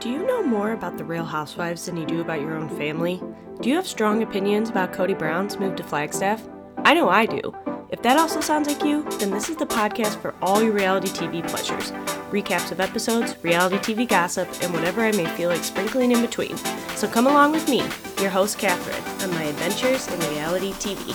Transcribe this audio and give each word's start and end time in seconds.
Do 0.00 0.08
you 0.08 0.26
know 0.26 0.42
more 0.42 0.72
about 0.72 0.96
the 0.96 1.04
Real 1.04 1.26
Housewives 1.26 1.84
than 1.84 1.98
you 1.98 2.06
do 2.06 2.22
about 2.22 2.40
your 2.40 2.56
own 2.56 2.70
family? 2.70 3.22
Do 3.60 3.68
you 3.68 3.74
have 3.74 3.86
strong 3.86 4.22
opinions 4.22 4.70
about 4.70 4.94
Kody 4.94 5.12
Brown's 5.18 5.58
move 5.58 5.76
to 5.76 5.82
Flagstaff? 5.82 6.42
I 6.78 6.94
know 6.94 7.10
I 7.10 7.26
do. 7.26 7.54
If 7.90 8.00
that 8.00 8.18
also 8.18 8.40
sounds 8.40 8.66
like 8.66 8.82
you, 8.82 9.02
then 9.18 9.30
this 9.30 9.50
is 9.50 9.56
the 9.56 9.66
podcast 9.66 10.18
for 10.22 10.34
all 10.40 10.62
your 10.62 10.72
reality 10.72 11.08
TV 11.08 11.46
pleasures. 11.46 11.90
Recaps 12.30 12.72
of 12.72 12.80
episodes, 12.80 13.36
reality 13.44 13.76
TV 13.76 14.08
gossip, 14.08 14.48
and 14.62 14.72
whatever 14.72 15.02
I 15.02 15.12
may 15.12 15.26
feel 15.36 15.50
like 15.50 15.62
sprinkling 15.62 16.12
in 16.12 16.22
between. 16.22 16.56
So 16.96 17.06
come 17.06 17.26
along 17.26 17.52
with 17.52 17.68
me, 17.68 17.82
your 18.22 18.30
host 18.30 18.58
Catherine, 18.58 19.04
on 19.22 19.36
my 19.36 19.42
adventures 19.42 20.08
in 20.08 20.18
reality 20.34 20.72
TV. 20.72 21.14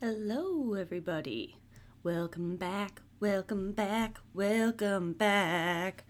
Hello, 0.00 0.72
everybody. 0.72 1.58
Welcome 2.02 2.56
back, 2.56 3.02
welcome 3.20 3.72
back, 3.72 4.18
welcome 4.32 5.12
back. 5.12 6.04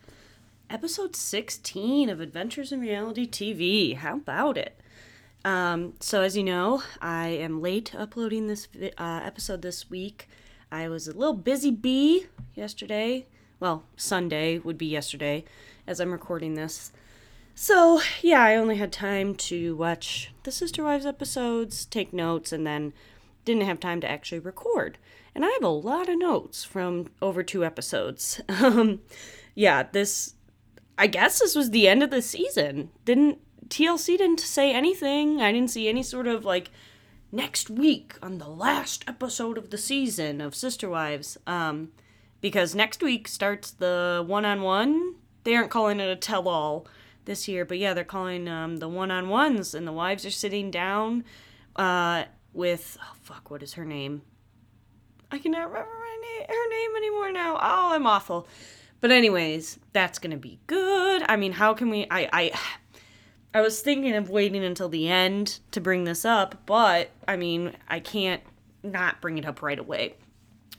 Episode 0.71 1.17
16 1.17 2.09
of 2.09 2.21
Adventures 2.21 2.71
in 2.71 2.81
Reality 2.81 3.27
TV. 3.27 3.97
How 3.97 4.15
about 4.15 4.57
it? 4.57 4.81
Um, 5.45 5.95
so, 5.99 6.23
as 6.23 6.37
you 6.37 6.45
know, 6.45 6.85
I 7.03 7.27
am 7.29 7.61
late 7.61 7.93
uploading 7.97 8.47
this 8.47 8.69
uh, 8.97 9.21
episode 9.25 9.63
this 9.63 9.91
week. 9.91 10.29
I 10.71 10.89
was 10.89 11.09
a 11.09 11.13
little 11.13 11.35
busy 11.35 11.73
bee 11.73 12.27
yesterday. 12.55 13.27
Well, 13.59 13.83
Sunday 13.97 14.59
would 14.59 14.79
be 14.79 14.87
yesterday 14.87 15.45
as 15.89 15.99
I'm 15.99 16.13
recording 16.13 16.55
this. 16.55 16.93
So, 17.57 18.01
yeah, 18.23 18.41
I 18.41 18.55
only 18.55 18.77
had 18.77 18.93
time 18.93 19.35
to 19.35 19.75
watch 19.75 20.33
the 20.45 20.53
Sister 20.53 20.85
Wives 20.85 21.07
episodes, 21.07 21.87
take 21.87 22.13
notes, 22.13 22.53
and 22.53 22.65
then 22.65 22.93
didn't 23.45 23.65
have 23.65 23.81
time 23.81 24.01
to 24.01 24.11
actually 24.11 24.39
record. 24.39 24.97
And 25.41 25.47
I 25.47 25.53
have 25.53 25.65
a 25.65 25.69
lot 25.69 26.11
of 26.11 26.19
notes 26.19 26.65
from 26.65 27.07
over 27.23 27.43
two 27.43 27.65
episodes. 27.65 28.43
Um, 28.63 29.01
yeah, 29.55 29.85
this, 29.91 30.35
I 30.99 31.07
guess 31.07 31.39
this 31.39 31.55
was 31.55 31.71
the 31.71 31.89
end 31.89 32.03
of 32.03 32.11
the 32.11 32.21
season. 32.21 32.91
Didn't, 33.07 33.39
TLC 33.69 34.19
didn't 34.19 34.41
say 34.41 34.71
anything. 34.71 35.41
I 35.41 35.51
didn't 35.51 35.71
see 35.71 35.89
any 35.89 36.03
sort 36.03 36.27
of 36.27 36.45
like 36.45 36.71
next 37.33 37.71
week 37.71 38.19
on 38.23 38.37
the 38.37 38.51
last 38.51 39.03
episode 39.09 39.57
of 39.57 39.71
the 39.71 39.79
season 39.79 40.43
of 40.43 40.55
Sister 40.55 40.91
Wives. 40.91 41.39
Um, 41.47 41.93
because 42.43 42.75
next 42.75 43.03
week 43.03 43.27
starts 43.27 43.71
the 43.71 44.23
one 44.27 44.45
on 44.45 44.61
one. 44.61 45.15
They 45.45 45.57
aren't 45.57 45.71
calling 45.71 46.01
it 46.01 46.11
a 46.11 46.17
tell 46.17 46.49
all 46.49 46.87
this 47.25 47.49
year, 47.49 47.65
but 47.65 47.79
yeah, 47.79 47.95
they're 47.95 48.05
calling 48.05 48.47
um, 48.47 48.77
the 48.77 48.91
one 48.91 49.11
on 49.11 49.31
ones, 49.31 49.75
and 49.75 49.87
the 49.87 49.93
wives 49.93 50.27
are 50.27 50.31
sitting 50.31 50.71
down 50.71 51.25
uh, 51.77 52.25
with 52.53 52.99
oh 53.01 53.15
fuck, 53.23 53.51
what 53.51 53.63
is 53.63 53.73
her 53.73 53.87
name? 53.87 54.21
I 55.33 55.39
cannot 55.39 55.69
remember 55.69 56.01
name, 56.21 56.47
her 56.49 56.69
name 56.71 56.97
anymore 56.97 57.33
now. 57.33 57.55
Oh, 57.57 57.93
I'm 57.93 58.07
awful. 58.07 58.47
But 59.01 59.11
anyways, 59.11 59.79
that's 59.93 60.19
gonna 60.19 60.37
be 60.37 60.59
good. 60.67 61.23
I 61.29 61.37
mean, 61.37 61.53
how 61.53 61.75
can 61.75 61.91
we? 61.91 62.07
I 62.11 62.29
I 62.33 62.53
I 63.55 63.61
was 63.61 63.81
thinking 63.81 64.15
of 64.15 64.31
waiting 64.31 64.63
until 64.65 64.89
the 64.89 65.09
end 65.09 65.59
to 65.73 65.81
bring 65.81 66.05
this 66.05 66.25
up, 66.25 66.67
but 66.67 67.11
I 67.27 67.37
mean, 67.37 67.77
I 67.89 67.99
can't 67.99 68.43
not 68.83 69.21
bring 69.21 69.39
it 69.39 69.47
up 69.47 69.63
right 69.63 69.79
away. 69.79 70.15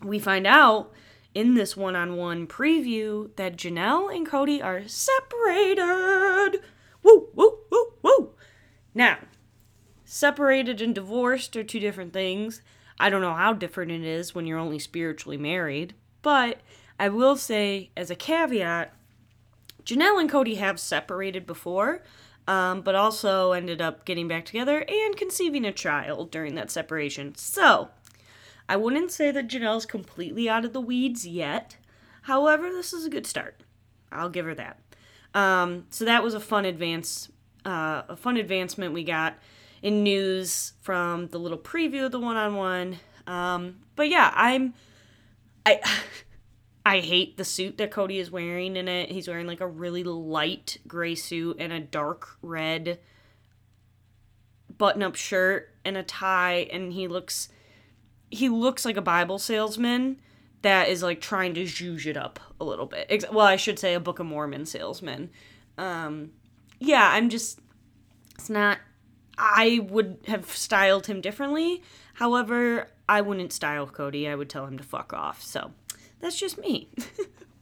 We 0.02 0.20
find 0.20 0.48
out 0.48 0.92
in 1.34 1.54
this 1.56 1.76
one-on-one 1.76 2.48
preview 2.48 3.36
that 3.36 3.58
Janelle 3.58 4.14
and 4.16 4.28
Kody 4.28 4.64
are 4.64 4.88
separated. 4.88 6.62
Woo, 7.04 7.28
woo, 7.34 7.60
woo, 7.70 7.94
woo. 8.02 8.30
Now, 8.96 9.18
separated 10.06 10.82
and 10.82 10.96
divorced 10.96 11.56
are 11.58 11.64
two 11.64 11.80
different 11.80 12.14
things. 12.14 12.62
I 13.02 13.10
don't 13.10 13.22
know 13.22 13.34
how 13.34 13.54
different 13.54 13.92
it 13.92 14.04
is 14.04 14.36
when 14.36 14.46
you're 14.46 14.60
only 14.60 14.78
spiritually 14.78 15.36
married, 15.36 15.96
but 16.22 16.60
I 17.00 17.10
will 17.10 17.36
say, 17.36 17.90
as 17.98 18.12
a 18.12 18.16
caveat, 18.16 18.94
Janelle 19.84 20.22
and 20.22 20.30
Kody 20.30 20.58
have 20.58 20.80
separated 20.80 21.48
before, 21.48 22.04
um, 22.48 22.82
but 22.82 22.94
also 22.94 23.54
ended 23.54 23.82
up 23.82 24.06
getting 24.06 24.28
back 24.28 24.46
together 24.46 24.86
and 24.88 25.18
conceiving 25.18 25.66
a 25.66 25.72
child 25.72 26.30
during 26.30 26.54
that 26.54 26.70
separation. 26.70 27.34
So, 27.34 27.90
I 28.70 28.76
wouldn't 28.76 29.12
say 29.12 29.32
that 29.32 29.48
Janelle's 29.48 29.88
completely 29.88 30.48
out 30.48 30.64
of 30.64 30.72
the 30.72 30.80
weeds 30.80 31.26
yet. 31.26 31.78
However, 32.22 32.70
this 32.70 32.94
is 32.94 33.04
a 33.04 33.10
good 33.10 33.26
start. 33.26 33.62
I'll 34.12 34.30
give 34.30 34.46
her 34.46 34.54
that. 34.54 34.80
Um, 35.34 35.88
so 35.90 36.06
that 36.06 36.22
was 36.22 36.36
a 36.36 36.40
fun 36.40 36.66
advance, 36.66 37.32
uh, 37.66 38.04
a 38.08 38.16
fun 38.16 38.38
advancement 38.38 38.94
we 38.94 39.04
got 39.04 39.40
in 39.82 40.04
news 40.04 40.74
from 40.82 41.28
the 41.28 41.40
little 41.40 41.58
preview 41.58 42.06
of 42.06 42.12
the 42.12 42.20
one-on-one. 42.20 43.00
Um, 43.28 43.78
but 43.96 44.10
yeah, 44.10 44.32
I'm 44.36 44.74
I 45.66 45.80
I 46.86 47.00
hate 47.00 47.38
the 47.38 47.46
suit 47.46 47.78
that 47.78 47.92
Kody 47.92 48.20
is 48.20 48.32
wearing 48.32 48.76
in 48.76 48.88
it. 48.88 49.12
He's 49.12 49.28
wearing 49.28 49.48
like 49.48 49.62
a 49.62 49.68
really 49.68 50.04
light 50.04 50.78
gray 50.88 51.16
suit 51.16 51.58
and 51.60 51.72
a 51.72 51.80
dark 51.80 52.38
red 52.42 53.00
button-up 54.78 55.16
shirt 55.16 55.76
and 55.86 55.96
a 55.96 56.02
tie 56.02 56.68
and 56.72 56.94
he 56.94 57.08
looks 57.08 57.50
he 58.32 58.50
looks 58.50 58.86
like 58.86 58.98
a 58.98 59.02
Bible 59.02 59.38
salesman 59.38 60.18
that 60.64 60.90
is 60.90 61.04
like 61.04 61.22
trying 61.22 61.54
to 61.54 61.64
zhuzh 61.64 62.06
it 62.06 62.18
up 62.18 62.40
a 62.60 62.64
little 62.64 62.86
bit. 62.86 63.26
Well, 63.32 63.46
I 63.46 63.56
should 63.56 63.78
say 63.78 63.94
a 63.94 64.00
Book 64.00 64.20
of 64.20 64.26
Mormon 64.26 64.66
salesman. 64.66 65.30
Um, 65.78 66.32
yeah, 66.80 67.10
I'm 67.12 67.30
just 67.30 67.60
it's 68.36 68.50
not 68.50 68.80
I 69.42 69.80
would 69.90 70.20
have 70.28 70.56
styled 70.56 71.08
him 71.08 71.20
differently. 71.20 71.82
However, 72.14 72.88
I 73.10 73.22
wouldn't 73.22 73.52
style 73.52 73.88
Kody. 73.88 74.30
I 74.30 74.36
would 74.36 74.50
tell 74.50 74.68
him 74.68 74.78
to 74.78 74.84
fuck 74.84 75.14
off. 75.14 75.42
So 75.42 75.72
that's 76.20 76.40
just 76.40 76.60
me. 76.60 76.90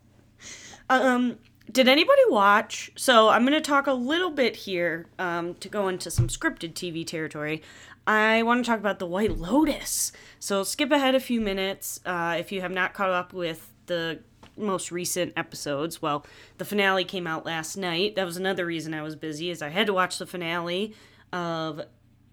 um, 0.90 1.38
did 1.72 1.88
anybody 1.88 2.22
watch? 2.28 2.92
So 2.98 3.30
I'm 3.30 3.44
going 3.46 3.54
to 3.54 3.62
talk 3.62 3.88
a 3.88 3.94
little 3.94 4.30
bit 4.30 4.58
here 4.58 5.08
um, 5.18 5.54
to 5.56 5.70
go 5.70 5.88
into 5.88 6.12
some 6.12 6.28
scripted 6.28 6.74
TV 6.74 7.08
territory. 7.08 7.64
I 8.06 8.44
want 8.44 8.66
to 8.66 8.70
talk 8.70 8.80
about 8.80 9.00
The 9.00 9.06
White 9.06 9.38
Lotus. 9.38 10.12
So 10.38 10.64
skip 10.64 10.92
ahead 10.92 11.16
a 11.16 11.20
few 11.22 11.40
minutes 11.40 12.02
uh, 12.06 12.36
if 12.38 12.52
you 12.52 12.60
have 12.60 12.72
not 12.72 12.94
caught 12.94 13.12
up 13.12 13.32
with 13.32 13.72
the 13.86 14.20
most 14.58 14.92
recent 14.92 15.32
episodes. 15.38 16.02
Well, 16.02 16.26
the 16.58 16.66
finale 16.66 17.06
came 17.06 17.26
out 17.26 17.46
last 17.46 17.78
night. 17.78 18.16
That 18.16 18.26
was 18.26 18.36
another 18.36 18.66
reason 18.66 18.94
I 18.94 19.02
was 19.02 19.16
busy, 19.16 19.50
is 19.50 19.62
I 19.62 19.70
had 19.70 19.88
to 19.88 19.94
watch 19.94 20.18
the 20.18 20.26
finale 20.26 20.94
of 21.32 21.82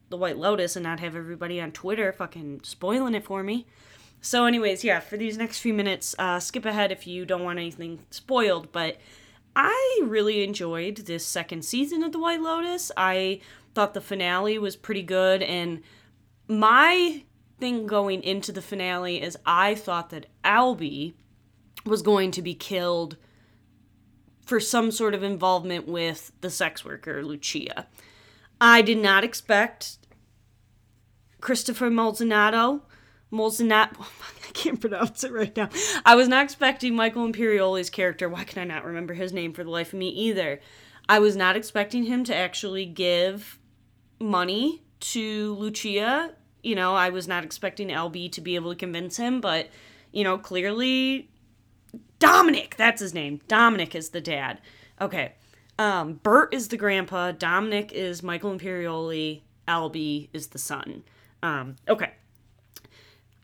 The 0.08 0.16
White 0.16 0.38
Lotus 0.38 0.76
and 0.76 0.84
not 0.84 1.00
have 1.00 1.16
everybody 1.16 1.60
on 1.60 1.72
Twitter 1.72 2.12
fucking 2.12 2.60
spoiling 2.62 3.14
it 3.14 3.24
for 3.24 3.42
me. 3.42 3.66
So, 4.20 4.44
anyways, 4.44 4.82
yeah, 4.82 5.00
for 5.00 5.16
these 5.16 5.36
next 5.36 5.60
few 5.60 5.74
minutes, 5.74 6.14
uh, 6.18 6.40
skip 6.40 6.64
ahead 6.64 6.90
if 6.90 7.06
you 7.06 7.24
don't 7.24 7.44
want 7.44 7.58
anything 7.58 8.00
spoiled. 8.10 8.72
But 8.72 8.98
I 9.54 10.00
really 10.04 10.42
enjoyed 10.42 10.96
this 10.96 11.24
second 11.24 11.64
season 11.64 12.02
of 12.02 12.12
The 12.12 12.18
White 12.18 12.40
Lotus. 12.40 12.90
I 12.96 13.40
thought 13.74 13.94
the 13.94 14.00
finale 14.00 14.58
was 14.58 14.74
pretty 14.74 15.02
good. 15.02 15.42
And 15.42 15.82
my 16.48 17.22
thing 17.58 17.86
going 17.86 18.22
into 18.22 18.52
the 18.52 18.62
finale 18.62 19.22
is 19.22 19.38
I 19.46 19.74
thought 19.74 20.10
that 20.10 20.26
Albie 20.44 21.14
was 21.84 22.02
going 22.02 22.30
to 22.32 22.42
be 22.42 22.54
killed 22.54 23.16
for 24.44 24.60
some 24.60 24.90
sort 24.90 25.14
of 25.14 25.22
involvement 25.22 25.88
with 25.88 26.32
the 26.40 26.50
sex 26.50 26.84
worker, 26.84 27.24
Lucia. 27.24 27.86
I 28.60 28.82
did 28.82 28.98
not 28.98 29.24
expect 29.24 29.98
Christopher 31.40 31.90
Molzanato. 31.90 32.82
Molzanato. 33.32 33.96
Oh 34.08 34.12
I 34.48 34.58
can't 34.58 34.80
pronounce 34.80 35.22
it 35.22 35.32
right 35.32 35.54
now. 35.54 35.68
I 36.06 36.14
was 36.14 36.28
not 36.28 36.44
expecting 36.44 36.96
Michael 36.96 37.30
Imperioli's 37.30 37.90
character. 37.90 38.26
Why 38.26 38.44
can 38.44 38.62
I 38.62 38.74
not 38.74 38.86
remember 38.86 39.12
his 39.12 39.32
name 39.32 39.52
for 39.52 39.62
the 39.62 39.70
life 39.70 39.92
of 39.92 39.98
me 39.98 40.08
either? 40.08 40.60
I 41.10 41.18
was 41.18 41.36
not 41.36 41.56
expecting 41.56 42.04
him 42.04 42.24
to 42.24 42.34
actually 42.34 42.86
give 42.86 43.58
money 44.18 44.82
to 45.00 45.54
Lucia. 45.56 46.32
You 46.62 46.74
know, 46.74 46.94
I 46.94 47.10
was 47.10 47.28
not 47.28 47.44
expecting 47.44 47.88
Albie 47.88 48.32
to 48.32 48.40
be 48.40 48.54
able 48.54 48.70
to 48.70 48.78
convince 48.78 49.18
him, 49.18 49.42
but, 49.42 49.68
you 50.10 50.24
know, 50.24 50.38
clearly 50.38 51.28
Dominic, 52.18 52.76
that's 52.76 53.00
his 53.00 53.12
name. 53.12 53.40
Dominic 53.46 53.94
is 53.94 54.10
the 54.10 54.20
dad. 54.20 54.60
Okay. 55.00 55.34
Um, 55.78 56.14
Bert 56.22 56.54
is 56.54 56.68
the 56.68 56.76
grandpa. 56.76 57.32
Dominic 57.32 57.92
is 57.92 58.22
Michael 58.22 58.56
Imperioli. 58.56 59.42
Albie 59.68 60.28
is 60.32 60.48
the 60.48 60.58
son. 60.58 61.02
Um, 61.42 61.76
okay. 61.88 62.12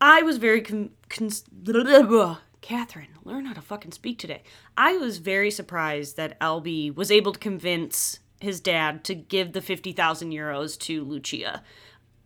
I 0.01 0.23
was 0.23 0.39
very 0.39 0.63
con- 0.63 0.91
Catherine, 2.61 3.09
learn 3.25 3.45
how 3.45 3.53
to 3.55 3.61
fucking 3.61 3.93
speak 3.93 4.19
today. 4.19 4.43
I 4.77 4.97
was 4.97 5.19
very 5.19 5.51
surprised 5.51 6.17
that 6.17 6.39
Albie 6.41 6.95
was 6.95 7.11
able 7.11 7.33
to 7.33 7.39
convince 7.39 8.21
his 8.41 8.61
dad 8.61 9.05
to 9.05 9.15
give 9.15 9.53
the 9.53 9.61
50,000 9.61 10.33
euros 10.33 10.79
to 10.81 11.05
Lucia. 11.05 11.63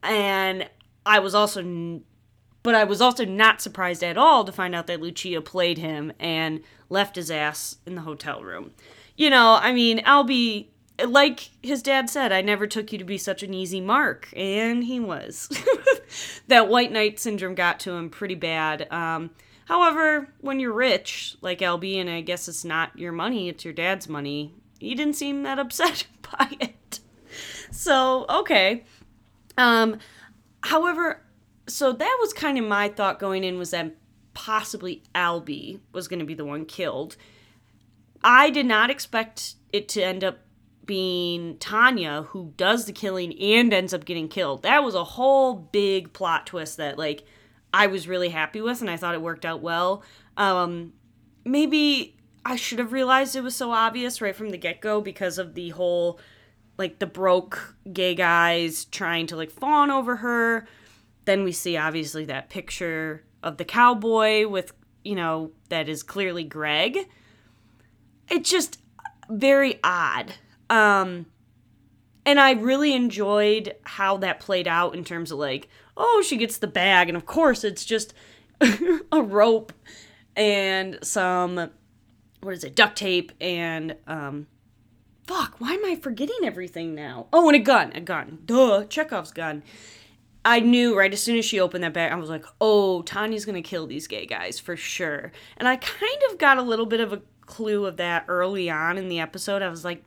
And 0.03 0.69
I 1.05 1.19
was 1.19 1.35
also 1.35 2.01
but 2.63 2.75
I 2.75 2.83
was 2.83 3.01
also 3.01 3.25
not 3.25 3.61
surprised 3.61 4.03
at 4.03 4.19
all 4.19 4.43
to 4.43 4.51
find 4.51 4.75
out 4.75 4.89
that 4.89 5.01
Lucia 5.01 5.41
played 5.41 5.79
him 5.79 6.13
and 6.19 6.63
left 6.91 7.15
his 7.15 7.31
ass 7.31 7.77
in 7.87 7.95
the 7.95 8.01
hotel 8.01 8.43
room 8.43 8.73
you 9.17 9.31
know, 9.31 9.59
I 9.61 9.73
mean, 9.73 9.99
Albie, 10.05 10.67
like 11.05 11.51
his 11.63 11.83
dad 11.83 12.09
said, 12.11 12.33
I 12.33 12.43
never 12.43 12.67
took 12.67 12.93
you 12.93 12.99
to 12.99 13.05
be 13.05 13.19
such 13.19 13.43
an 13.43 13.55
easy 13.55 13.81
mark. 13.81 14.29
And 14.35 14.85
he 14.85 15.01
was. 15.01 15.49
that 16.49 16.69
white 16.69 16.93
knight 16.93 17.19
syndrome 17.19 17.55
got 17.55 17.81
to 17.81 17.93
him 17.93 18.11
pretty 18.11 18.35
bad. 18.35 18.91
Um, 18.93 19.31
However, 19.67 20.29
when 20.41 20.61
you're 20.61 20.73
rich, 20.73 21.37
like 21.41 21.59
Albie, 21.59 22.01
and 22.01 22.09
I 22.09 22.21
guess 22.21 22.49
it's 22.49 22.65
not 22.65 22.97
your 22.97 23.13
money, 23.13 23.49
it's 23.49 23.65
your 23.65 23.75
dad's 23.75 24.09
money, 24.09 24.55
he 24.79 24.95
didn't 24.95 25.17
seem 25.17 25.43
that 25.43 25.59
upset 25.59 26.07
by 26.23 26.57
it. 26.61 27.01
So, 27.73 28.27
okay. 28.31 28.85
Um, 29.59 29.99
however, 30.63 31.21
so 31.67 31.93
that 31.93 32.19
was 32.21 32.33
kind 32.33 32.59
of 32.59 32.65
my 32.65 32.89
thought 32.89 33.19
going 33.19 33.43
in 33.43 33.59
was 33.59 33.71
that 33.73 33.93
possibly 34.35 35.03
Albie 35.15 35.81
was 35.93 36.07
going 36.07 36.21
to 36.21 36.25
be 36.25 36.35
the 36.35 36.45
one 36.45 36.65
killed. 36.65 37.17
I 38.23 38.51
did 38.51 38.67
not 38.67 38.91
expect 38.91 39.55
it 39.73 39.89
to 39.91 40.03
end 40.03 40.25
up 40.25 40.39
being 40.85 41.59
Tanya 41.59 42.23
who 42.29 42.53
does 42.57 42.85
the 42.85 42.93
killing 42.93 43.37
and 43.41 43.73
ends 43.73 43.93
up 43.93 44.05
getting 44.05 44.29
killed. 44.29 44.63
That 44.63 44.85
was 44.85 44.95
a 44.95 45.05
whole 45.05 45.55
big 45.55 46.13
plot 46.13 46.47
twist 46.47 46.77
that 46.77 46.97
like 46.97 47.25
I 47.75 47.89
was 47.89 48.07
really 48.07 48.29
happy 48.29 48.61
with 48.61 48.81
and 48.81 48.89
I 48.89 48.97
thought 48.97 49.15
it 49.15 49.23
worked 49.23 49.45
out 49.45 49.61
well. 49.61 50.05
Um 50.37 50.93
maybe 51.45 52.17
I 52.45 52.55
should 52.55 52.79
have 52.79 52.93
realized 52.93 53.35
it 53.35 53.43
was 53.43 53.57
so 53.57 53.73
obvious 53.73 54.21
right 54.21 54.37
from 54.37 54.51
the 54.51 54.59
get-go 54.59 55.01
because 55.01 55.39
of 55.39 55.55
the 55.55 55.71
whole 55.71 56.21
like 56.79 56.99
the 57.01 57.07
broke 57.07 57.77
gay 57.93 58.15
guys 58.15 58.85
trying 58.85 59.27
to 59.29 59.37
like 59.37 59.51
fawn 59.51 59.91
over 59.91 60.17
her. 60.17 60.69
Then 61.25 61.43
we 61.43 61.51
see 61.51 61.77
obviously 61.77 62.25
that 62.27 62.51
picture 62.51 63.25
of 63.43 63.57
the 63.57 63.65
cowboy 63.65 64.47
with, 64.47 64.73
you 65.05 65.17
know, 65.17 65.51
that 65.69 65.89
is 65.89 66.03
clearly 66.03 66.45
Greg. 66.45 67.09
It's 68.29 68.51
just 68.51 68.81
very 69.29 69.81
odd 69.83 70.35
um, 70.69 71.27
and 72.25 72.41
I 72.41 72.53
really 72.53 72.93
enjoyed 72.93 73.75
how 73.85 74.17
that 74.19 74.41
played 74.41 74.67
out 74.67 74.95
in 74.95 75.05
terms 75.05 75.31
of 75.31 75.39
like, 75.39 75.69
oh, 75.97 76.23
she 76.27 76.37
gets 76.37 76.59
the 76.59 76.67
bag, 76.67 77.09
and 77.09 77.17
of 77.17 77.27
course 77.27 77.65
it's 77.65 77.85
just 77.85 78.15
a 79.13 79.23
rope 79.23 79.73
and 80.35 80.99
some 81.03 81.71
what 82.43 82.55
is 82.55 82.65
it, 82.65 82.75
duct 82.75 82.97
tape 82.97 83.33
and 83.41 83.97
um 84.07 84.47
fuck, 85.27 85.57
why 85.59 85.73
am 85.73 85.85
I 85.85 85.97
forgetting 85.97 86.37
everything 86.45 86.95
now? 86.95 87.27
Oh, 87.33 87.49
and 87.49 87.57
a 87.57 87.61
gun, 87.61 87.91
a 87.95 88.01
gun. 88.01 88.39
Duh, 88.45 88.85
Chekhov's 88.85 89.33
gun. 89.33 89.65
I 90.45 90.61
knew 90.61 90.97
right 90.97 91.13
as 91.13 91.21
soon 91.21 91.37
as 91.37 91.45
she 91.45 91.59
opened 91.59 91.83
that 91.83 91.93
bag, 91.93 92.13
I 92.13 92.17
was 92.17 92.31
like, 92.31 92.45
oh, 92.61 93.03
Tanya's 93.03 93.45
gonna 93.45 93.63
kill 93.63 93.87
these 93.87 94.07
gay 94.07 94.27
guys 94.27 94.59
for 94.59 94.77
sure. 94.77 95.33
And 95.57 95.67
I 95.67 95.77
kind 95.77 96.23
of 96.31 96.39
got 96.39 96.59
a 96.59 96.63
little 96.63 96.87
bit 96.87 97.01
of 97.01 97.13
a 97.13 97.23
clue 97.47 97.87
of 97.87 97.97
that 97.97 98.25
early 98.29 98.69
on 98.69 98.99
in 98.99 99.09
the 99.09 99.21
episode. 99.21 99.63
I 99.63 99.69
was 99.69 99.85
like, 99.85 100.05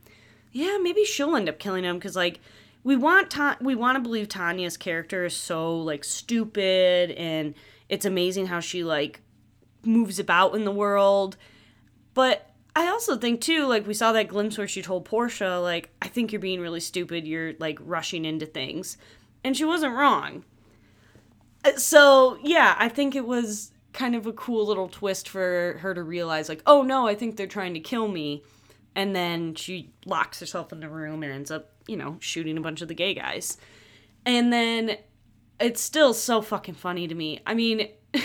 yeah, 0.52 0.78
maybe 0.80 1.04
she'll 1.04 1.36
end 1.36 1.48
up 1.48 1.58
killing 1.58 1.84
him 1.84 1.96
because 1.96 2.16
like 2.16 2.40
we 2.84 2.96
want 2.96 3.30
Ta- 3.30 3.58
we 3.60 3.74
want 3.74 3.96
to 3.96 4.00
believe 4.00 4.28
Tanya's 4.28 4.76
character 4.76 5.24
is 5.24 5.36
so 5.36 5.76
like 5.78 6.04
stupid 6.04 7.10
and 7.12 7.54
it's 7.88 8.06
amazing 8.06 8.46
how 8.46 8.60
she 8.60 8.84
like 8.84 9.20
moves 9.84 10.18
about 10.18 10.54
in 10.54 10.64
the 10.64 10.70
world. 10.70 11.36
But 12.14 12.50
I 12.74 12.88
also 12.88 13.16
think 13.16 13.40
too, 13.40 13.66
like 13.66 13.86
we 13.86 13.94
saw 13.94 14.12
that 14.12 14.28
glimpse 14.28 14.56
where 14.56 14.68
she 14.68 14.82
told 14.82 15.04
Portia, 15.04 15.58
like, 15.58 15.90
I 16.00 16.08
think 16.08 16.32
you're 16.32 16.40
being 16.40 16.60
really 16.60 16.80
stupid, 16.80 17.26
you're 17.26 17.54
like 17.58 17.78
rushing 17.82 18.24
into 18.24 18.46
things. 18.46 18.96
And 19.42 19.56
she 19.56 19.64
wasn't 19.64 19.94
wrong. 19.94 20.44
Uh, 21.64 21.76
so 21.76 22.38
yeah, 22.42 22.76
I 22.78 22.88
think 22.88 23.14
it 23.14 23.26
was 23.26 23.72
kind 23.92 24.14
of 24.14 24.26
a 24.26 24.32
cool 24.32 24.66
little 24.66 24.88
twist 24.88 25.28
for 25.28 25.78
her 25.80 25.94
to 25.94 26.02
realize, 26.02 26.48
like, 26.48 26.62
oh 26.66 26.82
no, 26.82 27.06
I 27.06 27.14
think 27.14 27.36
they're 27.36 27.46
trying 27.46 27.74
to 27.74 27.80
kill 27.80 28.08
me 28.08 28.42
and 28.94 29.14
then 29.14 29.54
she 29.54 29.92
locks 30.04 30.40
herself 30.40 30.72
in 30.72 30.80
the 30.80 30.88
room 30.88 31.22
and 31.22 31.32
ends 31.32 31.50
up, 31.50 31.70
you 31.86 31.96
know, 31.96 32.16
shooting 32.20 32.56
a 32.58 32.60
bunch 32.60 32.82
of 32.82 32.88
the 32.88 32.94
gay 32.94 33.14
guys. 33.14 33.56
And 34.26 34.52
then 34.52 34.96
it's 35.60 35.80
still 35.80 36.12
so 36.12 36.42
fucking 36.42 36.74
funny 36.74 37.06
to 37.06 37.14
me. 37.14 37.40
I 37.46 37.54
mean, 37.54 37.88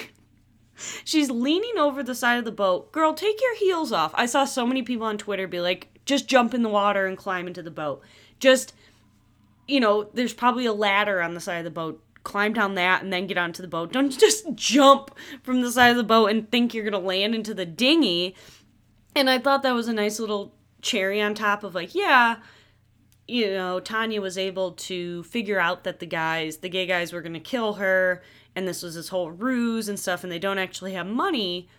she's 1.04 1.30
leaning 1.30 1.78
over 1.78 2.02
the 2.02 2.16
side 2.16 2.40
of 2.40 2.46
the 2.46 2.52
boat. 2.52 2.92
Girl, 2.92 3.14
take 3.14 3.42
your 3.42 3.56
heels 3.58 3.92
off. 3.92 4.12
I 4.16 4.26
saw 4.26 4.46
so 4.46 4.66
many 4.66 4.82
people 4.82 5.06
on 5.06 5.18
Twitter 5.18 5.48
be 5.48 5.60
like, 5.60 5.90
just 6.06 6.28
jump 6.28 6.54
in 6.54 6.64
the 6.64 6.70
water 6.70 7.06
and 7.06 7.18
climb 7.18 7.48
into 7.48 7.64
the 7.64 7.72
boat. 7.72 8.02
Just, 8.40 8.74
you 9.68 9.80
know, 9.80 10.10
there's 10.14 10.34
probably 10.34 10.66
a 10.66 10.74
ladder 10.74 11.22
on 11.22 11.34
the 11.34 11.40
side 11.40 11.60
of 11.60 11.64
the 11.64 11.72
boat. 11.72 12.04
Climb 12.26 12.52
down 12.52 12.76
that 12.76 13.02
and 13.02 13.14
then 13.14 13.28
get 13.28 13.38
onto 13.38 13.62
the 13.62 13.70
boat. 13.70 13.94
Don't 13.94 14.10
just 14.20 14.54
jump 14.56 15.16
from 15.44 15.62
the 15.62 15.72
side 15.72 15.92
of 15.92 15.98
the 15.98 16.04
boat 16.04 16.32
and 16.32 16.52
think 16.52 16.74
you're 16.74 16.84
going 16.84 17.02
to 17.02 17.08
land 17.08 17.34
into 17.34 17.54
the 17.54 17.66
dinghy 17.66 18.36
and 19.16 19.30
I 19.30 19.40
thought 19.40 19.64
that 19.64 19.74
was 19.74 19.88
a 19.88 19.94
nice 19.94 20.20
little 20.20 20.54
cherry 20.82 21.22
on 21.22 21.34
top 21.34 21.64
of 21.64 21.74
like, 21.74 21.96
yeah, 21.96 22.38
you 23.28 23.48
know, 23.48 23.80
Tanya 23.80 24.22
was 24.22 24.38
able 24.38 24.74
to 24.74 25.24
figure 25.24 25.60
out 25.60 25.86
that 25.86 26.00
the 26.00 26.06
guys, 26.06 26.58
the 26.58 26.70
gay 26.70 26.86
guys 26.86 27.14
were 27.14 27.22
going 27.22 27.34
to 27.34 27.40
kill 27.40 27.76
her 27.76 28.22
and 28.56 28.68
this 28.68 28.84
was 28.84 28.96
this 28.96 29.08
whole 29.08 29.32
ruse 29.32 29.88
and 29.88 29.98
stuff 29.98 30.24
and 30.24 30.32
they 30.32 30.38
don't 30.38 30.60
actually 30.60 30.94
have 30.94 31.08
money. 31.08 31.70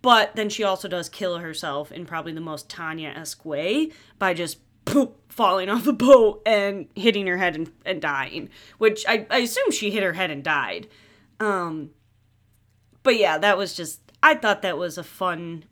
But 0.00 0.36
then 0.36 0.48
she 0.48 0.62
also 0.62 0.86
does 0.86 1.08
kill 1.08 1.38
herself 1.38 1.90
in 1.90 2.06
probably 2.06 2.32
the 2.32 2.40
most 2.40 2.70
Tanya-esque 2.70 3.44
way 3.44 3.90
by 4.20 4.32
just 4.32 4.58
poop, 4.84 5.27
falling 5.38 5.68
off 5.68 5.84
the 5.84 5.92
boat 5.92 6.42
and 6.44 6.88
hitting 6.96 7.28
her 7.28 7.38
head 7.38 7.54
and, 7.54 7.70
and 7.86 8.02
dying, 8.02 8.50
which 8.78 9.04
I, 9.06 9.24
I 9.30 9.38
assume 9.38 9.70
she 9.70 9.92
hit 9.92 10.02
her 10.02 10.12
head 10.12 10.32
and 10.32 10.42
died. 10.42 10.88
Um, 11.38 11.90
but 13.04 13.16
yeah, 13.16 13.38
that 13.38 13.56
was 13.56 13.74
just, 13.74 14.00
I 14.20 14.34
thought 14.34 14.62
that 14.62 14.76
was 14.76 14.98
a 14.98 15.04
fun 15.04 15.64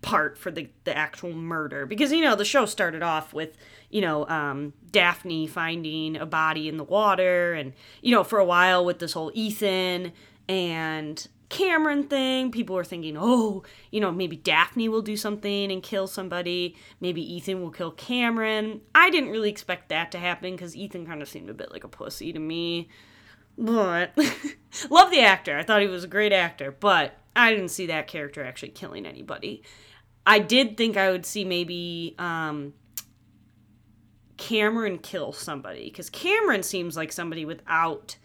part 0.00 0.38
for 0.38 0.50
the, 0.50 0.70
the 0.84 0.96
actual 0.96 1.34
murder 1.34 1.84
because 1.84 2.12
you 2.12 2.22
know 2.22 2.34
the 2.34 2.44
show 2.44 2.64
started 2.64 3.02
off 3.02 3.34
with 3.34 3.56
you 3.90 4.00
know 4.00 4.26
um, 4.28 4.72
daphne 4.92 5.44
finding 5.44 6.16
a 6.16 6.24
body 6.24 6.68
in 6.68 6.76
the 6.76 6.84
water 6.84 7.52
and 7.52 7.72
you 8.00 8.14
know 8.14 8.22
for 8.22 8.38
a 8.38 8.44
while 8.44 8.84
with 8.84 9.00
this 9.00 9.12
whole 9.12 9.32
ethan 9.34 10.12
and 10.48 11.26
cameron 11.48 12.04
thing. 12.04 12.50
People 12.50 12.76
were 12.76 12.84
thinking 12.84 13.16
oh 13.18 13.62
you 13.90 14.00
know 14.00 14.12
maybe 14.12 14.36
daphne 14.36 14.88
will 14.88 15.02
do 15.02 15.16
something 15.16 15.70
and 15.72 15.82
kill 15.82 16.06
somebody. 16.06 16.76
Maybe 17.00 17.22
ethan 17.34 17.60
will 17.62 17.70
kill 17.70 17.90
cameron. 17.92 18.80
I 18.94 19.10
didn't 19.10 19.30
really 19.30 19.50
expect 19.50 19.88
that 19.88 20.12
to 20.12 20.18
happen 20.18 20.52
because 20.52 20.76
ethan 20.76 21.06
kind 21.06 21.22
of 21.22 21.28
seemed 21.28 21.50
a 21.50 21.54
bit 21.54 21.72
like 21.72 21.84
a 21.84 21.88
pussy 21.88 22.32
to 22.32 22.38
me. 22.38 22.88
But 23.56 24.16
love 24.90 25.10
the 25.10 25.20
actor. 25.20 25.58
I 25.58 25.62
thought 25.64 25.82
he 25.82 25.88
was 25.88 26.04
a 26.04 26.08
great 26.08 26.32
actor 26.32 26.70
but 26.70 27.14
I 27.34 27.52
didn't 27.52 27.68
see 27.68 27.86
that 27.86 28.08
character 28.08 28.44
actually 28.44 28.70
killing 28.70 29.06
anybody. 29.06 29.62
I 30.26 30.40
did 30.40 30.76
think 30.76 30.96
I 30.96 31.10
would 31.10 31.24
see 31.24 31.44
maybe 31.44 32.14
um, 32.18 32.74
Cameron 34.36 34.98
kill 34.98 35.32
somebody 35.32 35.84
because 35.84 36.10
Cameron 36.10 36.62
seems 36.62 36.96
like 36.96 37.12
somebody 37.12 37.44
without 37.44 38.16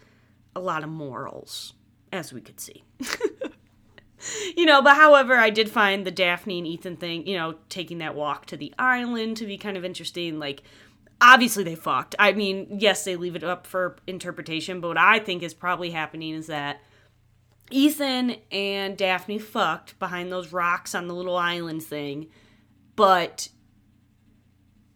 a 0.54 0.60
lot 0.60 0.84
of 0.84 0.90
morals, 0.90 1.74
as 2.14 2.32
we 2.32 2.40
could 2.40 2.60
see. 2.60 2.84
you 4.56 4.64
know, 4.64 4.80
but 4.80 4.96
however, 4.96 5.34
I 5.34 5.50
did 5.50 5.68
find 5.68 6.06
the 6.06 6.10
Daphne 6.10 6.58
and 6.58 6.66
Ethan 6.66 6.96
thing, 6.96 7.26
you 7.26 7.36
know, 7.36 7.56
taking 7.68 7.98
that 7.98 8.14
walk 8.14 8.46
to 8.46 8.56
the 8.56 8.72
island 8.78 9.36
to 9.38 9.46
be 9.46 9.58
kind 9.58 9.76
of 9.76 9.84
interesting. 9.84 10.38
Like, 10.38 10.62
obviously 11.20 11.64
they 11.64 11.74
fucked. 11.74 12.14
I 12.18 12.32
mean, 12.32 12.78
yes, 12.78 13.04
they 13.04 13.16
leave 13.16 13.36
it 13.36 13.44
up 13.44 13.66
for 13.66 13.96
interpretation, 14.06 14.80
but 14.80 14.88
what 14.88 14.98
I 14.98 15.18
think 15.18 15.42
is 15.42 15.54
probably 15.54 15.90
happening 15.90 16.34
is 16.34 16.46
that 16.46 16.80
Ethan 17.70 18.36
and 18.52 18.96
Daphne 18.96 19.38
fucked 19.38 19.98
behind 19.98 20.30
those 20.30 20.52
rocks 20.52 20.94
on 20.94 21.08
the 21.08 21.14
little 21.14 21.36
island 21.36 21.82
thing, 21.82 22.28
but 22.94 23.48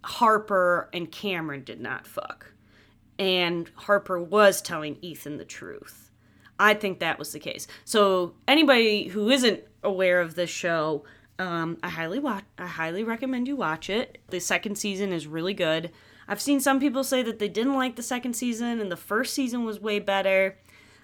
Harper 0.05 0.89
and 0.93 1.11
Cameron 1.11 1.65
did 1.65 1.81
not 1.81 2.07
fuck. 2.07 2.53
And 3.19 3.69
Harper 3.75 4.23
was 4.23 4.63
telling 4.63 4.99
Ethan 5.03 5.39
the 5.39 5.45
truth. 5.45 6.08
I 6.59 6.75
think 6.75 6.99
that 6.99 7.19
was 7.19 7.33
the 7.33 7.38
case. 7.38 7.67
So 7.85 8.35
anybody 8.47 9.09
who 9.09 9.31
isn't 9.31 9.61
aware 9.83 10.21
of 10.21 10.35
this 10.35 10.50
show, 10.50 11.05
um, 11.38 11.79
I 11.83 11.88
highly 11.88 12.19
watch. 12.19 12.45
I 12.59 12.67
highly 12.67 13.05
recommend 13.05 13.47
you 13.47 13.57
watch 13.57 13.88
it. 13.88 14.19
The 14.29 14.41
second 14.41 14.77
season 14.77 15.12
is 15.12 15.27
really 15.27 15.55
good. 15.55 15.91
I've 16.27 16.41
seen 16.41 16.61
some 16.61 16.81
people 16.81 17.05
say 17.05 17.23
that 17.23 17.38
they 17.38 17.49
didn't 17.49 17.77
like 17.77 17.97
the 17.97 18.03
second 18.03 18.35
season 18.35 18.81
and 18.81 18.93
the 18.93 18.97
first 18.97 19.35
season 19.35 19.65
was 19.65 19.81
way 19.81 19.99
better. 19.99 20.59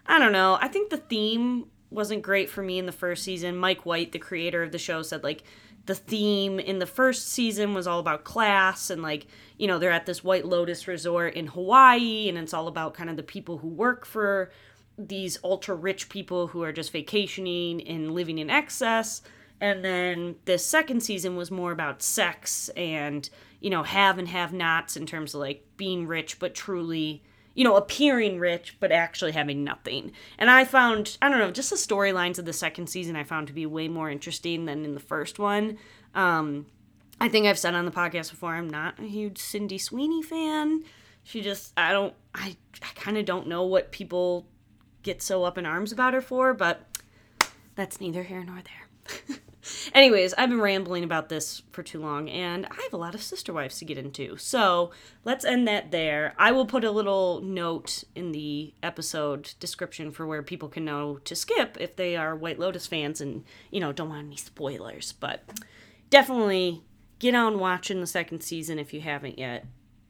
I 0.07 0.19
don't 0.19 0.33
know. 0.33 0.59
I 0.61 0.69
think 0.69 0.91
the 0.91 0.99
theme 0.99 1.67
wasn't 1.91 2.23
great 2.23 2.51
for 2.51 2.63
me 2.63 2.79
in 2.79 2.87
the 2.87 2.93
first 2.93 3.23
season. 3.23 3.57
Mike 3.57 3.87
White, 3.87 4.13
the 4.13 4.19
creator 4.19 4.63
of 4.63 4.73
the 4.73 4.79
show, 4.79 5.03
said 5.03 5.23
like 5.23 5.45
the 5.87 5.95
theme 5.95 6.59
in 6.59 6.79
the 6.79 6.87
first 6.87 7.29
season 7.29 7.73
was 7.73 7.87
all 7.87 8.01
about 8.01 8.25
class 8.25 8.91
and 8.91 9.03
like, 9.03 9.27
you 9.59 9.67
know, 9.67 9.79
they're 9.79 9.91
at 9.91 10.07
this 10.07 10.25
White 10.25 10.45
Lotus 10.45 10.89
resort 10.89 11.35
in 11.35 11.47
Hawaii 11.47 12.29
and 12.29 12.37
it's 12.37 12.55
all 12.55 12.69
about 12.69 12.95
kind 12.95 13.09
of 13.09 13.17
the 13.17 13.23
people 13.23 13.59
who 13.59 13.69
work 13.69 14.05
for 14.05 14.51
these 14.99 15.39
ultra 15.43 15.75
rich 15.75 16.09
people 16.09 16.49
who 16.49 16.63
are 16.63 16.73
just 16.73 16.93
vacationing 16.93 17.87
and 17.87 18.15
living 18.15 18.39
in 18.39 18.51
excess. 18.51 19.23
And 19.61 19.85
then 19.85 20.37
the 20.45 20.59
second 20.59 21.03
season 21.03 21.37
was 21.37 21.51
more 21.51 21.73
about 21.73 22.03
sex 22.03 22.69
and, 22.71 23.29
you 23.61 23.71
know, 23.71 23.83
have 23.83 24.19
and 24.19 24.29
have 24.29 24.53
nots 24.53 24.97
in 24.97 25.07
terms 25.07 25.35
of 25.35 25.41
like 25.41 25.65
being 25.77 26.07
rich 26.07 26.39
but 26.39 26.55
truly 26.55 27.23
you 27.55 27.65
know, 27.65 27.77
appearing 27.77 28.39
rich 28.39 28.77
but 28.81 28.93
actually 28.93 29.33
having 29.33 29.65
nothing. 29.65 30.13
And 30.39 30.51
I 30.51 30.65
found, 30.65 31.17
I 31.23 31.29
don't 31.29 31.39
know, 31.39 31.51
just 31.51 31.71
the 31.71 31.77
storylines 31.77 32.39
of 32.39 32.45
the 32.45 32.53
second 32.53 32.89
season 32.89 33.17
I 33.17 33.25
found 33.25 33.47
to 33.47 33.53
be 33.53 33.65
way 33.65 33.89
more 33.89 34.11
interesting 34.11 34.65
than 34.65 34.85
in 34.85 34.95
the 34.95 35.01
first 35.01 35.39
one. 35.39 35.79
Um, 36.15 36.67
I 37.21 37.29
think 37.29 37.47
I've 37.47 37.59
said 37.59 37.75
on 37.75 37.85
the 37.85 37.93
podcast 37.93 38.31
before, 38.31 38.55
I'm 38.55 38.69
not 38.69 38.99
a 38.99 39.05
huge 39.05 39.39
Sydney 39.39 39.79
Sweeney 39.79 40.23
fan. 40.23 40.83
She 41.23 41.41
just, 41.41 41.73
I 41.77 41.93
don't, 41.93 42.13
I, 42.35 42.57
I 42.83 42.89
kind 42.97 43.17
of 43.17 43.25
don't 43.25 43.47
know 43.47 43.65
what 43.65 43.93
people 43.93 44.47
get 45.05 45.23
so 45.23 45.45
up 45.45 45.57
in 45.57 45.65
arms 45.65 45.93
about 45.93 46.15
her 46.15 46.21
for, 46.21 46.53
but 46.53 46.85
that's 47.77 48.01
neither 48.01 48.25
here 48.25 48.43
nor 48.43 48.61
there. 48.63 49.39
Anyways, 49.95 50.35
I've 50.35 50.51
been 50.51 50.61
rambling 50.61 51.05
about 51.05 51.29
this 51.29 51.63
for 51.73 51.83
too 51.83 52.01
long, 52.01 52.29
and 52.29 52.67
I 52.67 52.83
have 52.83 52.93
a 52.93 52.99
lot 52.99 53.15
of 53.15 53.23
sister 53.23 53.53
wives 53.53 53.79
to 53.79 53.85
get 53.85 53.99
into. 53.99 54.37
So 54.37 54.91
let's 55.25 55.45
end 55.45 55.67
that 55.69 55.91
there. 55.91 56.35
I 56.39 56.53
will 56.53 56.67
put 56.67 56.85
a 56.85 56.91
little 56.91 57.41
note 57.41 58.05
in 58.15 58.33
the 58.33 58.75
episode 58.83 59.55
description 59.61 60.11
for 60.11 60.27
where 60.27 60.43
people 60.43 60.69
can 60.69 60.85
know 60.85 61.19
to 61.25 61.35
skip 61.35 61.77
if 61.81 61.97
they 61.97 62.17
are 62.17 62.37
White 62.37 62.59
Lotus 62.59 62.87
fans 62.87 63.21
and, 63.21 63.45
you 63.71 63.81
know, 63.81 63.93
don't 63.93 64.11
want 64.11 64.27
any 64.27 64.37
spoilers. 64.37 65.13
But 65.13 65.43
definitely 66.11 66.83
get 67.19 67.35
on 67.35 67.59
watching 67.59 68.01
the 68.01 68.07
second 68.07 68.43
season 68.43 68.79
if 68.79 68.93
you 68.93 69.01
haven't 69.01 69.39
yet. 69.39 69.67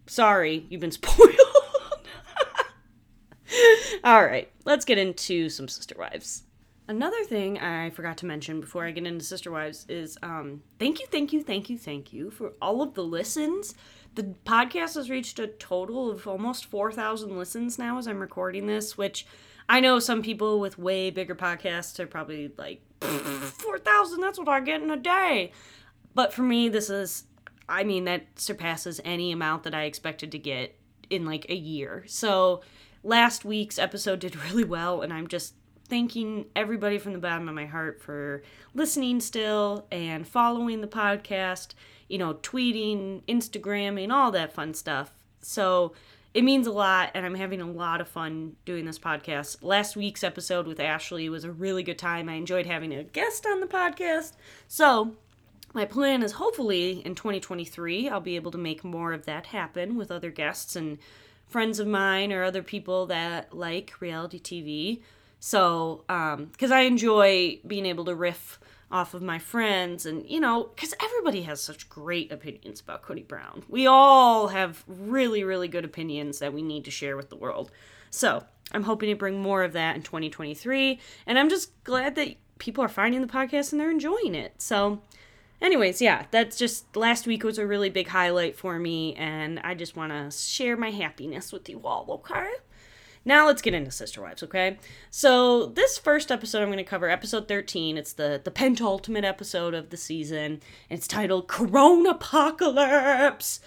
Sorry, 0.07 0.67
you've 0.69 0.81
been 0.81 0.91
spoiled. 0.91 1.44
All 4.05 4.25
right, 4.25 4.51
let's 4.65 4.85
get 4.85 4.99
into 4.99 5.49
some 5.49 5.69
sister 5.69 5.95
wives. 5.99 6.45
Another 6.87 7.25
thing 7.25 7.59
I 7.59 7.89
forgot 7.91 8.19
to 8.19 8.27
mention 8.27 8.61
before 8.61 8.85
I 8.85 8.91
get 8.91 9.07
into 9.07 9.25
Sister 9.25 9.51
Wives 9.51 9.87
is 9.89 10.19
um, 10.23 10.63
thank 10.79 11.01
you, 11.01 11.07
thank 11.07 11.33
you, 11.33 11.43
thank 11.43 11.71
you, 11.71 11.79
thank 11.79 12.13
you 12.13 12.31
for 12.31 12.53
all 12.61 12.83
of 12.83 12.93
the 12.93 13.03
listens. 13.03 13.75
The 14.17 14.35
podcast 14.45 14.97
has 14.97 15.09
reached 15.09 15.39
a 15.39 15.47
total 15.47 16.11
of 16.11 16.29
almost 16.29 16.67
4,000 16.67 17.39
listens 17.39 17.79
now 17.79 17.97
as 17.97 18.07
I'm 18.07 18.21
recording 18.21 18.67
this, 18.67 18.99
which 18.99 19.27
I 19.67 19.81
know 19.81 19.99
some 19.99 20.23
people 20.23 20.61
with 20.61 20.79
way 20.79 21.11
bigger 21.11 21.35
podcasts 21.35 21.99
are 21.99 22.07
probably 22.07 22.53
like, 22.59 22.83
4,000, 23.01 24.21
that's 24.21 24.39
what 24.39 24.49
I 24.49 24.61
get 24.61 24.83
in 24.83 24.91
a 24.91 24.97
day. 24.99 25.53
But 26.15 26.35
for 26.35 26.43
me, 26.43 26.69
this 26.69 26.91
is, 26.91 27.25
I 27.67 27.85
mean, 27.85 28.05
that 28.05 28.27
surpasses 28.37 29.01
any 29.07 29.33
amount 29.33 29.63
that 29.63 29.75
I 29.75 29.85
expected 29.85 30.33
to 30.33 30.39
get 30.39 30.79
in 31.09 31.25
like 31.25 31.47
a 31.49 31.57
year. 31.57 32.05
So 32.07 32.61
last 33.05 33.45
week's 33.45 33.79
episode 33.79 34.19
did 34.19 34.35
really 34.51 34.65
well, 34.65 35.03
and 35.03 35.13
I'm 35.13 35.29
just 35.29 35.55
thanking 35.87 36.47
everybody 36.57 36.99
from 36.99 37.13
the 37.13 37.19
bottom 37.19 37.49
of 37.49 37.55
my 37.55 37.67
heart 37.67 38.01
for 38.03 38.43
listening 38.75 39.21
still 39.21 39.87
and 39.93 40.27
following 40.27 40.81
the 40.81 40.87
podcast, 40.87 41.75
you 42.09 42.19
know, 42.19 42.35
tweeting, 42.35 43.23
Instagramming, 43.29 44.11
all 44.11 44.33
that 44.33 44.55
fun 44.55 44.73
stuff. 44.73 45.13
So 45.43 45.93
it 46.33 46.43
means 46.43 46.67
a 46.67 46.73
lot, 46.73 47.11
and 47.15 47.25
I'm 47.25 47.35
having 47.35 47.61
a 47.61 47.71
lot 47.71 48.01
of 48.01 48.09
fun 48.09 48.57
doing 48.65 48.87
this 48.87 48.99
podcast. 48.99 49.59
Last 49.63 49.95
week's 49.95 50.25
episode 50.25 50.67
with 50.67 50.81
Ashley 50.81 51.29
was 51.29 51.45
a 51.45 51.53
really 51.53 51.83
good 51.83 51.99
time. 51.99 52.29
I 52.29 52.35
enjoyed 52.35 52.67
having 52.67 52.93
a 52.93 53.05
guest 53.05 53.47
on 53.47 53.61
the 53.61 53.67
podcast. 53.67 54.33
So 54.67 55.17
my 55.75 55.85
plan 55.85 56.23
is 56.23 56.33
hopefully 56.33 57.03
in 57.05 57.15
2023 57.15 58.09
I'll 58.09 58.21
be 58.21 58.37
able 58.37 58.53
to 58.53 58.59
make 58.59 58.85
more 58.85 59.13
of 59.13 59.27
that 59.27 59.47
happen 59.47 59.97
with 59.97 60.11
other 60.11 60.31
guests 60.31 60.77
and 60.77 60.99
friends 61.47 61.79
of 61.79 61.87
mine 61.87 62.33
or 62.33 62.43
other 62.43 62.63
people 62.63 63.07
that 63.07 63.55
like 63.55 63.95
reality 64.01 64.41
TV. 64.41 65.03
So, 65.41 66.05
because 66.07 66.71
um, 66.71 66.77
I 66.77 66.81
enjoy 66.83 67.61
being 67.67 67.85
able 67.87 68.07
to 68.07 68.15
riff 68.15 68.59
off 68.91 69.13
of 69.13 69.23
my 69.23 69.39
friends, 69.39 70.07
and 70.07 70.25
you 70.29 70.41
know, 70.41 70.71
because 70.75 70.95
everybody 71.03 71.43
has 71.43 71.61
such 71.61 71.89
great 71.89 72.31
opinions 72.33 72.81
about 72.81 73.03
Kody 73.03 73.27
Brown. 73.27 73.65
We 73.69 73.87
all 73.87 74.49
have 74.49 74.85
really, 74.87 75.45
really 75.45 75.69
good 75.69 75.85
opinions 75.85 76.39
that 76.39 76.55
we 76.55 76.63
need 76.63 76.85
to 76.87 76.91
share 76.91 77.17
with 77.17 77.29
the 77.29 77.37
world. 77.37 77.71
So, 78.11 78.45
I'm 78.73 78.85
hoping 78.85 79.11
to 79.11 79.17
bring 79.17 79.43
more 79.43 79.65
of 79.65 79.73
that 79.73 79.97
in 79.97 80.03
2023, 80.03 80.99
and 81.27 81.39
I'm 81.39 81.51
just 81.51 81.85
glad 81.85 82.15
that 82.15 82.37
people 82.59 82.85
are 82.85 82.89
finding 82.89 83.21
the 83.21 83.27
podcast 83.27 83.73
and 83.73 83.81
they're 83.81 83.91
enjoying 83.91 84.35
it. 84.35 84.63
So, 84.63 85.03
anyways, 85.61 86.01
yeah, 86.01 86.27
that's 86.31 86.57
just 86.57 86.97
last 86.97 87.27
week 87.27 87.45
was 87.45 87.59
a 87.59 87.67
really 87.67 87.91
big 87.91 88.09
highlight 88.09 88.57
for 88.57 88.79
me, 88.79 89.15
and 89.15 89.61
I 89.61 89.75
just 89.75 89.97
want 89.97 90.13
to 90.13 90.37
share 90.37 90.77
my 90.77 90.91
happiness 90.91 91.53
with 91.53 91.69
you 91.69 91.81
all, 91.85 92.07
okay? 92.11 92.51
Now 93.25 93.47
let's 93.47 93.63
get 93.63 93.75
into 93.75 93.91
Sister 93.91 94.21
Wives, 94.21 94.43
okay? 94.43 94.79
So 95.11 95.67
this 95.67 95.97
first 95.97 96.31
episode 96.31 96.63
I'm 96.63 96.69
going 96.69 96.77
to 96.79 96.85
cover 96.85 97.09
episode 97.09 97.49
13. 97.49 97.97
It's 97.97 98.13
the 98.13 98.41
the 98.43 98.51
penultimate 98.51 99.25
episode 99.25 99.73
of 99.73 99.91
the 99.91 99.97
season. 99.97 100.61
It's 100.91 101.09
titled 101.09 101.49
Corona 101.49 102.11
Apocalypse. 102.11 103.61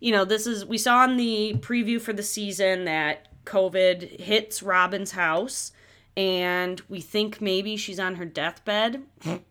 You 0.00 0.12
know, 0.12 0.24
this 0.24 0.46
is 0.46 0.64
we 0.64 0.78
saw 0.78 1.04
in 1.04 1.18
the 1.18 1.56
preview 1.60 2.00
for 2.00 2.14
the 2.14 2.22
season 2.22 2.86
that 2.86 3.28
COVID 3.44 4.20
hits 4.20 4.62
Robyn's 4.62 5.12
house 5.12 5.72
and 6.16 6.80
we 6.88 7.00
think 7.00 7.40
maybe 7.40 7.76
she's 7.76 7.98
on 7.98 8.16
her 8.16 8.24
deathbed. 8.24 9.02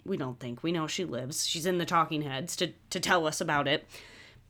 we 0.06 0.18
don't 0.18 0.40
think. 0.40 0.64
We 0.64 0.72
know 0.72 0.88
she 0.88 1.06
lives. 1.06 1.48
She's 1.48 1.66
in 1.66 1.78
the 1.78 1.86
talking 1.86 2.22
heads 2.22 2.56
to 2.58 2.74
to 2.90 3.00
tell 3.00 3.28
us 3.28 3.42
about 3.42 3.68
it. 3.68 3.88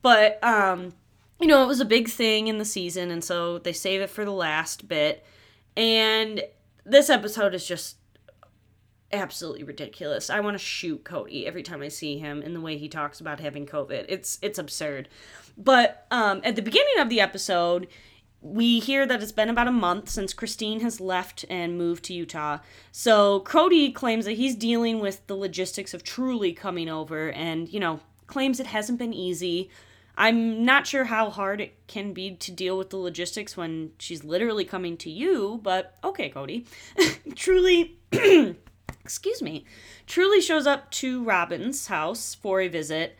But 0.02 0.44
um 0.44 0.94
you 1.40 1.48
know, 1.48 1.64
it 1.64 1.68
was 1.68 1.80
a 1.80 1.86
big 1.86 2.08
thing 2.08 2.48
in 2.48 2.60
the 2.60 2.66
season, 2.66 3.10
and 3.10 3.24
so 3.24 3.58
they 3.58 3.74
save 3.74 4.02
it 4.02 4.12
for 4.12 4.24
the 4.24 4.32
last 4.32 4.88
bit. 4.88 5.26
And 5.76 6.44
this 6.86 7.10
episode 7.10 7.56
is 7.56 7.66
just 7.66 7.98
absolutely 9.12 9.64
ridiculous. 9.64 10.30
I 10.30 10.40
want 10.40 10.54
to 10.54 10.64
shoot 10.64 11.04
Kody 11.04 11.46
every 11.46 11.64
time 11.64 11.82
I 11.82 11.88
see 11.88 12.18
him 12.18 12.42
in 12.42 12.54
the 12.54 12.62
way 12.62 12.78
he 12.78 12.88
talks 12.88 13.20
about 13.20 13.40
having 13.40 13.66
COVID. 13.66 14.06
It's 14.08 14.38
it's 14.42 14.60
absurd. 14.60 15.10
But 15.58 16.06
um, 16.12 16.42
at 16.44 16.56
the 16.56 16.62
beginning 16.62 17.00
of 17.00 17.10
the 17.10 17.20
episode, 17.22 17.88
we 18.42 18.80
hear 18.80 19.06
that 19.06 19.22
it's 19.22 19.32
been 19.32 19.50
about 19.50 19.68
a 19.68 19.72
month 19.72 20.10
since 20.10 20.34
Christine 20.34 20.80
has 20.82 21.00
left 21.00 21.46
and 21.50 21.78
moved 21.78 22.04
to 22.06 22.14
Utah. 22.14 22.60
So 22.92 23.42
Kody 23.42 23.94
claims 23.94 24.26
that 24.26 24.34
he's 24.34 24.56
dealing 24.56 25.00
with 25.00 25.26
the 25.28 25.36
logistics 25.36 25.94
of 25.94 26.04
truly 26.04 26.52
coming 26.52 26.90
over, 26.90 27.32
and 27.32 27.72
you 27.72 27.80
know 27.80 28.00
claims 28.28 28.60
it 28.60 28.68
hasn't 28.68 29.00
been 29.00 29.14
easy. 29.14 29.70
I'm 30.18 30.66
not 30.66 30.88
sure 30.88 31.06
how 31.06 31.30
hard 31.30 31.62
it 31.62 31.88
can 31.88 32.14
be 32.14 32.36
to 32.36 32.52
deal 32.52 32.78
with 32.78 32.90
the 32.90 32.98
logistics 32.98 33.56
when 33.56 33.92
she's 33.98 34.24
literally 34.24 34.66
coming 34.66 34.98
to 34.98 35.10
you, 35.10 35.60
but 35.64 35.96
okay, 36.04 36.30
Kody. 36.30 36.68
Truly, 37.36 37.98
excuse 39.04 39.42
me, 39.42 39.66
Truly 40.12 40.42
shows 40.42 40.68
up 40.68 40.92
to 40.92 41.24
Robyn's 41.24 41.88
house 41.88 42.36
for 42.36 42.60
a 42.60 42.68
visit. 42.68 43.16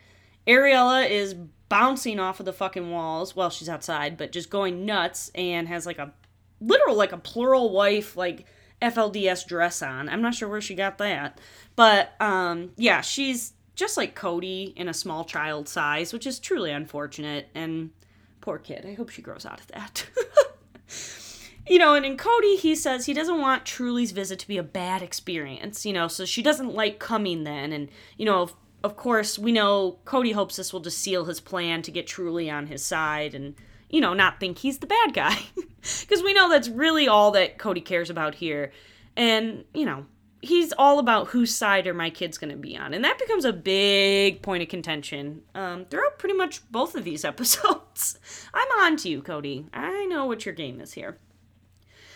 Ariella 0.46 1.08
is 1.08 1.34
bouncing 1.72 2.20
off 2.20 2.38
of 2.38 2.44
the 2.44 2.52
fucking 2.52 2.90
walls 2.90 3.34
while 3.34 3.48
she's 3.48 3.66
outside, 3.66 4.18
but 4.18 4.30
just 4.30 4.50
going 4.50 4.84
nuts 4.84 5.30
and 5.34 5.66
has 5.68 5.86
like 5.86 5.96
a 5.96 6.12
literal, 6.60 6.94
like 6.94 7.12
a 7.12 7.16
plural 7.16 7.72
wife, 7.72 8.14
like 8.14 8.44
FLDS 8.82 9.46
dress 9.46 9.80
on. 9.80 10.10
I'm 10.10 10.20
not 10.20 10.34
sure 10.34 10.50
where 10.50 10.60
she 10.60 10.74
got 10.74 10.98
that. 10.98 11.40
But 11.74 12.12
um, 12.20 12.72
yeah, 12.76 13.00
she's 13.00 13.54
just 13.74 13.96
like 13.96 14.14
Kody 14.14 14.76
in 14.76 14.86
a 14.86 14.92
small 14.92 15.24
child 15.24 15.66
size, 15.66 16.12
which 16.12 16.26
is 16.26 16.38
truly 16.38 16.70
unfortunate. 16.70 17.48
And 17.54 17.88
poor 18.42 18.58
kid, 18.58 18.84
I 18.84 18.92
hope 18.92 19.08
she 19.08 19.22
grows 19.22 19.46
out 19.46 19.58
of 19.58 19.68
that. 19.68 20.06
you 21.66 21.78
know, 21.78 21.94
and 21.94 22.04
in 22.04 22.18
Kody, 22.18 22.58
he 22.58 22.74
says 22.74 23.06
he 23.06 23.14
doesn't 23.14 23.40
want 23.40 23.64
Truly's 23.64 24.12
visit 24.12 24.38
to 24.40 24.46
be 24.46 24.58
a 24.58 24.62
bad 24.62 25.00
experience, 25.00 25.86
you 25.86 25.94
know, 25.94 26.06
so 26.06 26.26
she 26.26 26.42
doesn't 26.42 26.74
like 26.74 26.98
coming 26.98 27.44
then. 27.44 27.72
And, 27.72 27.88
you 28.18 28.26
know, 28.26 28.50
of, 28.84 28.96
course, 28.96 29.38
we 29.38 29.52
know 29.52 29.98
Kody 30.04 30.32
hopes 30.32 30.56
this 30.56 30.72
will 30.72 30.80
just 30.80 30.98
seal 30.98 31.24
his 31.24 31.40
plan 31.40 31.82
to 31.82 31.90
get 31.90 32.06
Truly 32.06 32.50
on 32.50 32.66
his 32.66 32.84
side 32.84 33.34
and, 33.34 33.54
you 33.88 34.00
know, 34.00 34.14
not 34.14 34.40
think 34.40 34.58
he's 34.58 34.78
the 34.78 34.86
bad 34.86 35.14
guy. 35.14 35.38
Because 36.00 36.22
we 36.22 36.32
know 36.32 36.48
that's 36.48 36.68
really 36.68 37.08
all 37.08 37.32
that 37.32 37.58
Kody 37.58 37.84
cares 37.84 38.08
about 38.08 38.36
here. 38.36 38.70
And, 39.16 39.64
you 39.74 39.84
know, 39.84 40.06
he's 40.42 40.72
all 40.72 40.98
about 40.98 41.28
whose 41.28 41.54
side 41.54 41.86
are 41.86 41.94
my 41.94 42.10
kids 42.10 42.36
going 42.36 42.50
to 42.50 42.56
be 42.56 42.76
on 42.76 42.92
and 42.92 43.04
that 43.04 43.18
becomes 43.18 43.44
a 43.44 43.52
big 43.52 44.42
point 44.42 44.62
of 44.62 44.68
contention 44.68 45.40
um, 45.54 45.84
throughout 45.86 46.18
pretty 46.18 46.34
much 46.34 46.60
both 46.70 46.94
of 46.96 47.04
these 47.04 47.24
episodes 47.32 48.18
i'm 48.52 48.68
on 48.80 48.96
to 48.96 49.08
you 49.08 49.22
Kody. 49.22 49.66
i 49.72 50.04
know 50.06 50.26
what 50.26 50.44
your 50.44 50.54
game 50.54 50.80
is 50.80 50.92
here 50.92 51.16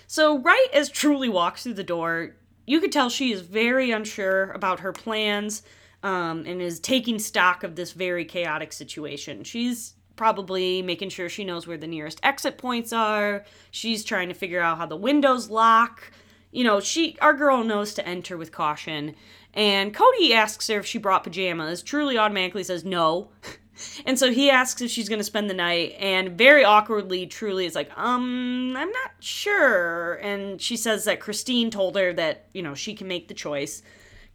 so 0.09 0.39
right 0.41 0.67
as 0.75 0.91
truly 0.91 1.29
walks 1.29 1.63
through 1.63 1.75
the 1.75 1.85
door 1.85 2.35
you 2.67 2.81
could 2.81 2.93
tell 2.93 3.09
she 3.09 3.33
is 3.33 3.43
very 3.43 3.93
unsure 3.93 4.51
about 4.51 4.81
her 4.81 4.93
plans 4.93 5.63
um, 6.07 6.45
and 6.47 6.61
is 6.61 6.81
taking 6.81 7.19
stock 7.19 7.65
of 7.65 7.77
this 7.77 7.93
very 7.93 8.25
chaotic 8.25 8.73
situation 8.73 9.45
she's 9.45 9.95
probably 10.17 10.81
making 10.83 11.11
sure 11.11 11.29
she 11.29 11.45
knows 11.45 11.67
where 11.67 11.77
the 11.77 11.87
nearest 11.87 12.21
exit 12.23 12.59
points 12.59 12.93
are 12.93 13.45
she's 13.71 14.05
trying 14.05 14.29
to 14.29 14.35
figure 14.35 14.61
out 14.61 14.79
how 14.79 14.87
the 14.87 14.97
windows 14.97 15.51
lock 15.51 16.11
you 16.57 16.65
know, 16.65 16.81
she 16.81 17.19
our 17.21 17.35
girl 17.35 17.63
knows 17.65 17.93
to 17.95 18.09
enter 18.09 18.39
with 18.39 18.51
caution. 18.51 19.15
And 19.53 19.95
Kody 19.95 20.31
asks 20.33 20.69
her 20.69 20.79
if 20.79 20.87
she 20.87 20.97
brought 20.97 21.23
pajamas. 21.23 21.83
Truly 21.83 22.17
automatically 22.17 22.65
says 22.65 22.83
no. 22.83 23.29
and 24.07 24.19
so 24.19 24.33
he 24.33 24.51
asks 24.51 24.81
if 24.81 24.91
she's 24.91 25.11
going 25.11 25.19
to 25.19 25.25
spend 25.25 25.51
the 25.51 25.55
night 25.55 25.95
and 25.99 26.31
very 26.31 26.65
awkwardly 26.65 27.27
Truly 27.27 27.67
is 27.67 27.75
like, 27.75 27.91
"Um, 27.99 28.75
I'm 28.75 28.91
not 28.91 29.11
sure." 29.21 30.15
And 30.15 30.61
she 30.61 30.79
says 30.79 31.05
that 31.05 31.21
Christine 31.21 31.71
told 31.71 31.95
her 31.97 32.15
that, 32.15 32.47
you 32.55 32.63
know, 32.63 32.75
she 32.75 32.95
can 32.95 33.07
make 33.07 33.29
the 33.29 33.35
choice. 33.35 33.83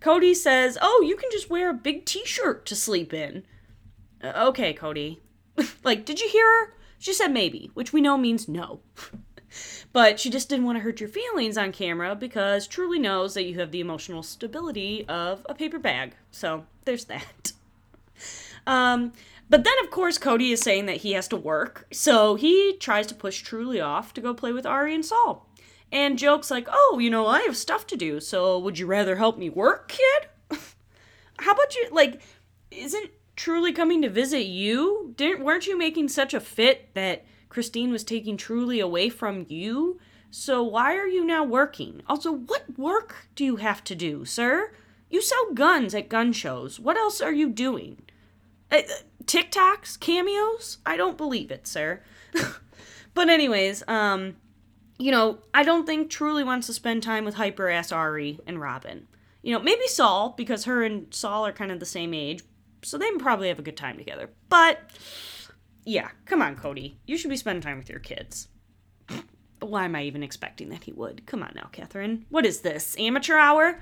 Kody 0.02 0.36
says, 0.36 0.78
"Oh, 0.82 1.04
you 1.06 1.16
can 1.16 1.30
just 1.32 1.50
wear 1.50 1.70
a 1.70 1.74
big 1.74 2.06
t-shirt 2.06 2.66
to 2.66 2.76
sleep 2.76 3.14
in." 3.14 3.44
Uh, 4.24 4.48
okay, 4.48 4.74
Kody. 4.74 5.20
like, 5.84 6.06
did 6.06 6.20
you 6.20 6.28
hear 6.30 6.46
her? 6.46 6.74
She 7.00 7.14
said 7.14 7.30
maybe, 7.30 7.72
which 7.74 7.94
we 7.94 8.02
know 8.02 8.18
means 8.18 8.48
no. 8.48 8.82
But 9.94 10.20
she 10.20 10.30
just 10.30 10.48
didn't 10.50 10.66
want 10.66 10.78
to 10.78 10.82
hurt 10.82 11.00
your 11.00 11.10
feelings 11.10 11.58
on 11.58 11.72
camera 11.72 12.16
because 12.16 12.68
Truly 12.68 13.00
knows 13.00 13.34
that 13.34 13.44
you 13.44 13.60
have 13.60 13.72
the 13.72 13.82
emotional 13.82 14.24
stability 14.24 15.06
of 15.08 15.46
a 15.50 15.54
paper 15.54 15.80
bag. 15.80 16.16
So 16.32 16.66
there's 16.86 17.06
that. 17.06 17.54
Um, 18.68 19.14
but 19.50 19.64
then, 19.64 19.74
of 19.84 19.90
course, 19.90 20.20
Kody 20.20 20.52
is 20.52 20.62
saying 20.62 20.86
that 20.86 20.98
he 20.98 21.14
has 21.14 21.28
to 21.30 21.36
work. 21.36 21.88
So 21.92 22.36
he 22.36 22.78
tries 22.80 23.08
to 23.08 23.16
push 23.16 23.42
Truly 23.42 23.82
off 23.82 24.14
to 24.14 24.22
go 24.22 24.36
play 24.36 24.54
with 24.54 24.68
Ari 24.68 24.94
and 24.94 25.04
Sol. 25.04 25.48
And 25.92 26.18
jokes 26.18 26.52
like, 26.52 26.68
"Oh, 26.72 27.00
you 27.00 27.10
know, 27.10 27.28
I 27.28 27.42
have 27.42 27.58
stuff 27.58 27.88
to 27.88 27.98
do, 27.98 28.20
so 28.20 28.58
would 28.60 28.80
you 28.80 28.88
rather 28.88 29.16
help 29.18 29.38
me 29.38 29.50
work, 29.50 29.90
kid?" 29.90 30.30
How 31.40 31.52
about 31.54 31.76
you 31.76 31.88
like 31.92 32.22
isn't 32.72 33.12
Truly 33.42 33.72
coming 33.72 34.04
to 34.04 34.10
visit 34.10 34.46
you? 34.46 35.14
Didn't 35.18 35.44
weren't 35.44 35.66
you 35.66 35.76
making 35.78 36.10
such 36.10 36.34
a 36.34 36.40
fit 36.40 36.94
that 36.94 37.26
Christine 37.50 37.92
was 37.92 38.04
taking 38.04 38.38
Truly 38.38 38.80
away 38.80 39.10
from 39.10 39.46
you? 39.50 40.00
So 40.30 40.62
why 40.62 40.96
are 40.96 41.08
you 41.08 41.26
now 41.26 41.44
working? 41.44 42.04
Also, 42.08 42.32
what 42.32 42.78
work 42.78 43.28
do 43.36 43.44
you 43.44 43.56
have 43.56 43.84
to 43.86 43.96
do, 43.96 44.26
sir? 44.26 44.74
You 45.10 45.22
sell 45.22 45.54
guns 45.54 45.96
at 45.96 46.08
gun 46.08 46.34
shows. 46.34 46.80
What 46.80 46.98
else 46.98 47.20
are 47.20 47.34
you 47.34 47.50
doing? 47.50 48.04
Uh, 48.72 48.84
TikToks, 49.26 50.00
cameos? 50.00 50.78
I 50.86 50.96
don't 50.96 51.18
believe 51.18 51.50
it, 51.50 51.66
sir. 51.66 52.04
but 53.14 53.28
anyways, 53.28 53.84
um, 53.88 54.36
you 55.02 55.12
know, 55.12 55.40
I 55.54 55.64
don't 55.64 55.86
think 55.86 56.10
Truly 56.10 56.44
wants 56.44 56.68
to 56.68 56.74
spend 56.74 57.02
time 57.02 57.26
with 57.26 57.36
hyper 57.36 57.70
ass 57.70 57.92
Ari 57.92 58.40
and 58.46 58.62
Robyn. 58.62 59.08
You 59.42 59.54
know, 59.54 59.60
maybe 59.60 59.88
Sol 59.88 60.36
because 60.38 60.66
her 60.66 60.84
and 60.84 61.12
Sol 61.14 61.46
are 61.46 61.52
kind 61.52 61.72
of 61.72 61.80
the 61.80 61.86
same 61.86 62.14
age, 62.14 62.44
so 62.84 62.98
they 62.98 63.10
probably 63.14 63.48
have 63.48 63.58
a 63.58 63.64
good 63.64 63.78
time 63.78 63.98
together. 63.98 64.30
But 64.50 64.80
yeah, 65.86 66.10
come 66.26 66.42
on, 66.44 66.56
Kody, 66.56 66.98
you 67.08 67.18
should 67.18 67.32
be 67.32 67.38
spending 67.38 67.64
time 67.64 67.80
with 67.80 67.90
your 67.90 68.00
kids. 68.00 68.48
Why 69.60 69.86
am 69.86 69.96
I 69.96 70.04
even 70.04 70.24
expecting 70.24 70.70
that 70.70 70.84
he 70.84 70.94
would? 70.94 71.26
Come 71.26 71.42
on 71.42 71.54
now, 71.56 71.70
Catherine. 71.72 72.26
What 72.30 72.46
is 72.46 72.62
this? 72.62 72.96
Amateur 73.00 73.38
hour? 73.38 73.80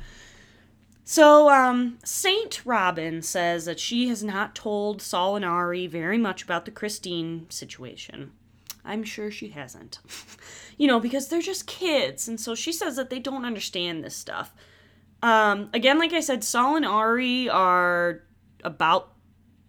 So, 1.03 1.49
um, 1.49 1.97
Saint 2.05 2.61
Robyn 2.65 3.23
says 3.23 3.65
that 3.65 3.79
she 3.79 4.09
has 4.09 4.23
not 4.23 4.55
told 4.55 5.01
Sol 5.01 5.35
and 5.35 5.43
Ari 5.43 5.87
very 5.87 6.17
much 6.17 6.43
about 6.43 6.65
the 6.65 6.71
Christine 6.71 7.49
situation. 7.49 8.31
I'm 8.83 9.03
sure 9.03 9.31
she 9.31 9.49
hasn't. 9.49 9.99
you 10.77 10.87
know, 10.87 10.99
because 10.99 11.27
they're 11.27 11.41
just 11.41 11.67
kids, 11.67 12.27
and 12.27 12.39
so 12.39 12.55
she 12.55 12.71
says 12.71 12.95
that 12.95 13.09
they 13.09 13.19
don't 13.19 13.45
understand 13.45 14.03
this 14.03 14.15
stuff. 14.15 14.53
Um, 15.21 15.69
again, 15.73 15.99
like 15.99 16.13
I 16.13 16.21
said, 16.21 16.43
Sol 16.43 16.75
and 16.75 16.85
Ari 16.85 17.49
are 17.49 18.23
about 18.63 19.13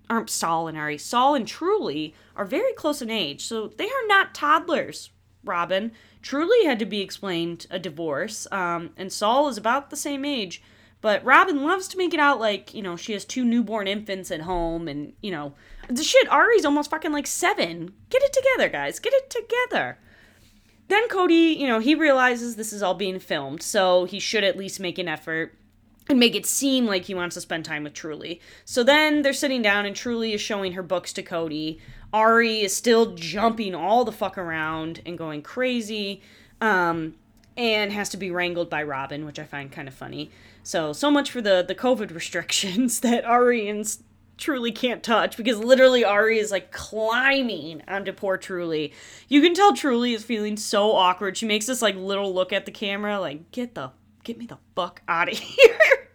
aren't 0.08 0.30
Sol 0.30 0.66
and 0.68 0.76
Ari. 0.76 0.98
Sol 0.98 1.34
and 1.34 1.46
Truly 1.46 2.14
are 2.34 2.44
very 2.44 2.72
close 2.72 3.00
in 3.00 3.10
age, 3.10 3.44
so 3.44 3.68
they 3.68 3.86
are 3.86 4.06
not 4.06 4.34
toddlers. 4.34 5.10
Robyn 5.44 5.92
Truly 6.22 6.66
had 6.66 6.78
to 6.80 6.86
be 6.86 7.00
explained 7.00 7.66
a 7.70 7.78
divorce, 7.78 8.46
um, 8.52 8.90
and 8.96 9.12
Sol 9.12 9.48
is 9.48 9.56
about 9.56 9.90
the 9.90 9.96
same 9.96 10.24
age. 10.24 10.62
But 11.00 11.24
Robyn 11.24 11.64
loves 11.64 11.88
to 11.88 11.96
make 11.96 12.12
it 12.12 12.20
out 12.20 12.40
like, 12.40 12.74
you 12.74 12.82
know, 12.82 12.96
she 12.96 13.14
has 13.14 13.24
two 13.24 13.44
newborn 13.44 13.88
infants 13.88 14.30
at 14.30 14.42
home 14.42 14.86
and, 14.86 15.14
you 15.22 15.30
know, 15.30 15.54
the 15.90 16.04
shit, 16.04 16.30
Ari's 16.30 16.64
almost 16.64 16.90
fucking 16.90 17.12
like 17.12 17.26
seven. 17.26 17.92
Get 18.10 18.22
it 18.22 18.32
together, 18.32 18.68
guys. 18.68 18.98
Get 18.98 19.12
it 19.12 19.30
together. 19.30 19.98
Then 20.88 21.08
Kody, 21.08 21.56
you 21.56 21.68
know, 21.68 21.78
he 21.78 21.94
realizes 21.94 22.56
this 22.56 22.72
is 22.72 22.82
all 22.82 22.94
being 22.94 23.20
filmed, 23.20 23.62
so 23.62 24.04
he 24.04 24.18
should 24.18 24.42
at 24.42 24.56
least 24.56 24.80
make 24.80 24.98
an 24.98 25.08
effort 25.08 25.54
and 26.08 26.18
make 26.18 26.34
it 26.34 26.46
seem 26.46 26.86
like 26.86 27.04
he 27.04 27.14
wants 27.14 27.34
to 27.34 27.40
spend 27.40 27.64
time 27.64 27.84
with 27.84 27.94
Truly. 27.94 28.40
So 28.64 28.82
then 28.82 29.22
they're 29.22 29.32
sitting 29.32 29.62
down 29.62 29.86
and 29.86 29.94
Truly 29.94 30.32
is 30.32 30.40
showing 30.40 30.72
her 30.72 30.82
books 30.82 31.12
to 31.12 31.22
Kody. 31.22 31.78
Ari 32.12 32.62
is 32.62 32.74
still 32.74 33.14
jumping 33.14 33.74
all 33.74 34.04
the 34.04 34.10
fuck 34.10 34.36
around 34.36 35.00
and 35.06 35.16
going 35.16 35.42
crazy. 35.42 36.22
Um, 36.60 37.14
and 37.56 37.92
has 37.92 38.08
to 38.08 38.16
be 38.16 38.30
wrangled 38.30 38.70
by 38.70 38.82
Robyn, 38.82 39.26
which 39.26 39.38
I 39.38 39.44
find 39.44 39.70
kind 39.70 39.86
of 39.86 39.94
funny. 39.94 40.30
So 40.62 40.92
so 40.92 41.10
much 41.10 41.30
for 41.30 41.40
the 41.40 41.64
the 41.66 41.74
COVID 41.74 42.14
restrictions 42.14 43.00
that 43.00 43.24
Ari 43.24 43.68
and 43.68 43.96
Truly 44.40 44.72
can't 44.72 45.02
touch 45.02 45.36
because 45.36 45.58
literally 45.58 46.04
Ari 46.04 46.38
is 46.38 46.50
like 46.50 46.72
climbing 46.72 47.82
onto 47.86 48.12
poor 48.12 48.36
Truly. 48.36 48.92
You 49.28 49.42
can 49.42 49.54
tell 49.54 49.74
Truly 49.74 50.14
is 50.14 50.24
feeling 50.24 50.56
so 50.56 50.92
awkward. 50.92 51.36
She 51.36 51.46
makes 51.46 51.66
this 51.66 51.82
like 51.82 51.94
little 51.94 52.34
look 52.34 52.52
at 52.52 52.64
the 52.64 52.72
camera, 52.72 53.20
like 53.20 53.52
get 53.52 53.74
the 53.74 53.92
get 54.24 54.38
me 54.38 54.46
the 54.46 54.58
fuck 54.74 55.02
out 55.06 55.30
of 55.30 55.38
here. 55.38 56.08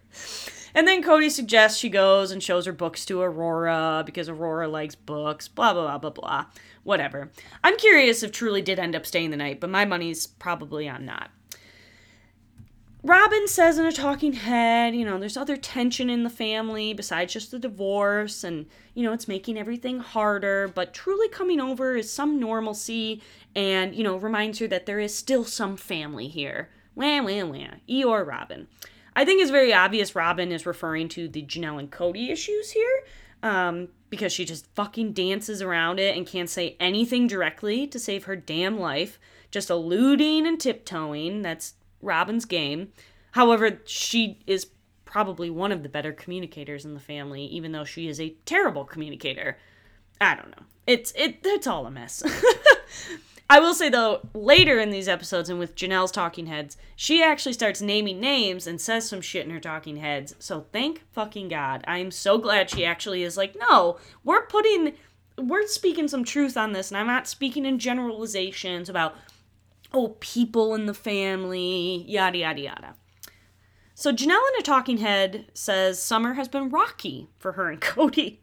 and 0.73 0.87
then 0.87 1.03
Kody 1.03 1.29
suggests 1.29 1.79
she 1.79 1.89
goes 1.89 2.31
and 2.31 2.41
shows 2.41 2.65
her 2.65 2.73
books 2.73 3.05
to 3.05 3.21
Aurora 3.21 4.03
because 4.05 4.27
Aurora 4.27 4.67
likes 4.67 4.95
books. 4.95 5.47
Blah 5.47 5.73
blah 5.73 5.97
blah 5.97 5.97
blah 5.97 6.09
blah. 6.09 6.45
Whatever. 6.83 7.31
I'm 7.63 7.77
curious 7.77 8.23
if 8.23 8.31
Truly 8.31 8.61
did 8.61 8.79
end 8.79 8.95
up 8.95 9.05
staying 9.05 9.29
the 9.29 9.37
night, 9.37 9.59
but 9.59 9.69
my 9.69 9.85
money's 9.85 10.27
probably 10.27 10.89
on 10.89 11.05
not. 11.05 11.29
Robyn 13.05 13.47
says 13.47 13.77
in 13.77 13.85
a 13.85 13.91
talking 13.91 14.33
head, 14.33 14.95
you 14.95 15.05
know, 15.05 15.19
there's 15.19 15.37
other 15.37 15.57
tension 15.57 16.09
in 16.09 16.23
the 16.23 16.29
family 16.29 16.91
besides 16.91 17.33
just 17.33 17.51
the 17.51 17.59
divorce, 17.59 18.43
and, 18.43 18.65
you 18.95 19.03
know, 19.03 19.13
it's 19.13 19.27
making 19.27 19.59
everything 19.59 19.99
harder, 19.99 20.67
but 20.67 20.91
truly 20.91 21.29
coming 21.29 21.59
over 21.61 21.95
is 21.95 22.11
some 22.11 22.39
normalcy 22.39 23.21
and, 23.55 23.95
you 23.95 24.03
know, 24.03 24.17
reminds 24.17 24.57
her 24.57 24.65
that 24.65 24.87
there 24.87 24.97
is 24.99 25.15
still 25.15 25.43
some 25.43 25.77
family 25.77 26.27
here. 26.27 26.71
Wah, 26.95 27.21
wah, 27.21 27.45
wah. 27.45 27.75
Eeyore 27.87 28.25
Robyn. 28.25 28.65
I 29.15 29.23
think 29.23 29.39
it's 29.39 29.51
very 29.51 29.71
obvious 29.71 30.15
Robyn 30.15 30.51
is 30.51 30.65
referring 30.65 31.07
to 31.09 31.27
the 31.27 31.43
Janelle 31.43 31.77
and 31.77 31.91
Kody 31.91 32.31
issues 32.31 32.71
here, 32.71 33.03
um, 33.43 33.89
because 34.09 34.33
she 34.33 34.45
just 34.45 34.65
fucking 34.73 35.13
dances 35.13 35.61
around 35.61 35.99
it 35.99 36.17
and 36.17 36.25
can't 36.25 36.49
say 36.49 36.75
anything 36.79 37.27
directly 37.27 37.85
to 37.85 37.99
save 37.99 38.23
her 38.23 38.35
damn 38.35 38.79
life, 38.79 39.19
just 39.51 39.69
alluding 39.69 40.47
and 40.47 40.59
tiptoeing. 40.59 41.43
That's 41.43 41.75
Robyn's 42.05 42.45
game. 42.45 42.93
However, 43.31 43.81
she 43.85 44.39
is 44.47 44.67
probably 45.03 45.49
one 45.49 45.71
of 45.71 45.83
the 45.83 45.89
better 45.89 46.13
communicators 46.13 46.85
in 46.85 46.93
the 46.93 46.99
family, 46.99 47.45
even 47.45 47.71
though 47.71 47.83
she 47.83 48.07
is 48.07 48.19
a 48.19 48.35
terrible 48.45 48.85
communicator. 48.85 49.57
I 50.19 50.35
don't 50.35 50.51
know. 50.51 50.63
It's 50.87 51.11
it 51.15 51.39
it's 51.43 51.67
all 51.67 51.85
a 51.85 51.91
mess. 51.91 52.23
I 53.49 53.59
will 53.59 53.73
say 53.75 53.89
though, 53.89 54.27
later 54.33 54.79
in 54.79 54.89
these 54.89 55.07
episodes 55.07 55.49
and 55.49 55.59
with 55.59 55.75
Janelle's 55.75 56.11
talking 56.11 56.47
heads, 56.47 56.77
she 56.95 57.21
actually 57.21 57.53
starts 57.53 57.81
naming 57.81 58.19
names 58.19 58.65
and 58.65 58.81
says 58.81 59.07
some 59.07 59.21
shit 59.21 59.45
in 59.45 59.51
her 59.51 59.59
talking 59.59 59.97
heads. 59.97 60.35
So 60.39 60.65
thank 60.71 61.03
fucking 61.11 61.49
God. 61.49 61.83
I 61.87 61.99
am 61.99 62.11
so 62.11 62.37
glad 62.37 62.69
she 62.69 62.85
actually 62.85 63.23
is 63.23 63.37
like, 63.37 63.55
no, 63.69 63.97
we're 64.23 64.47
putting 64.47 64.93
we're 65.37 65.67
speaking 65.67 66.07
some 66.07 66.23
truth 66.23 66.55
on 66.55 66.71
this, 66.71 66.91
and 66.91 66.97
I'm 66.97 67.07
not 67.07 67.27
speaking 67.27 67.65
in 67.65 67.77
generalizations 67.77 68.89
about 68.89 69.15
oh, 69.95 70.15
people 70.19 70.75
in 70.75 70.85
the 70.85 70.93
family, 70.93 72.03
yada, 72.07 72.37
yada, 72.37 72.61
yada. 72.61 72.95
So 73.95 74.11
Janelle 74.11 74.41
in 74.53 74.59
a 74.59 74.61
talking 74.61 74.97
head 74.97 75.45
says 75.53 76.03
summer 76.03 76.33
has 76.33 76.49
been 76.49 76.69
rocky 76.69 77.29
for 77.39 77.53
her 77.53 77.69
and 77.69 77.79
Kody, 77.81 78.39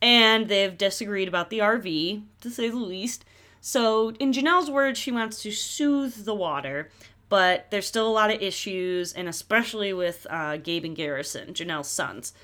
and 0.00 0.48
they've 0.48 0.78
disagreed 0.78 1.26
about 1.26 1.50
the 1.50 1.58
RV, 1.58 2.22
to 2.40 2.50
say 2.50 2.70
the 2.70 2.76
least. 2.76 3.24
So, 3.60 4.10
in 4.20 4.32
Janelle's 4.32 4.70
words, 4.70 4.98
she 4.98 5.10
wants 5.10 5.42
to 5.42 5.50
soothe 5.50 6.26
the 6.26 6.34
water, 6.34 6.90
but 7.30 7.70
there's 7.70 7.86
still 7.86 8.06
a 8.06 8.12
lot 8.12 8.30
of 8.30 8.42
issues, 8.42 9.14
and 9.14 9.26
especially 9.26 9.94
with 9.94 10.26
uh, 10.28 10.58
Gabe 10.58 10.84
and 10.84 10.94
Garrison, 10.94 11.54
Janelle's 11.54 11.88
sons. 11.88 12.34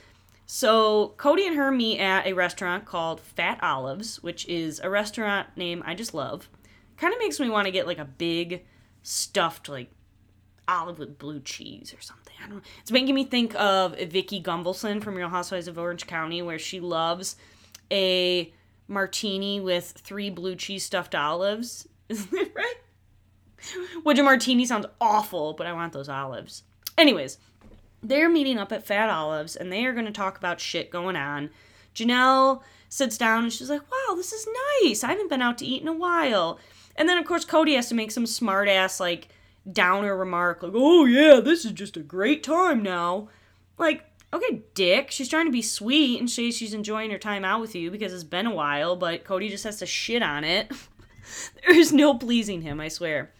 So, 0.46 1.14
Kody 1.18 1.46
and 1.46 1.56
her 1.56 1.70
meet 1.70 2.00
at 2.00 2.26
a 2.26 2.32
restaurant 2.32 2.86
called 2.86 3.20
Fat 3.20 3.62
Olives, 3.62 4.22
which 4.22 4.48
is 4.48 4.80
a 4.80 4.88
restaurant 4.88 5.48
name 5.56 5.82
I 5.84 5.94
just 5.94 6.14
love 6.14 6.48
kind 7.00 7.14
of 7.14 7.18
makes 7.18 7.40
me 7.40 7.48
want 7.48 7.66
to 7.66 7.72
get 7.72 7.86
like 7.86 7.98
a 7.98 8.04
big 8.04 8.64
stuffed 9.02 9.68
like 9.68 9.90
olive 10.68 10.98
with 10.98 11.18
blue 11.18 11.40
cheese 11.40 11.94
or 11.96 12.00
something. 12.00 12.34
I 12.38 12.46
don't 12.46 12.56
know. 12.56 12.62
It's 12.80 12.92
making 12.92 13.14
me 13.14 13.24
think 13.24 13.54
of 13.56 13.98
Vicki 13.98 14.40
Gunvalson 14.40 15.02
from 15.02 15.14
Real 15.16 15.28
Housewives 15.28 15.66
of 15.66 15.78
Orange 15.78 16.06
County, 16.06 16.42
where 16.42 16.58
she 16.58 16.78
loves 16.78 17.36
a 17.90 18.52
martini 18.86 19.60
with 19.60 19.94
three 19.98 20.30
blue 20.30 20.54
cheese 20.54 20.84
stuffed 20.84 21.14
olives. 21.14 21.88
Isn't 22.08 22.30
that 22.30 22.52
right? 22.54 22.74
Which 24.02 24.18
a 24.18 24.22
martini 24.22 24.64
sounds 24.64 24.86
awful, 25.00 25.54
but 25.54 25.66
I 25.66 25.72
want 25.72 25.92
those 25.92 26.08
olives. 26.08 26.62
Anyways, 26.96 27.38
they're 28.02 28.28
meeting 28.28 28.58
up 28.58 28.72
at 28.72 28.86
Fat 28.86 29.10
Olives 29.10 29.56
and 29.56 29.72
they 29.72 29.84
are 29.84 29.92
going 29.92 30.06
to 30.06 30.12
talk 30.12 30.38
about 30.38 30.60
shit 30.60 30.90
going 30.90 31.16
on. 31.16 31.50
Janelle 31.94 32.62
sits 32.88 33.18
down 33.18 33.44
and 33.44 33.52
she's 33.52 33.70
like, 33.70 33.82
wow, 33.90 34.14
this 34.14 34.32
is 34.32 34.46
nice. 34.82 35.04
I 35.04 35.08
haven't 35.08 35.30
been 35.30 35.42
out 35.42 35.58
to 35.58 35.66
eat 35.66 35.82
in 35.82 35.88
a 35.88 35.92
while. 35.92 36.58
And 37.00 37.08
then 37.08 37.16
of 37.16 37.24
course 37.24 37.46
Kody 37.46 37.76
has 37.76 37.88
to 37.88 37.94
make 37.94 38.10
some 38.10 38.26
smart 38.26 38.68
ass 38.68 39.00
like 39.00 39.28
downer 39.72 40.14
remark 40.14 40.62
like, 40.62 40.72
"Oh 40.74 41.06
yeah, 41.06 41.40
this 41.40 41.64
is 41.64 41.72
just 41.72 41.96
a 41.96 42.00
great 42.00 42.42
time 42.44 42.82
now." 42.82 43.30
Like, 43.78 44.04
okay, 44.34 44.60
dick, 44.74 45.10
she's 45.10 45.30
trying 45.30 45.46
to 45.46 45.50
be 45.50 45.62
sweet 45.62 46.20
and 46.20 46.28
say 46.28 46.50
she's 46.50 46.74
enjoying 46.74 47.10
her 47.10 47.16
time 47.16 47.42
out 47.42 47.62
with 47.62 47.74
you 47.74 47.90
because 47.90 48.12
it's 48.12 48.22
been 48.22 48.44
a 48.44 48.54
while, 48.54 48.96
but 48.96 49.24
Kody 49.24 49.48
just 49.48 49.64
has 49.64 49.78
to 49.78 49.86
shit 49.86 50.22
on 50.22 50.44
it. 50.44 50.70
There's 51.66 51.90
no 51.90 52.18
pleasing 52.18 52.60
him, 52.60 52.80
I 52.80 52.88
swear. 52.88 53.30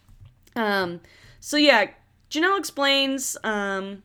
Um 0.57 1.03
so 1.39 1.59
yeah, 1.59 1.91
Janelle 2.31 2.59
explains 2.59 3.37
um 3.45 4.03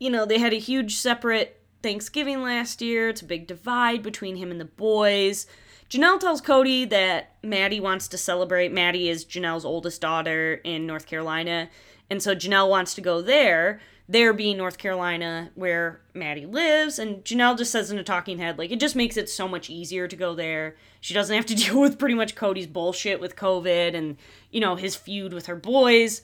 you 0.00 0.10
know, 0.10 0.26
they 0.26 0.40
had 0.40 0.52
a 0.52 0.58
huge 0.58 0.96
separate 0.96 1.60
Thanksgiving 1.84 2.42
last 2.42 2.82
year. 2.82 3.10
It's 3.10 3.22
a 3.22 3.26
big 3.26 3.46
divide 3.46 4.02
between 4.02 4.34
him 4.34 4.50
and 4.50 4.60
the 4.60 4.64
boys. 4.64 5.46
Janelle 5.92 6.18
tells 6.18 6.40
Kody 6.40 6.88
that 6.88 7.34
Maddie 7.42 7.78
wants 7.78 8.08
to 8.08 8.16
celebrate. 8.16 8.72
Maddie 8.72 9.10
is 9.10 9.26
Janelle's 9.26 9.66
oldest 9.66 10.00
daughter 10.00 10.54
in 10.64 10.86
North 10.86 11.04
Carolina. 11.04 11.68
And 12.08 12.22
so 12.22 12.34
Janelle 12.34 12.70
wants 12.70 12.94
to 12.94 13.02
go 13.02 13.20
there, 13.20 13.78
there 14.08 14.32
being 14.32 14.56
North 14.56 14.78
Carolina 14.78 15.50
where 15.54 16.00
Maddie 16.14 16.46
lives. 16.46 16.98
And 16.98 17.22
Janelle 17.26 17.58
just 17.58 17.70
says 17.70 17.90
in 17.90 17.98
a 17.98 18.02
talking 18.02 18.38
head, 18.38 18.56
like, 18.56 18.70
it 18.70 18.80
just 18.80 18.96
makes 18.96 19.18
it 19.18 19.28
so 19.28 19.46
much 19.46 19.68
easier 19.68 20.08
to 20.08 20.16
go 20.16 20.34
there. 20.34 20.76
She 21.02 21.12
doesn't 21.12 21.36
have 21.36 21.44
to 21.44 21.54
deal 21.62 21.78
with 21.78 21.98
pretty 21.98 22.14
much 22.14 22.36
Kody's 22.36 22.66
bullshit 22.66 23.20
with 23.20 23.36
COVID 23.36 23.94
and, 23.94 24.16
you 24.50 24.60
know, 24.60 24.76
his 24.76 24.96
feud 24.96 25.34
with 25.34 25.44
her 25.44 25.56
boys. 25.56 26.22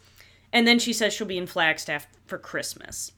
And 0.51 0.67
then 0.67 0.79
she 0.79 0.95
says 0.95 1.13
she'll 1.13 1.27
be 1.27 1.37
in 1.37 1.47
Flagstaff 1.47 2.07
for 2.25 2.39
Christmas. 2.39 3.13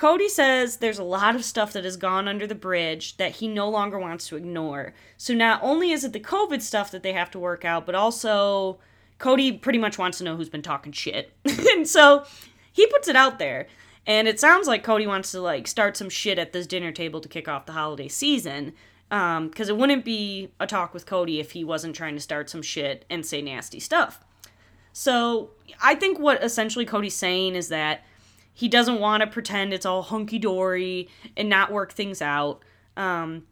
Kody 0.00 0.30
says 0.30 0.78
there's 0.78 0.98
a 0.98 1.04
lot 1.04 1.36
of 1.36 1.44
stuff 1.44 1.74
that 1.74 1.84
has 1.84 1.98
gone 1.98 2.26
under 2.26 2.46
the 2.46 2.54
bridge 2.54 3.18
that 3.18 3.32
he 3.32 3.46
no 3.46 3.68
longer 3.68 3.98
wants 3.98 4.26
to 4.28 4.36
ignore. 4.36 4.94
So 5.18 5.34
not 5.34 5.62
only 5.62 5.90
is 5.90 6.04
it 6.04 6.14
the 6.14 6.20
COVID 6.20 6.62
stuff 6.62 6.90
that 6.92 7.02
they 7.02 7.12
have 7.12 7.30
to 7.32 7.38
work 7.38 7.66
out, 7.66 7.84
but 7.84 7.94
also 7.94 8.78
Kody 9.18 9.60
pretty 9.60 9.78
much 9.78 9.98
wants 9.98 10.16
to 10.16 10.24
know 10.24 10.36
who's 10.36 10.48
been 10.48 10.62
talking 10.62 10.92
shit. 10.92 11.34
and 11.44 11.86
so 11.86 12.24
he 12.72 12.86
puts 12.86 13.08
it 13.08 13.16
out 13.16 13.38
there. 13.38 13.66
And 14.06 14.26
it 14.26 14.40
sounds 14.40 14.66
like 14.66 14.82
Kody 14.82 15.06
wants 15.06 15.32
to 15.32 15.40
like 15.42 15.68
start 15.68 15.98
some 15.98 16.08
shit 16.08 16.38
at 16.38 16.54
this 16.54 16.66
dinner 16.66 16.92
table 16.92 17.20
to 17.20 17.28
kick 17.28 17.46
off 17.46 17.66
the 17.66 17.72
holiday 17.72 18.08
season. 18.08 18.72
Um, 19.10 19.48
because 19.48 19.68
it 19.68 19.76
wouldn't 19.76 20.06
be 20.06 20.50
a 20.58 20.66
talk 20.66 20.94
with 20.94 21.04
Kody 21.04 21.40
if 21.40 21.50
he 21.50 21.62
wasn't 21.62 21.94
trying 21.94 22.14
to 22.14 22.22
start 22.22 22.48
some 22.48 22.62
shit 22.62 23.04
and 23.10 23.26
say 23.26 23.42
nasty 23.42 23.80
stuff. 23.80 24.24
So 24.94 25.50
I 25.82 25.94
think 25.94 26.18
what 26.18 26.42
essentially 26.42 26.86
Kody's 26.86 27.14
saying 27.14 27.54
is 27.54 27.68
that 27.68 28.02
he 28.52 28.68
doesn't 28.68 29.00
want 29.00 29.22
to 29.22 29.26
pretend 29.26 29.72
it's 29.72 29.86
all 29.86 30.02
hunky 30.02 30.38
dory 30.38 31.08
and 31.36 31.48
not 31.48 31.72
work 31.72 31.92
things 31.92 32.20
out. 32.20 32.62
Um, 32.96 33.44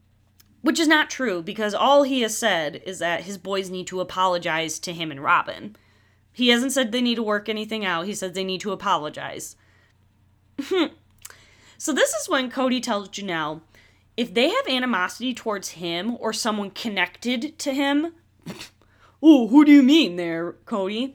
which 0.60 0.80
is 0.80 0.88
not 0.88 1.10
true 1.10 1.42
because 1.42 1.72
all 1.72 2.02
he 2.02 2.22
has 2.22 2.36
said 2.36 2.82
is 2.84 2.98
that 2.98 3.22
his 3.22 3.38
boys 3.38 3.70
need 3.70 3.86
to 3.86 4.00
apologize 4.00 4.78
to 4.80 4.92
him 4.92 5.10
and 5.10 5.22
Robyn. 5.22 5.76
He 6.32 6.48
hasn't 6.48 6.72
said 6.72 6.92
they 6.92 7.00
need 7.00 7.14
to 7.14 7.22
work 7.22 7.48
anything 7.48 7.84
out. 7.84 8.06
He 8.06 8.14
said 8.14 8.34
they 8.34 8.44
need 8.44 8.60
to 8.62 8.72
apologize. 8.72 9.56
so 11.78 11.92
this 11.92 12.12
is 12.12 12.28
when 12.28 12.50
Kody 12.50 12.82
tells 12.82 13.08
Janelle 13.08 13.62
if 14.16 14.34
they 14.34 14.48
have 14.48 14.68
animosity 14.68 15.32
towards 15.32 15.70
him 15.70 16.16
or 16.18 16.32
someone 16.32 16.70
connected 16.70 17.58
to 17.58 17.72
him. 17.72 18.14
oh, 19.22 19.48
who 19.48 19.64
do 19.64 19.72
you 19.72 19.82
mean 19.82 20.16
there, 20.16 20.54
Kody? 20.66 21.14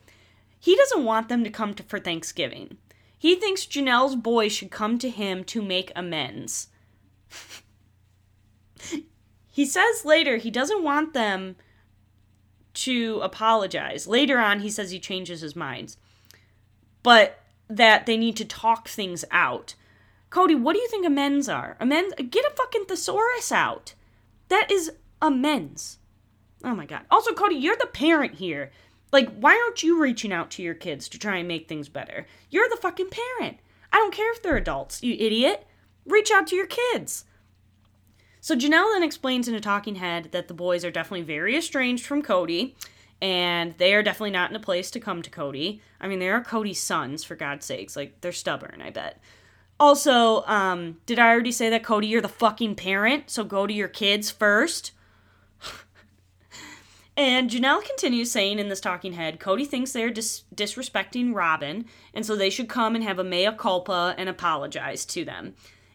He 0.59 0.75
doesn't 0.77 1.03
want 1.03 1.27
them 1.27 1.43
to 1.43 1.49
come 1.49 1.73
to 1.73 1.83
for 1.83 1.99
Thanksgiving. 1.99 2.77
He 3.23 3.35
thinks 3.35 3.65
Janelle's 3.65 4.17
boy 4.17 4.49
should 4.49 4.69
come 4.69 4.99
to 4.99 5.09
him 5.09 5.45
to 5.45 5.61
make 5.61 5.93
amends. 5.95 6.67
he 9.49 9.65
says 9.65 10.03
later 10.03 10.35
he 10.35 10.51
doesn't 10.51 10.83
want 10.83 11.13
them 11.13 11.55
to 12.73 13.21
apologize. 13.23 14.07
Later 14.07 14.39
on, 14.39 14.59
he 14.59 14.69
says 14.69 14.91
he 14.91 14.99
changes 14.99 15.39
his 15.39 15.55
mind. 15.55 15.95
But 17.01 17.39
that 17.69 18.07
they 18.07 18.17
need 18.17 18.35
to 18.35 18.43
talk 18.43 18.89
things 18.89 19.23
out. 19.31 19.75
Kody, 20.29 20.59
what 20.59 20.73
do 20.73 20.79
you 20.79 20.89
think 20.89 21.05
amends 21.05 21.47
are? 21.47 21.77
Amends? 21.79 22.13
Get 22.29 22.43
a 22.43 22.53
fucking 22.57 22.87
thesaurus 22.89 23.53
out. 23.53 23.93
That 24.49 24.69
is 24.69 24.91
amends. 25.21 25.97
Oh 26.61 26.75
my 26.75 26.85
god. 26.85 27.03
Also, 27.09 27.31
Kody, 27.31 27.61
you're 27.61 27.77
the 27.77 27.87
parent 27.87 28.33
here. 28.33 28.71
Like, 29.13 29.29
why 29.37 29.51
aren't 29.63 29.83
you 29.83 30.01
reaching 30.01 30.33
out 30.33 30.49
to 30.51 30.63
your 30.63 30.73
kids 30.73 31.07
to 31.09 31.19
try 31.19 31.37
and 31.37 31.47
make 31.47 31.69
things 31.69 31.87
better? 31.87 32.25
You're 32.49 32.67
the 32.67 32.77
fucking 32.81 33.11
parent. 33.11 33.59
I 33.93 33.97
don't 33.97 34.13
care 34.13 34.33
if 34.33 34.41
they're 34.41 34.57
adults, 34.57 35.03
you 35.03 35.13
idiot. 35.13 35.67
Reach 36.05 36.31
out 36.31 36.47
to 36.47 36.55
your 36.55 36.65
kids. 36.65 37.25
So 38.41 38.55
Janelle 38.55 38.91
then 38.91 39.03
explains 39.03 39.47
in 39.47 39.53
a 39.53 39.59
talking 39.59 39.95
head 39.95 40.29
that 40.31 40.47
the 40.47 40.55
boys 40.55 40.83
are 40.83 40.91
definitely 40.91 41.21
very 41.21 41.55
estranged 41.55 42.05
from 42.05 42.23
Kody, 42.23 42.73
and 43.21 43.73
they 43.77 43.93
are 43.93 44.01
definitely 44.01 44.31
not 44.31 44.49
in 44.49 44.55
a 44.55 44.59
place 44.59 44.89
to 44.91 44.99
come 44.99 45.21
to 45.21 45.29
Kody. 45.29 45.79
I 46.01 46.07
mean, 46.07 46.17
they 46.17 46.29
are 46.29 46.43
Kody's 46.43 46.81
sons, 46.81 47.23
for 47.23 47.35
God's 47.35 47.67
sakes. 47.67 47.95
Like, 47.95 48.19
they're 48.21 48.31
stubborn, 48.31 48.81
I 48.81 48.89
bet. 48.89 49.21
Also, 49.79 50.43
um, 50.45 50.97
did 51.05 51.19
I 51.19 51.29
already 51.29 51.51
say 51.51 51.69
that 51.69 51.83
Kody, 51.83 52.09
you're 52.09 52.19
the 52.19 52.27
fucking 52.27 52.75
parent? 52.75 53.29
So 53.29 53.43
go 53.43 53.67
to 53.67 53.73
your 53.73 53.87
kids 53.87 54.31
first. 54.31 54.91
And 57.15 57.49
Janelle 57.49 57.83
continues 57.83 58.31
saying 58.31 58.57
in 58.57 58.69
this 58.69 58.81
talking 58.81 59.13
head, 59.13 59.39
Kody 59.39 59.67
thinks 59.67 59.91
they're 59.91 60.09
dis- 60.09 60.43
disrespecting 60.55 61.33
Robyn, 61.33 61.85
and 62.13 62.25
so 62.25 62.35
they 62.35 62.49
should 62.49 62.67
come 62.67 62.95
and 62.95 63.03
have 63.03 63.19
a 63.19 63.23
mea 63.23 63.51
culpa 63.55 64.15
and 64.17 64.27
apologize 64.27 65.05
to 65.05 65.23
them. 65.23 65.53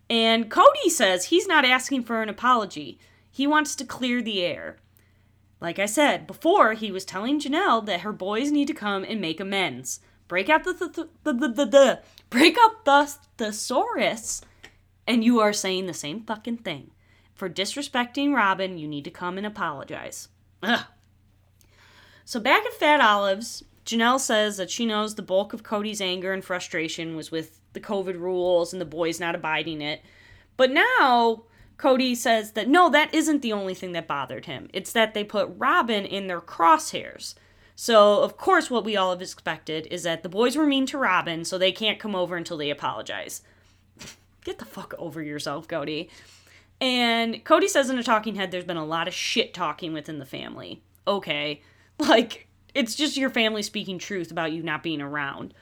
And 0.09 0.51
Kody 0.51 0.89
says 0.89 1.27
he's 1.27 1.49
not 1.49 1.65
asking 1.65 2.05
for 2.05 2.23
an 2.23 2.29
apology, 2.29 2.99
he 3.31 3.47
wants 3.47 3.75
to 3.77 3.85
clear 3.85 4.23
the 4.23 4.43
air. 4.45 4.79
Like 5.61 5.81
I 5.81 5.87
said 5.87 6.27
before, 6.27 6.75
he 6.75 6.93
was 6.93 7.05
telling 7.05 7.41
Janelle 7.41 7.85
that 7.87 8.01
her 8.03 8.13
boys 8.13 8.53
need 8.53 8.69
to 8.69 8.75
come 8.75 9.05
and 9.05 9.21
make 9.21 9.41
amends. 9.41 10.01
Break 10.29 10.49
out 10.49 10.65
the 10.65 10.73
the 10.73 11.09
the 11.25 11.33
the, 11.33 11.49
the, 11.49 11.67
the 11.67 12.03
break 12.31 12.57
up 12.61 12.85
the 12.85 13.13
thesaurus, 13.39 14.43
and 15.07 15.25
you 15.25 15.41
are 15.41 15.53
saying 15.53 15.87
the 15.87 15.95
same 15.95 16.23
fucking 16.23 16.59
thing. 16.59 16.93
For 17.35 17.49
disrespecting 17.49 18.35
Robyn, 18.35 18.79
you 18.79 18.87
need 18.87 19.05
to 19.05 19.11
come 19.11 19.37
and 19.37 19.47
apologize. 19.47 20.29
Ugh. 20.63 20.85
So 22.29 22.39
back 22.39 22.67
at 22.67 22.75
Fat 22.75 23.01
Olives, 23.01 23.65
Janelle 23.87 24.21
says 24.21 24.59
that 24.59 24.71
she 24.71 24.85
knows 24.85 25.15
the 25.15 25.23
bulk 25.23 25.55
of 25.55 25.63
Kody's 25.63 26.03
anger 26.03 26.35
and 26.35 26.45
frustration 26.45 27.17
was 27.17 27.31
with 27.31 27.59
the 27.73 27.81
COVID 27.81 28.21
rules 28.21 28.71
and 28.71 28.83
the 28.83 28.85
boys 28.85 29.19
not 29.19 29.35
abiding 29.35 29.81
it. 29.81 30.03
But 30.59 30.71
now 30.71 31.45
Kody 31.79 32.15
says 32.15 32.53
that 32.53 32.69
no, 32.69 32.91
that 32.91 33.15
isn't 33.15 33.41
the 33.41 33.55
only 33.55 33.73
thing 33.73 33.93
that 33.93 34.07
bothered 34.07 34.45
him. 34.45 34.69
It's 34.75 34.93
that 34.93 35.15
they 35.15 35.25
put 35.25 35.49
Robyn 35.57 36.05
in 36.05 36.27
their 36.27 36.43
crosshairs. 36.43 37.35
So, 37.75 38.23
of 38.23 38.37
course, 38.37 38.71
what 38.71 38.85
we 38.85 38.95
all 38.95 39.13
have 39.13 39.23
expected 39.23 39.89
is 39.91 40.03
that 40.03 40.23
the 40.23 40.29
boys 40.29 40.55
were 40.55 40.67
mean 40.67 40.85
to 40.85 40.99
Robyn, 40.99 41.47
so 41.47 41.57
they 41.57 41.73
can't 41.73 41.99
come 41.99 42.15
over 42.15 42.37
until 42.37 42.59
they 42.59 42.69
apologize. 42.69 43.41
Get 44.45 44.59
the 44.59 44.67
fuck 44.67 44.93
over 44.99 45.23
yourself, 45.23 45.67
Kody. 45.67 46.11
And 46.79 47.43
Kody 47.47 47.71
says 47.71 47.89
in 47.89 47.99
a 47.99 48.03
talking 48.03 48.35
head 48.35 48.51
there's 48.51 48.65
been 48.65 48.77
a 48.77 48.85
lot 48.85 49.09
of 49.09 49.15
shit 49.15 49.55
talking 49.55 49.95
within 49.95 50.19
the 50.19 50.27
family. 50.27 50.83
Okay. 51.07 51.63
Like, 52.09 52.47
it's 52.75 52.95
just 52.95 53.17
your 53.17 53.31
family 53.31 53.63
speaking 53.63 53.99
truth 53.99 54.31
about 54.31 54.53
you 54.53 54.63
not 54.63 54.85
being 54.85 55.01
around. 55.01 55.53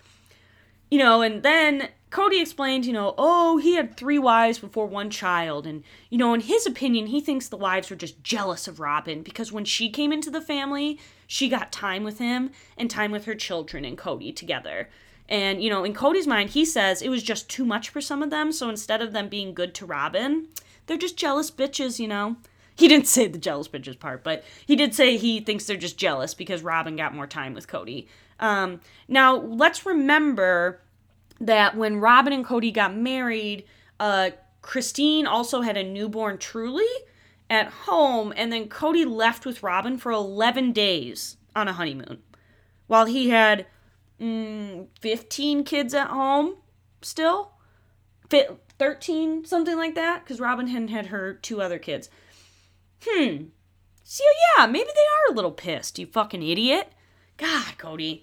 You 0.90 0.98
know, 0.98 1.22
and 1.22 1.42
then 1.42 1.88
Kody 2.10 2.40
explained, 2.40 2.86
you 2.86 2.92
know, 2.92 3.14
oh, 3.18 3.56
he 3.56 3.74
had 3.74 3.96
three 3.96 4.18
wives 4.18 4.58
before 4.58 4.86
one 4.86 5.10
child. 5.10 5.66
And, 5.66 5.82
you 6.10 6.18
know, 6.18 6.34
in 6.34 6.40
his 6.40 6.66
opinion, 6.66 7.06
he 7.06 7.20
thinks 7.20 7.48
the 7.48 7.56
wives 7.56 7.90
were 7.90 7.96
just 7.96 8.22
jealous 8.22 8.68
of 8.68 8.78
Robyn 8.78 9.22
because 9.22 9.50
when 9.50 9.64
she 9.64 9.90
came 9.90 10.12
into 10.12 10.30
the 10.30 10.40
family, 10.40 11.00
she 11.26 11.48
got 11.48 11.72
time 11.72 12.04
with 12.04 12.18
him 12.18 12.50
and 12.76 12.90
time 12.90 13.10
with 13.10 13.24
her 13.24 13.34
children 13.34 13.84
and 13.84 13.98
Kody 13.98 14.34
together. 14.34 14.88
And, 15.28 15.62
you 15.62 15.70
know, 15.70 15.84
in 15.84 15.92
Kody's 15.92 16.26
mind, 16.26 16.50
he 16.50 16.64
says 16.64 17.02
it 17.02 17.08
was 17.08 17.22
just 17.22 17.50
too 17.50 17.64
much 17.64 17.88
for 17.88 18.00
some 18.00 18.22
of 18.22 18.30
them. 18.30 18.52
So 18.52 18.68
instead 18.68 19.02
of 19.02 19.12
them 19.12 19.28
being 19.28 19.54
good 19.54 19.74
to 19.74 19.86
Robyn, 19.86 20.46
they're 20.86 20.96
just 20.96 21.16
jealous 21.16 21.50
bitches, 21.50 21.98
you 21.98 22.06
know? 22.06 22.36
He 22.76 22.88
didn't 22.88 23.06
say 23.06 23.26
the 23.26 23.38
jealous 23.38 23.68
bitches 23.68 23.98
part, 23.98 24.22
but 24.22 24.44
he 24.66 24.76
did 24.76 24.94
say 24.94 25.16
he 25.16 25.40
thinks 25.40 25.64
they're 25.64 25.76
just 25.76 25.96
jealous 25.96 26.34
because 26.34 26.62
Robyn 26.62 26.96
got 26.96 27.14
more 27.14 27.26
time 27.26 27.54
with 27.54 27.66
Kody. 27.66 28.06
Um, 28.38 28.80
now, 29.08 29.36
let's 29.36 29.86
remember 29.86 30.80
that 31.40 31.76
when 31.76 32.00
Robyn 32.00 32.32
and 32.32 32.44
Kody 32.44 32.72
got 32.72 32.94
married, 32.94 33.64
uh, 33.98 34.30
Christine 34.60 35.26
also 35.26 35.62
had 35.62 35.76
a 35.76 35.84
newborn 35.84 36.38
Truly 36.38 36.84
at 37.48 37.68
home, 37.68 38.32
and 38.36 38.52
then 38.52 38.68
Kody 38.68 39.06
left 39.06 39.46
with 39.46 39.62
Robyn 39.62 39.98
for 39.98 40.12
11 40.12 40.72
days 40.72 41.36
on 41.54 41.68
a 41.68 41.72
honeymoon 41.72 42.22
while 42.86 43.06
he 43.06 43.30
had 43.30 43.66
mm, 44.20 44.86
15 45.00 45.64
kids 45.64 45.94
at 45.94 46.08
home 46.08 46.56
still. 47.02 47.52
13, 48.78 49.44
something 49.44 49.76
like 49.76 49.94
that, 49.94 50.24
because 50.24 50.40
Robyn 50.40 50.66
hadn't 50.66 50.88
had 50.88 51.06
her 51.06 51.34
two 51.34 51.62
other 51.62 51.78
kids. 51.78 52.10
Hmm. 53.04 53.46
So 54.04 54.24
yeah, 54.56 54.66
maybe 54.66 54.88
they 54.94 55.30
are 55.30 55.32
a 55.32 55.34
little 55.34 55.50
pissed, 55.50 55.98
you 55.98 56.06
fucking 56.06 56.42
idiot. 56.42 56.92
God, 57.36 57.74
Kody. 57.76 58.22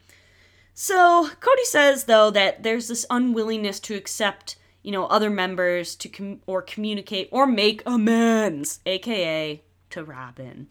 So 0.74 1.30
Kody 1.40 1.66
says 1.66 2.06
though 2.06 2.32
that 2.32 2.64
there's 2.64 2.88
this 2.88 3.06
unwillingness 3.10 3.80
to 3.82 3.96
accept, 3.96 4.56
you 4.82 4.92
know, 4.92 5.06
other 5.08 5.30
members 5.30 5.96
to 5.98 6.10
com- 6.10 6.42
or 6.48 6.62
communicate 6.62 7.30
or 7.32 7.46
make 7.46 7.84
amends, 7.86 8.80
aka 8.86 9.62
to 9.90 10.04
Robyn. 10.04 10.68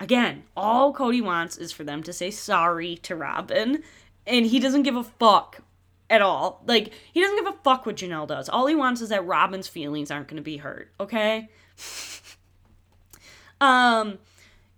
Again, 0.00 0.44
all 0.56 0.92
Kody 0.92 1.22
wants 1.22 1.56
is 1.56 1.72
for 1.72 1.84
them 1.84 2.02
to 2.02 2.12
say 2.12 2.30
sorry 2.30 2.96
to 2.98 3.16
Robyn, 3.16 3.82
and 4.26 4.46
he 4.46 4.60
doesn't 4.60 4.82
give 4.82 4.96
a 4.96 5.04
fuck 5.04 5.62
at 6.10 6.22
all. 6.22 6.62
Like 6.66 6.92
he 7.12 7.20
doesn't 7.20 7.36
give 7.36 7.54
a 7.54 7.58
fuck 7.62 7.86
what 7.86 7.96
Janelle 7.96 8.28
does. 8.28 8.48
All 8.48 8.66
he 8.66 8.74
wants 8.74 9.00
is 9.00 9.08
that 9.08 9.26
Robyn's 9.26 9.68
feelings 9.68 10.10
aren't 10.10 10.28
going 10.28 10.36
to 10.36 10.42
be 10.42 10.58
hurt, 10.58 10.92
okay? 11.00 11.48
Um, 13.60 14.18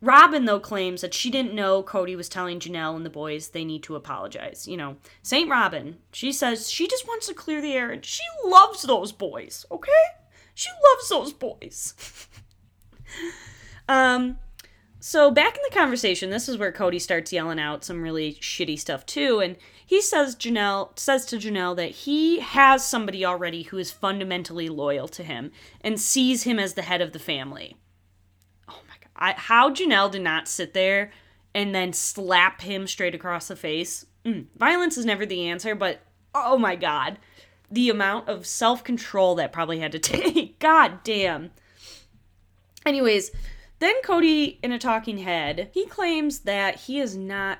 Robyn, 0.02 0.46
though, 0.46 0.60
claims 0.60 1.02
that 1.02 1.12
she 1.12 1.30
didn't 1.30 1.54
know 1.54 1.82
Kody 1.82 2.16
was 2.16 2.28
telling 2.28 2.58
Janelle 2.58 2.96
and 2.96 3.04
the 3.04 3.10
boys 3.10 3.48
they 3.48 3.64
need 3.64 3.82
to 3.84 3.96
apologize. 3.96 4.66
You 4.66 4.76
know, 4.76 4.96
St. 5.22 5.50
Robyn, 5.50 5.98
she 6.12 6.32
says 6.32 6.70
she 6.70 6.88
just 6.88 7.06
wants 7.06 7.26
to 7.26 7.34
clear 7.34 7.60
the 7.60 7.74
air 7.74 7.90
and 7.90 8.04
she 8.04 8.22
loves 8.44 8.82
those 8.82 9.12
boys, 9.12 9.66
okay? 9.70 9.90
She 10.54 10.70
loves 10.90 11.08
those 11.08 11.32
boys. 11.32 11.94
um, 13.88 14.38
so 15.00 15.30
back 15.30 15.56
in 15.56 15.62
the 15.68 15.74
conversation, 15.74 16.30
this 16.30 16.48
is 16.48 16.58
where 16.58 16.72
Kody 16.72 17.00
starts 17.00 17.32
yelling 17.32 17.58
out 17.58 17.84
some 17.84 18.02
really 18.02 18.34
shitty 18.34 18.78
stuff 18.78 19.04
too, 19.06 19.40
and 19.40 19.56
he 19.84 20.02
says 20.02 20.36
Janelle 20.36 20.98
says 20.98 21.24
to 21.26 21.36
Janelle 21.36 21.74
that 21.76 21.90
he 21.90 22.40
has 22.40 22.86
somebody 22.86 23.24
already 23.24 23.64
who 23.64 23.78
is 23.78 23.90
fundamentally 23.90 24.68
loyal 24.68 25.08
to 25.08 25.24
him 25.24 25.52
and 25.80 25.98
sees 25.98 26.42
him 26.42 26.58
as 26.58 26.74
the 26.74 26.82
head 26.82 27.00
of 27.00 27.12
the 27.12 27.18
family. 27.18 27.76
I, 29.20 29.32
how 29.32 29.70
Janelle 29.70 30.10
did 30.10 30.22
not 30.22 30.48
sit 30.48 30.74
there 30.74 31.12
and 31.54 31.74
then 31.74 31.92
slap 31.92 32.62
him 32.62 32.86
straight 32.86 33.14
across 33.14 33.48
the 33.48 33.56
face. 33.56 34.06
Mm, 34.24 34.46
violence 34.56 34.96
is 34.96 35.04
never 35.04 35.26
the 35.26 35.48
answer, 35.48 35.74
but 35.74 36.00
oh 36.34 36.58
my 36.58 36.76
god. 36.76 37.18
The 37.70 37.90
amount 37.90 38.28
of 38.28 38.46
self 38.46 38.82
control 38.82 39.34
that 39.36 39.52
probably 39.52 39.78
had 39.80 39.92
to 39.92 39.98
take. 40.00 40.58
God 40.58 41.02
damn. 41.04 41.50
Anyways, 42.86 43.30
then 43.78 43.94
Kody, 44.02 44.58
in 44.62 44.72
a 44.72 44.78
talking 44.78 45.18
head, 45.18 45.70
he 45.72 45.86
claims 45.86 46.40
that 46.40 46.80
he 46.80 46.98
is 46.98 47.16
not 47.16 47.58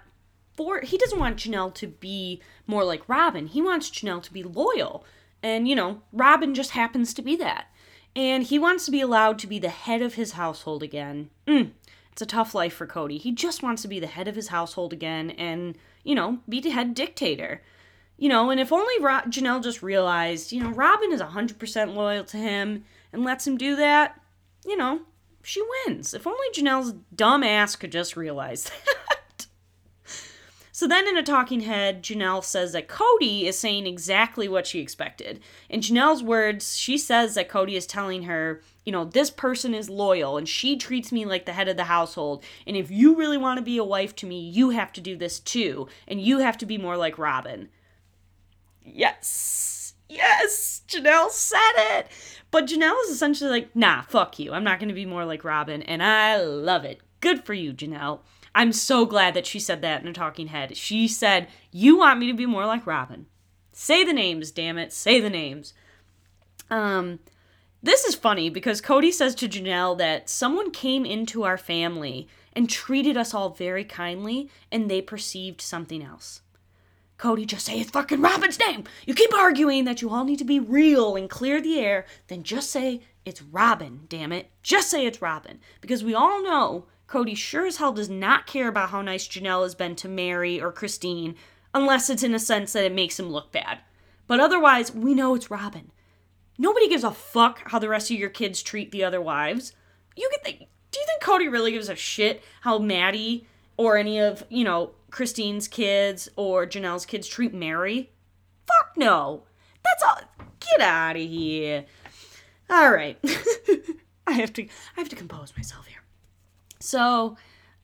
for, 0.55 0.81
he 0.81 0.99
doesn't 0.99 1.18
want 1.18 1.38
Janelle 1.38 1.73
to 1.75 1.87
be 1.87 2.42
more 2.66 2.85
like 2.85 3.09
Robyn. 3.09 3.46
He 3.46 3.62
wants 3.62 3.90
Janelle 3.90 4.23
to 4.23 4.33
be 4.33 4.42
loyal. 4.42 5.05
And, 5.42 5.66
you 5.66 5.75
know, 5.75 6.03
Robyn 6.12 6.55
just 6.55 6.73
happens 6.73 7.14
to 7.14 7.23
be 7.23 7.37
that. 7.37 7.69
And 8.16 8.44
he 8.44 8.59
wants 8.59 8.85
to 8.85 8.90
be 8.90 9.01
allowed 9.01 9.38
to 9.40 9.46
be 9.46 9.59
the 9.59 9.68
head 9.68 10.03
of 10.03 10.14
his 10.14 10.33
household 10.33 10.83
again. 10.83 11.31
Mm, 11.46 11.70
it's 12.12 12.23
a 12.23 12.27
tough 12.27 12.55
life 12.55 12.75
for 12.75 12.87
Kody. 12.87 13.18
He 13.18 13.33
just 13.33 13.62
wants 13.62 13.83
to 13.83 13.88
be 13.88 14.01
the 14.01 14.07
head 14.07 14.27
of 14.29 14.35
his 14.37 14.49
household 14.49 14.92
again 14.92 15.31
and, 15.31 15.77
you 16.03 16.14
know, 16.14 16.38
be 16.49 16.61
the 16.61 16.70
head 16.70 16.94
dictator. 16.94 17.62
You 18.16 18.29
know, 18.29 18.51
and 18.51 18.61
if 18.61 18.73
only 18.73 18.99
Ro- 19.01 19.23
Janelle 19.29 19.62
just 19.62 19.83
realized, 19.83 20.53
you 20.53 20.62
know, 20.62 20.70
Robyn 20.70 21.12
is 21.12 21.23
100% 21.23 21.94
loyal 21.94 22.25
to 22.25 22.37
him 22.37 22.85
and 23.12 23.25
lets 23.25 23.46
him 23.46 23.57
do 23.57 23.77
that, 23.77 24.20
you 24.66 24.77
know, 24.77 25.01
she 25.42 25.62
wins. 25.87 26.12
If 26.12 26.27
only 26.27 26.46
Janelle's 26.55 26.94
dumb 27.14 27.42
ass 27.42 27.77
could 27.77 27.92
just 27.92 28.16
realize 28.16 28.64
that. 29.09 29.19
So 30.80 30.88
then 30.88 31.06
in 31.06 31.18
a 31.18 31.22
talking 31.22 31.60
head, 31.60 32.02
Janelle 32.02 32.42
says 32.42 32.72
that 32.72 32.88
Kody 32.88 33.44
is 33.44 33.58
saying 33.58 33.86
exactly 33.86 34.48
what 34.48 34.66
she 34.66 34.80
expected. 34.80 35.40
In 35.68 35.80
Janelle's 35.80 36.22
words, 36.22 36.74
she 36.74 36.96
says 36.96 37.34
that 37.34 37.50
Kody 37.50 37.74
is 37.74 37.86
telling 37.86 38.22
her, 38.22 38.62
you 38.86 38.90
know, 38.90 39.04
this 39.04 39.28
person 39.28 39.74
is 39.74 39.90
loyal 39.90 40.38
and 40.38 40.48
she 40.48 40.78
treats 40.78 41.12
me 41.12 41.26
like 41.26 41.44
the 41.44 41.52
head 41.52 41.68
of 41.68 41.76
the 41.76 41.84
household. 41.84 42.42
And 42.66 42.78
if 42.78 42.90
you 42.90 43.14
really 43.14 43.36
want 43.36 43.58
to 43.58 43.62
be 43.62 43.76
a 43.76 43.84
wife 43.84 44.16
to 44.16 44.26
me, 44.26 44.40
you 44.40 44.70
have 44.70 44.90
to 44.94 45.02
do 45.02 45.18
this 45.18 45.38
too. 45.38 45.86
And 46.08 46.18
you 46.18 46.38
have 46.38 46.56
to 46.56 46.64
be 46.64 46.78
more 46.78 46.96
like 46.96 47.18
Robyn. 47.18 47.68
Yes. 48.82 49.92
Yes. 50.08 50.80
Janelle 50.88 51.28
said 51.28 51.58
it. 51.76 52.06
But 52.50 52.68
Janelle 52.68 53.04
is 53.04 53.10
essentially 53.10 53.50
like, 53.50 53.76
nah, 53.76 54.00
fuck 54.00 54.38
you. 54.38 54.54
I'm 54.54 54.64
not 54.64 54.78
going 54.78 54.88
to 54.88 54.94
be 54.94 55.04
more 55.04 55.26
like 55.26 55.44
Robyn. 55.44 55.82
And 55.82 56.02
I 56.02 56.40
love 56.40 56.86
it. 56.86 57.02
Good 57.20 57.44
for 57.44 57.52
you, 57.52 57.74
Janelle. 57.74 58.20
I'm 58.54 58.72
so 58.72 59.06
glad 59.06 59.34
that 59.34 59.46
she 59.46 59.60
said 59.60 59.82
that 59.82 60.02
in 60.02 60.08
a 60.08 60.12
talking 60.12 60.48
head. 60.48 60.76
She 60.76 61.06
said, 61.06 61.48
You 61.70 61.98
want 61.98 62.18
me 62.18 62.26
to 62.26 62.34
be 62.34 62.46
more 62.46 62.66
like 62.66 62.86
Robyn. 62.86 63.26
Say 63.72 64.04
the 64.04 64.12
names, 64.12 64.50
damn 64.50 64.78
it. 64.78 64.92
Say 64.92 65.20
the 65.20 65.30
names. 65.30 65.72
Um, 66.68 67.20
this 67.82 68.04
is 68.04 68.14
funny 68.14 68.50
because 68.50 68.82
Kody 68.82 69.12
says 69.12 69.34
to 69.36 69.48
Janelle 69.48 69.96
that 69.98 70.28
someone 70.28 70.70
came 70.70 71.06
into 71.06 71.44
our 71.44 71.56
family 71.56 72.28
and 72.52 72.68
treated 72.68 73.16
us 73.16 73.32
all 73.32 73.50
very 73.50 73.84
kindly 73.84 74.50
and 74.70 74.90
they 74.90 75.00
perceived 75.00 75.60
something 75.60 76.02
else. 76.02 76.42
Kody, 77.18 77.46
just 77.46 77.66
say 77.66 77.78
it's 77.78 77.90
fucking 77.90 78.20
Robyn's 78.20 78.58
name. 78.58 78.84
You 79.06 79.14
keep 79.14 79.32
arguing 79.34 79.84
that 79.84 80.02
you 80.02 80.10
all 80.10 80.24
need 80.24 80.38
to 80.38 80.44
be 80.44 80.58
real 80.58 81.16
and 81.16 81.28
clear 81.28 81.60
the 81.60 81.78
air, 81.78 82.06
then 82.28 82.42
just 82.42 82.70
say 82.70 83.02
it's 83.24 83.42
Robyn, 83.42 84.00
damn 84.08 84.32
it. 84.32 84.50
Just 84.62 84.90
say 84.90 85.06
it's 85.06 85.20
Robyn. 85.22 85.60
Because 85.80 86.02
we 86.02 86.14
all 86.14 86.42
know 86.42 86.86
Kody 87.11 87.37
sure 87.37 87.66
as 87.66 87.79
hell 87.79 87.92
does 87.92 88.09
not 88.09 88.46
care 88.46 88.68
about 88.68 88.90
how 88.90 89.03
nice 89.03 89.27
Janelle 89.27 89.64
has 89.64 89.75
been 89.75 89.96
to 89.96 90.09
Mary 90.09 90.61
or 90.61 90.70
Christine, 90.70 91.35
unless 91.75 92.09
it's 92.09 92.23
in 92.23 92.35
a 92.35 92.38
sense 92.38 92.73
that 92.73 92.85
it 92.85 92.94
makes 92.94 93.18
him 93.18 93.31
look 93.31 93.51
bad. 93.51 93.81
But 94.29 94.38
otherwise, 94.38 94.94
we 94.94 95.12
know 95.14 95.35
it's 95.35 95.51
Robyn. 95.51 95.90
Nobody 96.57 96.88
gives 96.88 97.03
a 97.03 97.11
fuck 97.11 97.68
how 97.70 97.81
the 97.81 97.88
rest 97.88 98.12
of 98.12 98.16
your 98.16 98.31
kids 98.31 98.62
treat 98.62 98.92
the 98.92 99.03
other 99.03 99.20
wives. 99.20 99.73
You 100.16 100.29
could 100.31 100.44
think, 100.44 100.59
do 100.92 101.01
you 101.01 101.07
think 101.07 101.23
Kody 101.23 101.51
really 101.51 101.73
gives 101.73 101.88
a 101.88 101.96
shit 101.96 102.44
how 102.61 102.79
Maddie 102.79 103.44
or 103.77 103.96
any 103.96 104.20
of, 104.20 104.44
you 104.49 104.62
know, 104.62 104.92
Christine's 105.11 105.66
kids 105.66 106.29
or 106.37 106.64
Janelle's 106.64 107.07
kids 107.07 107.27
treat 107.27 107.53
Mary? 107.53 108.12
Fuck 108.68 108.96
no. 108.96 109.42
That's 109.83 110.03
all. 110.05 110.46
Get 110.61 110.81
out 110.81 111.16
of 111.16 111.23
here. 111.23 111.87
All 112.68 112.92
right. 112.92 113.18
I 114.29 114.33
have 114.33 114.53
to 114.53 114.62
I 114.62 115.01
have 115.01 115.09
to 115.09 115.16
compose 115.16 115.53
myself 115.57 115.87
here. 115.87 115.99
So, 116.80 117.36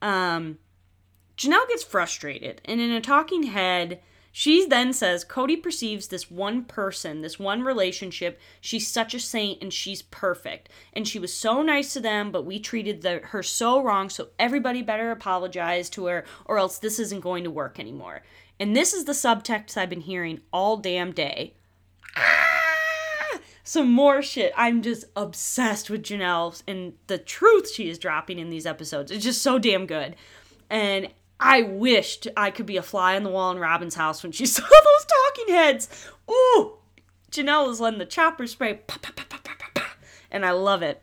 um 0.02 0.58
Janelle 1.36 1.68
gets 1.68 1.84
frustrated 1.84 2.62
and 2.64 2.80
in 2.80 2.90
a 2.90 3.00
talking 3.00 3.44
head 3.44 4.00
she 4.38 4.66
then 4.66 4.92
says 4.92 5.24
Kody 5.24 5.62
perceives 5.62 6.08
this 6.08 6.30
one 6.30 6.64
person, 6.64 7.22
this 7.22 7.38
one 7.38 7.62
relationship. 7.62 8.38
She's 8.60 8.86
such 8.86 9.14
a 9.14 9.18
saint 9.18 9.62
and 9.62 9.72
she's 9.72 10.02
perfect. 10.02 10.68
And 10.92 11.08
she 11.08 11.18
was 11.18 11.32
so 11.32 11.62
nice 11.62 11.94
to 11.94 12.00
them, 12.00 12.30
but 12.30 12.44
we 12.44 12.58
treated 12.60 13.00
the, 13.00 13.20
her 13.24 13.42
so 13.42 13.82
wrong, 13.82 14.10
so 14.10 14.28
everybody 14.38 14.82
better 14.82 15.10
apologize 15.10 15.88
to 15.88 16.04
her, 16.04 16.26
or 16.44 16.58
else 16.58 16.78
this 16.78 16.98
isn't 16.98 17.22
going 17.22 17.44
to 17.44 17.50
work 17.50 17.80
anymore. 17.80 18.24
And 18.60 18.76
this 18.76 18.92
is 18.92 19.06
the 19.06 19.12
subtext 19.12 19.78
I've 19.78 19.88
been 19.88 20.02
hearing 20.02 20.42
all 20.52 20.76
damn 20.76 21.12
day. 21.12 21.54
Some 23.66 23.90
more 23.90 24.22
shit. 24.22 24.52
I'm 24.56 24.80
just 24.80 25.06
obsessed 25.16 25.90
with 25.90 26.04
Janelle 26.04 26.62
and 26.68 26.92
the 27.08 27.18
truth 27.18 27.68
she 27.68 27.88
is 27.88 27.98
dropping 27.98 28.38
in 28.38 28.48
these 28.48 28.64
episodes. 28.64 29.10
It's 29.10 29.24
just 29.24 29.42
so 29.42 29.58
damn 29.58 29.86
good. 29.86 30.14
And 30.70 31.08
I 31.40 31.62
wished 31.62 32.28
I 32.36 32.52
could 32.52 32.66
be 32.66 32.76
a 32.76 32.82
fly 32.82 33.16
on 33.16 33.24
the 33.24 33.28
wall 33.28 33.50
in 33.50 33.58
Robyn's 33.58 33.96
house 33.96 34.22
when 34.22 34.30
she 34.30 34.46
saw 34.46 34.62
those 34.62 35.06
talking 35.06 35.52
heads. 35.52 36.08
Ooh, 36.30 36.74
Janelle 37.32 37.66
was 37.66 37.80
letting 37.80 37.98
the 37.98 38.06
chopper 38.06 38.46
spray, 38.46 38.78
and 40.30 40.46
I 40.46 40.52
love 40.52 40.82
it. 40.82 41.02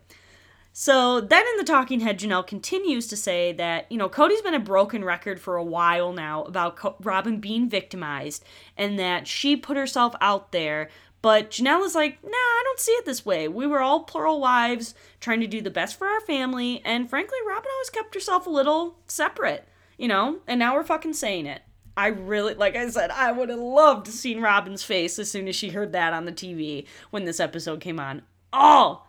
So 0.75 1.21
then 1.21 1.45
in 1.45 1.57
the 1.57 1.63
talking 1.63 1.99
head, 1.99 2.17
Janelle 2.17 2.47
continues 2.47 3.07
to 3.07 3.15
say 3.15 3.51
that, 3.53 3.91
you 3.91 3.97
know, 3.97 4.09
Kody's 4.09 4.41
been 4.41 4.55
a 4.55 4.59
broken 4.59 5.03
record 5.03 5.39
for 5.39 5.55
a 5.55 5.63
while 5.63 6.13
now 6.13 6.43
about 6.45 6.77
Co- 6.77 6.95
Robyn 6.99 7.39
being 7.39 7.69
victimized 7.69 8.43
and 8.75 8.97
that 8.97 9.27
she 9.27 9.55
put 9.55 9.77
herself 9.77 10.15
out 10.19 10.51
there. 10.51 10.89
But 11.23 11.49
Janelle 11.49 11.83
is 11.85 11.95
like, 11.95 12.23
nah, 12.23 12.29
I 12.29 12.61
don't 12.65 12.79
see 12.79 12.91
it 12.91 13.05
this 13.05 13.25
way. 13.25 13.47
We 13.47 13.65
were 13.65 13.81
all 13.81 14.03
plural 14.03 14.39
wives 14.39 14.93
trying 15.19 15.39
to 15.39 15.47
do 15.47 15.61
the 15.61 15.71
best 15.71 15.97
for 15.97 16.05
our 16.05 16.21
family. 16.21 16.83
And 16.85 17.09
frankly, 17.09 17.39
Robyn 17.47 17.71
always 17.73 17.89
kept 17.89 18.13
herself 18.13 18.45
a 18.45 18.51
little 18.51 18.99
separate 19.07 19.67
you 19.97 20.07
know? 20.07 20.39
And 20.47 20.59
now 20.59 20.75
we're 20.75 20.83
fucking 20.83 21.13
saying 21.13 21.45
it. 21.45 21.61
I 21.95 22.07
really, 22.07 22.55
like 22.55 22.75
I 22.75 22.89
said, 22.89 23.11
I 23.11 23.31
would 23.31 23.49
have 23.49 23.59
loved 23.59 24.07
to 24.07 24.11
seen 24.11 24.41
Robyn's 24.41 24.83
face 24.83 25.19
as 25.19 25.29
soon 25.29 25.47
as 25.47 25.55
she 25.55 25.69
heard 25.69 25.91
that 25.91 26.13
on 26.13 26.25
the 26.25 26.31
TV 26.31 26.85
when 27.11 27.25
this 27.25 27.39
episode 27.39 27.79
came 27.81 27.99
on. 27.99 28.23
Oh, 28.51 29.03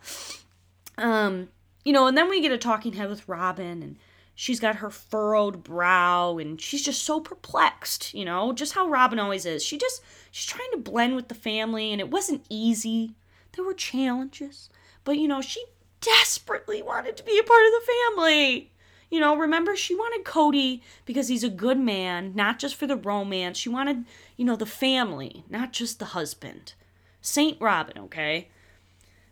um, 0.99 1.49
you 1.85 1.93
know, 1.93 2.07
and 2.07 2.17
then 2.17 2.29
we 2.29 2.41
get 2.41 2.53
a 2.53 2.59
talking 2.59 2.93
head 2.93 3.09
with 3.09 3.27
Robyn, 3.27 3.83
and 3.83 3.97
she's 4.35 4.61
got 4.61 4.77
her 4.77 4.91
furrowed 4.91 5.65
brow, 5.65 6.37
and 6.37 6.61
she's 6.61 6.83
just 6.83 7.03
so 7.03 7.21
perplexed, 7.21 8.13
you 8.13 8.25
know, 8.25 8.53
just 8.53 8.75
how 8.75 8.87
Robyn 8.87 9.19
always 9.19 9.47
is. 9.47 9.65
She 9.65 9.79
just 9.79 10.03
she's 10.35 10.47
trying 10.47 10.71
to 10.73 10.79
blend 10.79 11.15
with 11.15 11.29
the 11.29 11.35
family, 11.35 11.93
and 11.93 12.01
it 12.01 12.11
wasn't 12.11 12.45
easy. 12.49 13.15
There 13.53 13.65
were 13.65 13.73
challenges, 13.73 14.69
but 15.05 15.17
you 15.17 15.29
know, 15.29 15.41
she 15.41 15.65
desperately 16.01 16.83
wanted 16.83 17.17
to 17.17 17.23
be 17.23 17.39
a 17.39 17.45
part 17.45 17.65
of 17.65 17.73
the 17.73 17.93
family. 17.93 18.73
You 19.11 19.21
know, 19.21 19.37
remember, 19.37 19.77
she 19.77 19.95
wanted 19.95 20.25
Kody 20.25 20.81
because 21.07 21.29
he's 21.29 21.45
a 21.45 21.49
good 21.49 21.79
man, 21.79 22.33
not 22.35 22.59
just 22.59 22.75
for 22.75 22.89
the 22.89 22.97
romance. 22.97 23.59
She 23.59 23.69
wanted, 23.69 24.07
you 24.37 24.45
know, 24.45 24.57
the 24.57 24.67
family, 24.67 25.45
not 25.49 25.73
just 25.73 26.01
the 26.01 26.07
husband. 26.07 26.75
Saint 27.21 27.61
Robyn, 27.61 27.97
okay? 27.99 28.49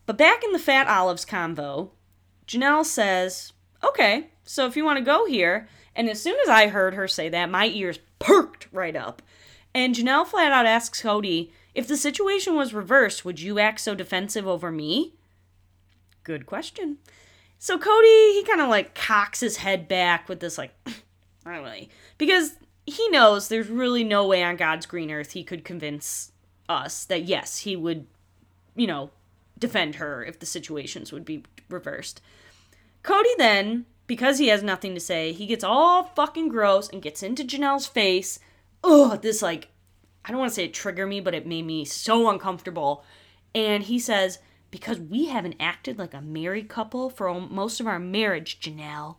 But 0.07 0.17
back 0.17 0.45
in 0.45 0.53
the 0.53 0.61
Fat 0.61 0.87
Olives 0.87 1.25
convo, 1.25 1.91
Janelle 2.47 2.85
says, 2.85 3.53
okay, 3.83 4.29
so 4.45 4.67
if 4.67 4.77
you 4.77 4.85
want 4.85 4.99
to 4.99 5.05
go 5.05 5.27
here, 5.27 5.67
and 5.97 6.09
as 6.09 6.23
soon 6.23 6.37
as 6.45 6.49
I 6.49 6.69
heard 6.69 6.95
her 6.95 7.09
say 7.09 7.29
that, 7.31 7.51
my 7.51 7.67
ears 7.67 7.99
perked 8.21 8.69
right 8.71 8.95
up. 8.95 9.21
And 9.75 9.95
Janelle 9.95 10.27
flat 10.27 10.53
out 10.53 10.67
asks 10.67 11.03
Kody, 11.03 11.51
if 11.75 11.89
the 11.89 11.97
situation 11.97 12.55
was 12.55 12.75
reversed, 12.75 13.25
would 13.25 13.41
you 13.41 13.59
act 13.59 13.81
so 13.81 13.95
defensive 13.95 14.47
over 14.47 14.71
me? 14.71 15.15
Good 16.25 16.47
question. 16.47 16.99
So 17.59 17.79
Kody, 17.79 18.33
he 18.35 18.45
kind 18.47 18.61
of 18.61 18.69
like 18.69 18.95
cocks 18.95 19.41
his 19.41 19.59
head 19.59 19.89
back 19.89 20.29
with 20.29 20.41
this 20.41 20.59
like, 20.59 20.75
I 21.47 21.55
don't 21.55 21.65
really, 21.65 21.89
because 22.19 22.57
he 22.87 23.09
knows 23.09 23.49
there's 23.49 23.69
really 23.69 24.05
no 24.05 24.27
way 24.27 24.43
on 24.43 24.57
God's 24.57 24.87
green 24.87 25.11
earth 25.11 25.33
he 25.33 25.45
could 25.45 25.65
convince 25.65 26.33
us 26.69 27.05
that 27.05 27.25
yes, 27.25 27.59
he 27.59 27.77
would, 27.77 28.07
you 28.75 28.87
know, 28.87 29.11
defend 29.59 29.97
her 29.97 30.25
if 30.25 30.39
the 30.39 30.47
situations 30.47 31.13
would 31.13 31.25
be 31.25 31.45
reversed. 31.69 32.21
Kody 33.03 33.37
then, 33.39 33.87
because 34.07 34.39
he 34.39 34.49
has 34.49 34.63
nothing 34.63 34.95
to 34.95 35.01
say, 35.01 35.33
he 35.33 35.47
gets 35.47 35.65
all 35.65 36.05
fucking 36.05 36.49
gross 36.49 36.89
and 36.89 37.03
gets 37.03 37.23
into 37.23 37.45
Janelle's 37.45 37.87
face. 37.87 38.39
Ugh, 38.85 39.21
this 39.21 39.43
like, 39.43 39.69
I 40.25 40.31
don't 40.31 40.41
want 40.41 40.51
to 40.51 40.55
say 40.55 40.65
it 40.65 40.75
triggered 40.75 41.09
me, 41.09 41.21
but 41.21 41.35
it 41.35 41.47
made 41.47 41.67
me 41.67 41.85
so 41.85 42.29
uncomfortable. 42.29 43.05
And 43.55 43.83
he 43.85 43.99
says, 43.99 44.39
because 44.71 44.99
we 44.99 45.27
haven't 45.27 45.57
acted 45.61 45.99
like 45.99 46.15
a 46.15 46.21
married 46.21 46.69
couple 46.69 47.11
for 47.11 47.33
most 47.41 47.81
of 47.81 47.87
our 47.87 47.99
marriage, 47.99 48.59
Janelle. 48.61 49.17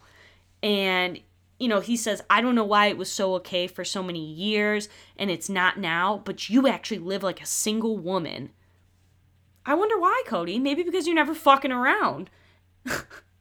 And, 0.62 1.20
you 1.60 1.68
know, 1.68 1.80
he 1.80 1.96
says, 1.96 2.24
I 2.30 2.42
don't 2.42 2.56
know 2.56 2.64
why 2.64 2.88
it 2.88 2.98
was 2.98 3.12
so 3.12 3.36
okay 3.36 3.68
for 3.68 3.86
so 3.86 4.02
many 4.02 4.26
years 4.26 4.90
and 5.18 5.30
it's 5.30 5.50
not 5.50 5.78
now, 5.78 6.22
but 6.26 6.50
you 6.50 6.68
actually 6.68 7.00
live 7.00 7.24
like 7.24 7.42
a 7.42 7.46
single 7.46 7.98
woman. 7.98 8.50
I 9.66 9.76
wonder 9.76 10.00
why, 10.00 10.24
Kody. 10.28 10.62
Maybe 10.62 10.84
because 10.84 11.06
you're 11.06 11.16
never 11.16 11.36
fucking 11.36 11.72
around. 11.72 12.30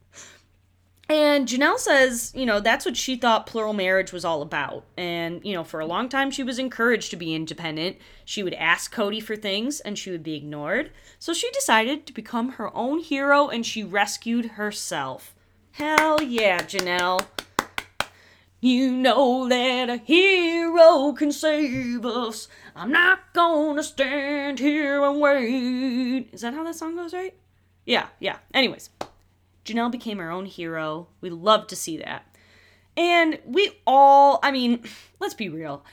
And 1.13 1.47
Janelle 1.47 1.79
says, 1.79 2.33
you 2.35 2.47
know, 2.47 2.59
that's 2.59 2.87
what 2.87 2.97
she 2.97 3.17
thought 3.17 3.45
plural 3.45 3.75
marriage 3.75 4.13
was 4.13 4.25
all 4.25 4.41
about. 4.41 4.87
And, 4.97 5.45
you 5.45 5.53
know, 5.53 5.63
for 5.63 5.79
a 5.79 5.85
long 5.85 6.09
time 6.09 6.31
she 6.31 6.43
was 6.43 6.59
encouraged 6.59 7.11
to 7.11 7.19
be 7.19 7.35
independent. 7.35 7.99
She 8.25 8.43
would 8.43 8.55
ask 8.55 8.95
Kody 8.95 9.23
for 9.23 9.37
things 9.37 9.81
and 9.81 9.99
she 9.99 10.11
would 10.11 10.23
be 10.23 10.37
ignored. 10.37 10.91
So 11.19 11.35
she 11.35 11.51
decided 11.51 12.07
to 12.07 12.15
become 12.15 12.53
her 12.53 12.75
own 12.75 12.99
hero 13.01 13.49
and 13.49 13.67
she 13.67 13.85
rescued 13.85 14.53
herself. 14.53 15.35
Hell 15.73 16.23
yeah, 16.23 16.63
Janelle. 16.63 17.27
You 18.63 18.91
know 18.91 19.51
that 19.51 19.91
a 19.91 19.99
hero 19.99 21.13
can 21.13 21.31
save 21.31 22.07
us. 22.07 22.49
I'm 22.75 22.91
not 22.91 23.35
gonna 23.35 23.83
stand 23.83 24.61
here 24.61 25.05
and 25.05 25.21
wait. 25.21 26.31
Is 26.33 26.41
that 26.41 26.55
how 26.55 26.65
that 26.65 26.77
song 26.77 26.97
goes, 26.97 27.13
right? 27.13 27.35
Yeah, 27.85 28.07
yeah. 28.19 28.39
Anyways, 28.55 28.89
Janelle 29.65 29.91
became 29.91 30.19
her 30.19 30.31
own 30.31 30.47
hero. 30.47 31.09
We 31.21 31.31
love 31.31 31.67
to 31.69 31.77
see 31.77 31.97
that. 31.99 32.27
And 32.97 33.39
we 33.45 33.81
all, 33.87 34.39
I 34.43 34.51
mean, 34.51 34.85
let's 35.21 35.35
be 35.35 35.49
real. 35.49 35.85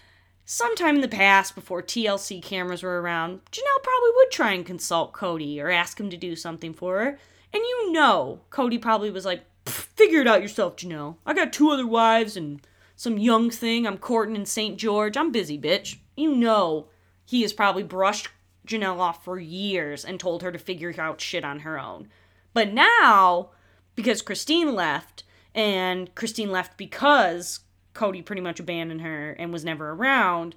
Sometime 0.45 0.95
in 0.95 1.01
the 1.01 1.07
past, 1.07 1.53
before 1.53 1.83
TLC 1.83 2.41
cameras 2.41 2.81
were 2.81 3.01
around, 3.01 3.41
Janelle 3.51 3.83
probably 3.83 4.09
would 4.15 4.31
try 4.31 4.53
and 4.53 4.65
consult 4.65 5.13
Kody 5.13 5.61
or 5.61 5.69
ask 5.69 5.99
him 5.99 6.09
to 6.09 6.17
do 6.17 6.35
something 6.35 6.73
for 6.73 6.99
her. 6.99 7.19
And 7.53 7.63
you 7.63 7.91
know, 7.91 8.41
Kody 8.49 8.81
probably 8.81 9.11
was 9.11 9.25
like, 9.25 9.43
figure 9.67 10.21
it 10.21 10.27
out 10.27 10.41
yourself, 10.41 10.75
Janelle. 10.75 11.17
I 11.25 11.33
got 11.33 11.53
two 11.53 11.69
other 11.69 11.85
wives 11.85 12.35
and 12.35 12.61
some 12.95 13.17
young 13.17 13.51
thing 13.51 13.85
I'm 13.85 13.97
courting 13.97 14.35
in 14.35 14.45
St. 14.45 14.77
George. 14.77 15.15
I'm 15.15 15.31
busy, 15.31 15.57
bitch. 15.57 15.97
You 16.17 16.35
know, 16.35 16.87
he 17.25 17.43
has 17.43 17.53
probably 17.53 17.83
brushed 17.83 18.29
Janelle 18.67 18.99
off 18.99 19.23
for 19.23 19.39
years 19.39 20.03
and 20.03 20.19
told 20.19 20.41
her 20.41 20.51
to 20.51 20.59
figure 20.59 20.93
out 20.97 21.21
shit 21.21 21.45
on 21.45 21.59
her 21.59 21.79
own. 21.79 22.07
But 22.53 22.73
now, 22.73 23.51
because 23.99 24.21
Christine 24.21 24.73
left, 24.73 25.23
and 25.53 26.13
Christine 26.15 26.51
left 26.51 26.77
because 26.77 27.61
Kody 27.93 28.23
pretty 28.23 28.41
much 28.41 28.59
abandoned 28.59 29.01
her 29.01 29.31
and 29.31 29.51
was 29.51 29.65
never 29.65 29.91
around, 29.91 30.55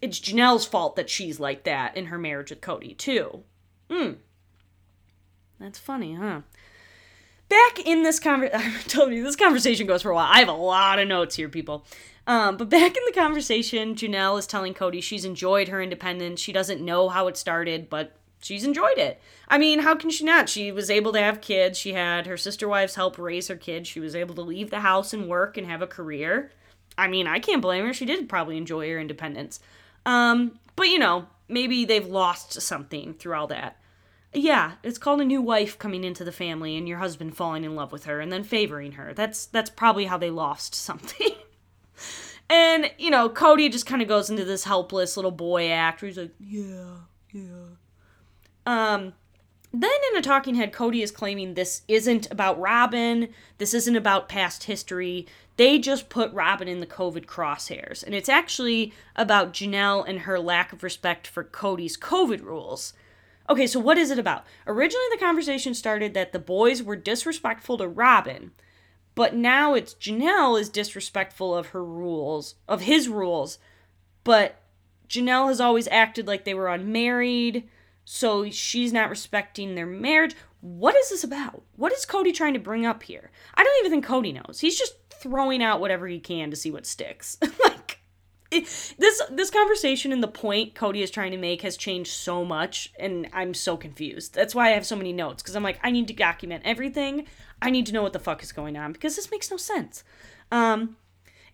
it's 0.00 0.20
Janelle's 0.20 0.66
fault 0.66 0.96
that 0.96 1.08
she's 1.08 1.40
like 1.40 1.64
that 1.64 1.96
in 1.96 2.06
her 2.06 2.18
marriage 2.18 2.50
with 2.50 2.60
Kody, 2.60 2.96
too. 2.96 3.44
Hmm. 3.90 4.12
That's 5.58 5.78
funny, 5.78 6.14
huh? 6.14 6.40
back 7.48 7.78
in 7.84 8.02
this 8.02 8.18
conversation, 8.18 8.60
I 8.76 8.82
told 8.82 9.12
you 9.12 9.22
this 9.22 9.36
conversation 9.36 9.86
goes 9.86 10.02
for 10.02 10.10
a 10.10 10.14
while. 10.14 10.30
I 10.30 10.38
have 10.38 10.48
a 10.48 10.52
lot 10.52 10.98
of 10.98 11.08
notes 11.08 11.36
here, 11.36 11.48
people. 11.48 11.86
Um, 12.26 12.56
but 12.56 12.70
back 12.70 12.96
in 12.96 13.02
the 13.06 13.12
conversation, 13.12 13.94
Janelle 13.94 14.38
is 14.38 14.46
telling 14.46 14.74
Kody 14.74 15.02
she's 15.02 15.24
enjoyed 15.24 15.68
her 15.68 15.82
independence. 15.82 16.40
She 16.40 16.52
doesn't 16.52 16.80
know 16.80 17.08
how 17.08 17.28
it 17.28 17.36
started, 17.36 17.90
but 17.90 18.16
she's 18.44 18.64
enjoyed 18.64 18.98
it. 18.98 19.20
I 19.48 19.58
mean, 19.58 19.80
how 19.80 19.94
can 19.94 20.10
she 20.10 20.24
not? 20.24 20.48
She 20.48 20.70
was 20.70 20.90
able 20.90 21.12
to 21.12 21.20
have 21.20 21.40
kids. 21.40 21.78
She 21.78 21.92
had 21.94 22.26
her 22.26 22.36
sister 22.36 22.68
wives 22.68 22.94
help 22.94 23.18
raise 23.18 23.48
her 23.48 23.56
kids. 23.56 23.88
She 23.88 24.00
was 24.00 24.14
able 24.14 24.34
to 24.34 24.42
leave 24.42 24.70
the 24.70 24.80
house 24.80 25.12
and 25.12 25.28
work 25.28 25.56
and 25.56 25.66
have 25.66 25.82
a 25.82 25.86
career. 25.86 26.50
I 26.96 27.08
mean, 27.08 27.26
I 27.26 27.38
can't 27.38 27.62
blame 27.62 27.84
her. 27.86 27.92
She 27.92 28.06
did 28.06 28.28
probably 28.28 28.56
enjoy 28.56 28.88
her 28.90 28.98
independence. 28.98 29.60
Um, 30.06 30.58
but 30.76 30.88
you 30.88 30.98
know, 30.98 31.26
maybe 31.48 31.84
they've 31.84 32.06
lost 32.06 32.60
something 32.60 33.14
through 33.14 33.34
all 33.34 33.46
that. 33.48 33.78
Yeah, 34.32 34.72
it's 34.82 34.98
called 34.98 35.20
a 35.20 35.24
new 35.24 35.40
wife 35.40 35.78
coming 35.78 36.02
into 36.02 36.24
the 36.24 36.32
family 36.32 36.76
and 36.76 36.88
your 36.88 36.98
husband 36.98 37.36
falling 37.36 37.64
in 37.64 37.76
love 37.76 37.92
with 37.92 38.04
her 38.06 38.20
and 38.20 38.32
then 38.32 38.42
favoring 38.42 38.92
her. 38.92 39.14
That's 39.14 39.46
that's 39.46 39.70
probably 39.70 40.06
how 40.06 40.18
they 40.18 40.30
lost 40.30 40.74
something. 40.74 41.30
and, 42.50 42.90
you 42.98 43.10
know, 43.10 43.28
Kody 43.28 43.70
just 43.70 43.86
kind 43.86 44.02
of 44.02 44.08
goes 44.08 44.30
into 44.30 44.44
this 44.44 44.64
helpless 44.64 45.16
little 45.16 45.30
boy 45.30 45.70
act 45.70 46.02
where 46.02 46.08
he's 46.08 46.18
like, 46.18 46.34
"Yeah, 46.40 46.96
yeah." 47.32 47.76
Um 48.66 49.14
then 49.72 49.90
in 50.12 50.18
a 50.18 50.22
talking 50.22 50.54
head 50.54 50.72
Kody 50.72 51.02
is 51.02 51.10
claiming 51.10 51.54
this 51.54 51.82
isn't 51.88 52.30
about 52.30 52.60
Robyn, 52.60 53.30
this 53.58 53.74
isn't 53.74 53.96
about 53.96 54.28
past 54.28 54.64
history. 54.64 55.26
They 55.56 55.80
just 55.80 56.08
put 56.08 56.32
Robyn 56.32 56.68
in 56.68 56.78
the 56.78 56.86
COVID 56.86 57.26
crosshairs. 57.26 58.04
And 58.04 58.14
it's 58.14 58.28
actually 58.28 58.92
about 59.16 59.52
Janelle 59.52 60.08
and 60.08 60.20
her 60.20 60.38
lack 60.38 60.72
of 60.72 60.84
respect 60.84 61.26
for 61.26 61.42
Kody's 61.42 61.96
COVID 61.96 62.42
rules. 62.42 62.92
Okay, 63.50 63.66
so 63.66 63.80
what 63.80 63.98
is 63.98 64.10
it 64.10 64.18
about? 64.18 64.44
Originally, 64.66 65.06
the 65.10 65.18
conversation 65.18 65.74
started 65.74 66.14
that 66.14 66.32
the 66.32 66.38
boys 66.38 66.82
were 66.82 66.96
disrespectful 66.96 67.76
to 67.78 67.88
Robyn, 67.88 68.52
but 69.14 69.34
now 69.34 69.74
it's 69.74 69.94
Janelle 69.94 70.58
is 70.58 70.68
disrespectful 70.70 71.54
of 71.54 71.68
her 71.68 71.84
rules, 71.84 72.54
of 72.68 72.82
his 72.82 73.08
rules, 73.08 73.58
but 74.22 74.62
Janelle 75.08 75.48
has 75.48 75.60
always 75.60 75.88
acted 75.88 76.26
like 76.26 76.44
they 76.44 76.54
were 76.54 76.68
unmarried, 76.68 77.68
so 78.04 78.50
she's 78.50 78.92
not 78.92 79.10
respecting 79.10 79.74
their 79.74 79.86
marriage. 79.86 80.34
What 80.60 80.96
is 80.96 81.10
this 81.10 81.24
about? 81.24 81.62
What 81.76 81.92
is 81.92 82.06
Kody 82.06 82.32
trying 82.32 82.54
to 82.54 82.60
bring 82.60 82.86
up 82.86 83.02
here? 83.02 83.30
I 83.54 83.62
don't 83.62 83.78
even 83.80 83.90
think 83.90 84.06
Kody 84.06 84.34
knows. 84.34 84.60
He's 84.60 84.78
just 84.78 84.94
throwing 85.10 85.62
out 85.62 85.80
whatever 85.80 86.06
he 86.06 86.20
can 86.20 86.50
to 86.50 86.56
see 86.56 86.70
what 86.70 86.86
sticks. 86.86 87.38
like, 87.64 87.98
this 88.50 89.22
this 89.30 89.50
conversation 89.50 90.12
and 90.12 90.22
the 90.22 90.28
point 90.28 90.74
Kody 90.74 91.02
is 91.02 91.10
trying 91.10 91.32
to 91.32 91.38
make 91.38 91.62
has 91.62 91.76
changed 91.76 92.12
so 92.12 92.44
much, 92.44 92.92
and 92.98 93.28
I'm 93.32 93.54
so 93.54 93.76
confused. 93.76 94.34
That's 94.34 94.54
why 94.54 94.68
I 94.68 94.72
have 94.72 94.86
so 94.86 94.96
many 94.96 95.12
notes 95.12 95.42
because 95.42 95.56
I'm 95.56 95.62
like, 95.62 95.80
I 95.82 95.90
need 95.90 96.08
to 96.08 96.14
document 96.14 96.62
everything. 96.64 97.26
I 97.60 97.70
need 97.70 97.86
to 97.86 97.92
know 97.92 98.02
what 98.02 98.12
the 98.12 98.18
fuck 98.18 98.42
is 98.42 98.52
going 98.52 98.76
on 98.76 98.92
because 98.92 99.16
this 99.16 99.30
makes 99.30 99.50
no 99.50 99.56
sense. 99.56 100.04
Um, 100.52 100.96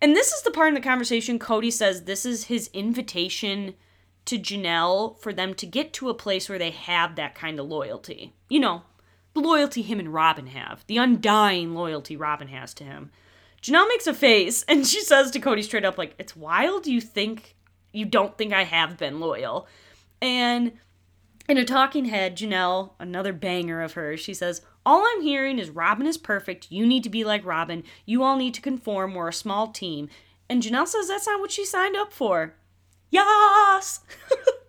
and 0.03 0.17
this 0.17 0.33
is 0.33 0.43
the 0.43 0.51
part 0.51 0.69
in 0.69 0.75
the 0.75 0.81
conversation 0.81 1.39
Kody 1.39 1.73
says 1.73 2.05
this 2.05 2.27
is 2.27 2.45
his 2.45 2.69
invitation 2.73 3.75
to 4.27 4.39
Janelle 4.39 5.19
for 5.19 5.33
them 5.33 5.55
to 5.55 5.67
get 5.67 5.93
to 5.95 6.09
a 6.09 6.15
place 6.15 6.49
where 6.49 6.59
they 6.59 6.71
have 6.71 7.17
that 7.17 7.35
kind 7.35 7.59
of 7.59 7.67
loyalty. 7.67 8.35
You 8.49 8.61
know, 8.61 8.83
the 9.35 9.41
loyalty 9.41 9.83
him 9.83 9.99
and 9.99 10.13
Robyn 10.13 10.49
have, 10.49 10.85
the 10.87 10.99
undying 10.99 11.75
loyalty 11.75 12.17
Robyn 12.17 12.49
has 12.49 12.75
to 12.75 12.85
him. 12.85 13.11
Janelle 13.63 13.89
makes 13.89 14.07
a 14.07 14.15
face 14.15 14.65
and 14.69 14.87
she 14.87 15.01
says 15.03 15.31
to 15.31 15.41
Kody 15.41 15.63
straight 15.63 15.85
up, 15.85 15.99
like, 15.99 16.15
it's 16.19 16.37
wild 16.37 16.87
you 16.87 17.01
think 17.01 17.57
you 17.93 18.05
don't 18.05 18.37
think 18.39 18.53
I 18.53 18.65
have 18.65 18.97
been 18.97 19.21
loyal. 19.21 19.67
And 20.23 20.73
in 21.49 21.59
a 21.59 21.65
talking 21.65 22.07
head, 22.07 22.37
Janelle, 22.37 22.93
another 22.99 23.33
banger 23.33 23.83
of 23.83 23.95
hers, 23.95 24.21
she 24.21 24.35
says, 24.35 24.63
All 24.87 25.05
I'm 25.05 25.23
hearing 25.23 25.59
is 25.59 25.71
Robyn 25.71 26.07
is 26.07 26.19
perfect. 26.19 26.71
You 26.71 26.87
need 26.87 27.03
to 27.05 27.11
be 27.11 27.25
like 27.25 27.45
Robyn. 27.45 27.83
You 28.07 28.23
all 28.23 28.37
need 28.37 28.55
to 28.55 28.61
conform. 28.61 29.15
We're 29.15 29.29
a 29.29 29.33
small 29.33 29.69
team. 29.69 30.09
And 30.49 30.63
Janelle 30.63 30.87
says 30.87 31.09
that's 31.09 31.27
not 31.27 31.41
what 31.41 31.51
she 31.51 31.65
signed 31.65 31.97
up 31.97 32.13
for. 32.13 32.55
Yas! 33.11 34.01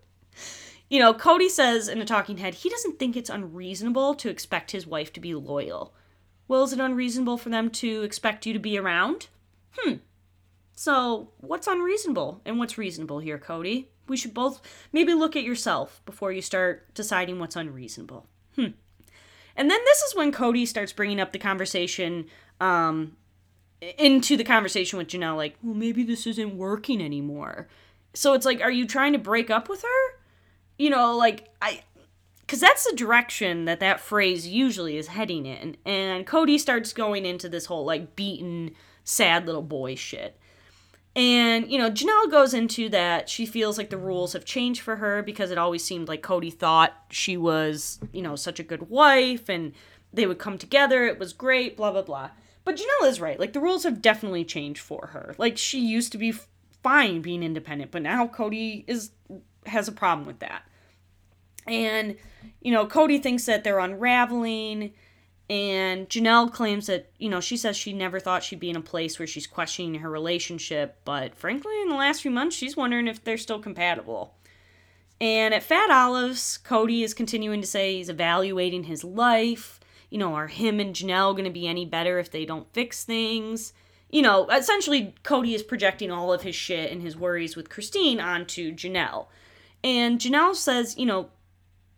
you 0.89 0.99
know, 0.99 1.13
Kody 1.13 1.49
says 1.49 1.88
in 1.88 2.01
a 2.01 2.06
talking 2.06 2.38
head, 2.38 2.56
he 2.56 2.69
doesn't 2.69 2.99
think 2.99 3.15
it's 3.15 3.30
unreasonable 3.30 4.15
to 4.15 4.30
expect 4.30 4.71
his 4.71 4.88
wife 4.88 5.13
to 5.13 5.19
be 5.19 5.34
loyal. 5.34 5.93
Well, 6.47 6.63
is 6.63 6.73
it 6.73 6.80
unreasonable 6.80 7.38
for 7.38 7.49
them 7.49 7.69
to 7.71 8.04
expect 8.04 8.45
you 8.45 8.54
to 8.54 8.60
be 8.60 8.77
around? 8.77 9.27
Hmm. 9.77 9.95
So, 10.73 11.30
what's 11.38 11.67
unreasonable 11.67 12.41
and 12.45 12.58
what's 12.58 12.77
reasonable 12.77 13.19
here, 13.19 13.38
Kody? 13.38 13.86
We 14.08 14.17
should 14.17 14.34
both 14.34 14.62
maybe 14.91 15.13
look 15.13 15.36
at 15.36 15.43
yourself 15.43 16.01
before 16.06 16.32
you 16.32 16.41
start 16.41 16.93
deciding 16.93 17.39
what's 17.39 17.56
unreasonable. 17.56 18.27
Hmm. 18.56 18.71
And 19.56 19.69
then 19.69 19.80
this 19.86 20.01
is 20.01 20.15
when 20.15 20.32
Kody 20.32 20.67
starts 20.67 20.91
bringing 20.91 21.19
up 21.19 21.32
the 21.32 21.39
conversation 21.39 22.25
um, 22.60 23.15
into 23.97 24.38
the 24.38 24.43
conversation 24.43 24.97
with 24.97 25.08
Janelle, 25.08 25.38
like, 25.38 25.56
well, 25.62 25.75
maybe 25.75 26.04
this 26.04 26.27
isn't 26.27 26.58
working 26.58 27.01
anymore. 27.01 27.67
So 28.13 28.34
it's 28.34 28.45
like, 28.45 28.62
are 28.62 28.71
you 28.71 28.86
trying 28.86 29.13
to 29.13 29.19
break 29.19 29.50
up 29.50 29.69
with 29.69 29.84
her? 29.84 30.19
You 30.78 30.89
know, 30.89 31.15
like, 31.15 31.50
I, 31.62 31.84
because 32.41 32.60
that's 32.60 32.89
the 32.89 32.95
direction 32.95 33.65
that 33.65 33.80
that 33.80 34.02
phrase 34.02 34.45
usually 34.47 34.97
is 34.97 35.08
heading 35.08 35.45
in. 35.45 35.78
And 35.86 36.28
Kody 36.28 36.60
starts 36.60 36.91
going 36.91 37.26
into 37.26 37.47
this 37.47 37.67
whole 37.67 37.86
like 37.86 38.15
beaten, 38.15 38.76
sad 39.06 39.45
little 39.45 39.62
boy 39.62 39.95
shit. 39.95 40.38
And, 41.15 41.69
you 41.69 41.78
know, 41.78 41.91
Janelle 41.91 42.32
goes 42.32 42.54
into 42.54 42.89
that 42.89 43.30
she 43.30 43.45
feels 43.45 43.78
like 43.78 43.89
the 43.89 43.97
rules 43.97 44.34
have 44.34 44.45
changed 44.45 44.82
for 44.82 44.97
her 44.97 45.21
because 45.21 45.52
it 45.52 45.58
always 45.58 45.84
seemed 45.84 46.08
like 46.08 46.21
Kody 46.21 46.54
thought 46.54 46.93
she 47.10 47.36
was, 47.38 48.00
you 48.13 48.21
know, 48.21 48.36
such 48.36 48.60
a 48.60 48.63
good 48.63 48.89
wife 48.89 49.50
and 49.50 49.74
they 50.13 50.26
would 50.26 50.39
come 50.39 50.58
together. 50.58 51.06
It 51.06 51.19
was 51.19 51.34
great, 51.34 51.76
blah, 51.76 51.91
blah, 51.91 52.02
blah. 52.02 52.32
But 52.63 52.76
Janelle 52.76 53.10
is 53.10 53.19
right. 53.19 53.39
Like, 53.39 53.54
the 53.54 53.60
rules 53.60 53.84
have 53.84 54.02
definitely 54.02 54.45
changed 54.45 54.82
for 54.82 55.08
her. 55.08 55.36
Like, 55.38 55.58
she 55.58 55.80
used 55.80 56.12
to 56.12 56.17
be 56.17 56.34
fine 56.84 57.22
being 57.22 57.44
independent, 57.44 57.91
but 57.91 58.02
now 58.02 58.28
Kody 58.28 58.84
is 58.88 59.12
has 59.66 59.88
a 59.88 59.91
problem 59.91 60.26
with 60.26 60.39
that. 60.39 60.64
And, 61.68 62.16
you 62.62 62.72
know, 62.72 62.88
Kody 62.88 63.22
thinks 63.22 63.45
that 63.45 63.64
they're 63.64 63.80
unraveling. 63.80 64.93
And 65.49 66.08
Janelle 66.08 66.51
claims 66.51 66.88
that, 66.88 67.12
you 67.18 67.30
know, 67.30 67.41
she 67.41 67.58
says 67.58 67.76
she 67.76 67.91
never 67.91 68.20
thought 68.20 68.43
she'd 68.43 68.60
be 68.60 68.70
in 68.70 68.78
a 68.78 68.82
place 68.82 69.20
where 69.20 69.28
she's 69.28 69.47
questioning 69.47 69.95
her 69.95 70.10
relationship. 70.10 71.01
But 71.03 71.36
frankly, 71.36 71.80
in 71.82 71.89
the 71.89 71.95
last 71.95 72.22
few 72.22 72.32
months, 72.32 72.55
she's 72.55 72.78
wondering 72.78 73.08
if 73.08 73.24
they're 73.24 73.38
still 73.38 73.60
compatible. 73.60 74.36
And 75.20 75.53
at 75.53 75.62
Fat 75.62 75.91
Olives, 75.91 76.58
Kody 76.64 77.03
is 77.03 77.14
continuing 77.14 77.62
to 77.62 77.68
say 77.68 77.97
he's 77.97 78.10
evaluating 78.10 78.86
his 78.86 79.03
life. 79.03 79.80
You 80.10 80.18
know, 80.18 80.34
are 80.36 80.47
him 80.47 80.80
and 80.80 80.95
Janelle 80.95 81.34
going 81.34 81.45
to 81.45 81.51
be 81.51 81.68
any 81.68 81.86
better 81.86 82.18
if 82.18 82.32
they 82.32 82.45
don't 82.45 82.72
fix 82.74 83.03
things? 83.03 83.74
You 84.12 84.22
know, 84.22 84.47
essentially, 84.49 85.16
Kody 85.24 85.55
is 85.55 85.64
projecting 85.64 86.12
all 86.12 86.34
of 86.34 86.41
his 86.41 86.55
shit 86.55 86.91
and 86.91 87.01
his 87.01 87.16
worries 87.16 87.55
with 87.55 87.70
Christine 87.70 88.20
onto 88.20 88.74
Janelle. 88.74 89.28
And 89.84 90.20
Janelle 90.20 90.55
says, 90.55 90.97
you 90.97 91.05
know, 91.05 91.30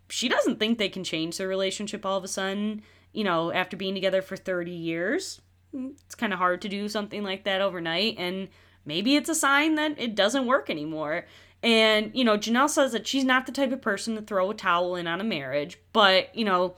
she 0.10 0.30
doesn't 0.30 0.60
think 0.60 0.78
they 0.78 0.90
can 0.90 1.04
change 1.04 1.38
their 1.38 1.48
relationship 1.48 2.06
all 2.06 2.18
of 2.18 2.24
a 2.24 2.28
sudden. 2.28 2.84
you 3.14 3.24
know, 3.24 3.52
after 3.52 3.78
being 3.78 3.94
together 3.94 4.22
for 4.22 4.36
30 4.36 4.72
years, 4.72 5.40
it's 5.74 6.16
kind 6.16 6.34
of 6.34 6.40
hard 6.40 6.62
to 6.64 6.70
do 6.70 6.90
something 6.90 7.24
like 7.24 7.44
that 7.46 7.62
overnight. 7.62 8.16
And 8.18 8.50
maybe 8.86 9.16
it's 9.16 9.30
a 9.30 9.36
sign 9.36 9.76
that 9.76 10.00
it 10.00 10.16
doesn't 10.16 10.48
work 10.48 10.70
anymore. 10.70 11.26
And, 11.62 12.12
you 12.14 12.26
know, 12.26 12.38
Janelle 12.38 12.70
says 12.70 12.92
that 12.92 13.08
she's 13.08 13.24
not 13.24 13.46
the 13.46 13.52
type 13.52 13.72
of 13.72 13.82
person 13.82 14.16
to 14.16 14.22
throw 14.22 14.52
a 14.52 14.56
towel 14.56 14.96
in 14.96 15.08
on 15.08 15.22
a 15.22 15.24
marriage, 15.24 15.80
but, 15.94 16.36
you 16.36 16.44
know, 16.44 16.76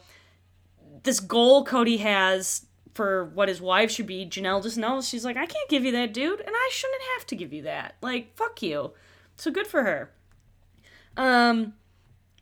this 1.03 1.19
goal 1.19 1.65
Kody 1.65 1.99
has 1.99 2.67
for 2.95 3.25
what 3.25 3.49
his 3.49 3.61
wife 3.61 3.91
should 3.91 4.07
be, 4.07 4.25
Janelle 4.25 4.63
just 4.63 4.77
knows 4.77 5.07
she's 5.07 5.25
like, 5.25 5.35
I 5.35 5.45
can't 5.45 5.69
give 5.69 5.83
you 5.83 5.91
that, 5.91 6.13
dude, 6.13 6.39
and 6.39 6.49
I 6.49 6.69
shouldn't 6.71 7.01
have 7.15 7.27
to 7.27 7.35
give 7.35 7.53
you 7.53 7.61
that. 7.63 7.95
Like, 8.01 8.35
fuck 8.35 8.61
you. 8.63 8.93
So 9.35 9.51
good 9.51 9.67
for 9.67 9.83
her. 9.83 10.11
Um, 11.17 11.73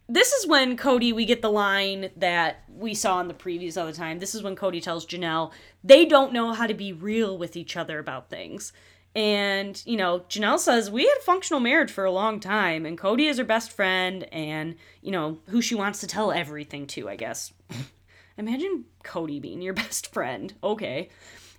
this 0.07 0.31
is 0.31 0.47
when 0.47 0.77
Kody 0.77 1.11
we 1.11 1.25
get 1.25 1.41
the 1.41 1.51
line 1.51 2.11
that 2.17 2.63
we 2.69 2.93
saw 2.93 3.19
in 3.19 3.27
the 3.27 3.33
previous 3.33 3.77
other 3.77 3.91
time. 3.91 4.19
This 4.19 4.35
is 4.35 4.43
when 4.43 4.55
Kody 4.55 4.81
tells 4.81 5.05
Janelle 5.07 5.51
they 5.83 6.05
don't 6.05 6.33
know 6.33 6.53
how 6.53 6.67
to 6.67 6.73
be 6.75 6.93
real 6.93 7.37
with 7.37 7.55
each 7.55 7.75
other 7.75 7.97
about 7.97 8.29
things. 8.29 8.73
And, 9.15 9.81
you 9.85 9.97
know, 9.97 10.21
Janelle 10.29 10.59
says, 10.59 10.89
We 10.89 11.07
had 11.07 11.17
a 11.19 11.23
functional 11.23 11.59
marriage 11.59 11.91
for 11.91 12.05
a 12.05 12.11
long 12.11 12.39
time, 12.39 12.85
and 12.85 12.97
Kody 12.97 13.29
is 13.29 13.37
her 13.37 13.43
best 13.43 13.71
friend, 13.71 14.23
and, 14.31 14.75
you 15.01 15.11
know, 15.11 15.39
who 15.49 15.61
she 15.61 15.75
wants 15.75 15.99
to 16.01 16.07
tell 16.07 16.31
everything 16.31 16.87
to, 16.87 17.09
I 17.09 17.15
guess. 17.15 17.53
Imagine 18.37 18.85
Kody 19.03 19.41
being 19.41 19.61
your 19.61 19.73
best 19.83 20.11
friend. 20.11 20.53
Okay. 20.63 21.09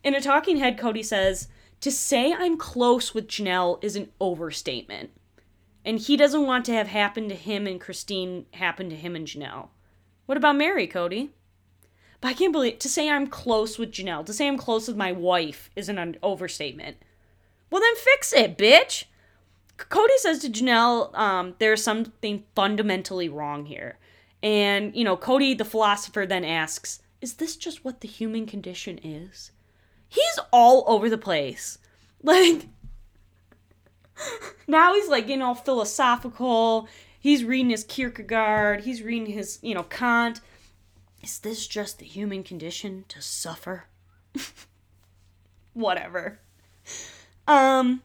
In 0.02 0.14
a 0.14 0.20
talking 0.20 0.58
head, 0.58 0.78
Kody 0.78 1.04
says, 1.04 1.48
To 1.80 1.90
say 1.90 2.32
I'm 2.32 2.56
close 2.56 3.14
with 3.14 3.28
Janelle 3.28 3.82
is 3.82 3.96
an 3.96 4.10
overstatement. 4.20 5.10
And 5.84 5.98
he 5.98 6.16
doesn't 6.16 6.46
want 6.46 6.64
to 6.66 6.72
have 6.72 6.88
happened 6.88 7.28
to 7.28 7.34
him 7.34 7.66
and 7.66 7.80
Christine 7.80 8.46
happen 8.54 8.88
to 8.88 8.96
him 8.96 9.14
and 9.14 9.26
Janelle. 9.26 9.68
What 10.26 10.38
about 10.38 10.56
Mary, 10.56 10.88
Kody? 10.88 11.30
But 12.20 12.28
I 12.28 12.34
can't 12.34 12.52
believe 12.52 12.78
to 12.78 12.88
say 12.88 13.10
I'm 13.10 13.26
close 13.26 13.78
with 13.78 13.92
Janelle, 13.92 14.24
to 14.24 14.32
say 14.32 14.48
I'm 14.48 14.56
close 14.56 14.88
with 14.88 14.96
my 14.96 15.12
wife 15.12 15.68
is 15.76 15.90
an 15.90 16.16
overstatement. 16.22 16.96
Well, 17.70 17.82
then 17.82 17.96
fix 17.96 18.32
it, 18.32 18.56
bitch. 18.56 19.04
Kody 19.76 20.16
says 20.16 20.38
to 20.38 20.48
Janelle, 20.48 21.14
um, 21.18 21.54
there's 21.58 21.82
something 21.82 22.44
fundamentally 22.54 23.28
wrong 23.28 23.66
here. 23.66 23.98
And, 24.44 24.94
you 24.94 25.04
know, 25.04 25.16
Kody, 25.16 25.56
the 25.56 25.64
philosopher, 25.64 26.26
then 26.26 26.44
asks, 26.44 27.00
Is 27.22 27.34
this 27.34 27.56
just 27.56 27.82
what 27.82 28.02
the 28.02 28.08
human 28.08 28.44
condition 28.44 29.00
is? 29.02 29.52
He's 30.06 30.38
all 30.52 30.84
over 30.86 31.10
the 31.10 31.18
place. 31.18 31.78
Like, 32.24 32.68
now 34.66 34.94
he's 34.94 35.10
like, 35.10 35.28
you 35.28 35.36
know, 35.36 35.52
philosophical. 35.52 36.88
He's 37.20 37.44
reading 37.44 37.68
his 37.68 37.84
Kierkegaard. 37.84 38.84
He's 38.84 39.02
reading 39.02 39.26
his, 39.26 39.58
you 39.60 39.74
know, 39.74 39.82
Kant. 39.82 40.40
Is 41.22 41.38
this 41.40 41.66
just 41.66 41.98
the 41.98 42.06
human 42.06 42.42
condition 42.42 43.04
to 43.08 43.20
suffer? 43.20 43.84
Whatever. 45.74 46.38
Um, 47.46 48.00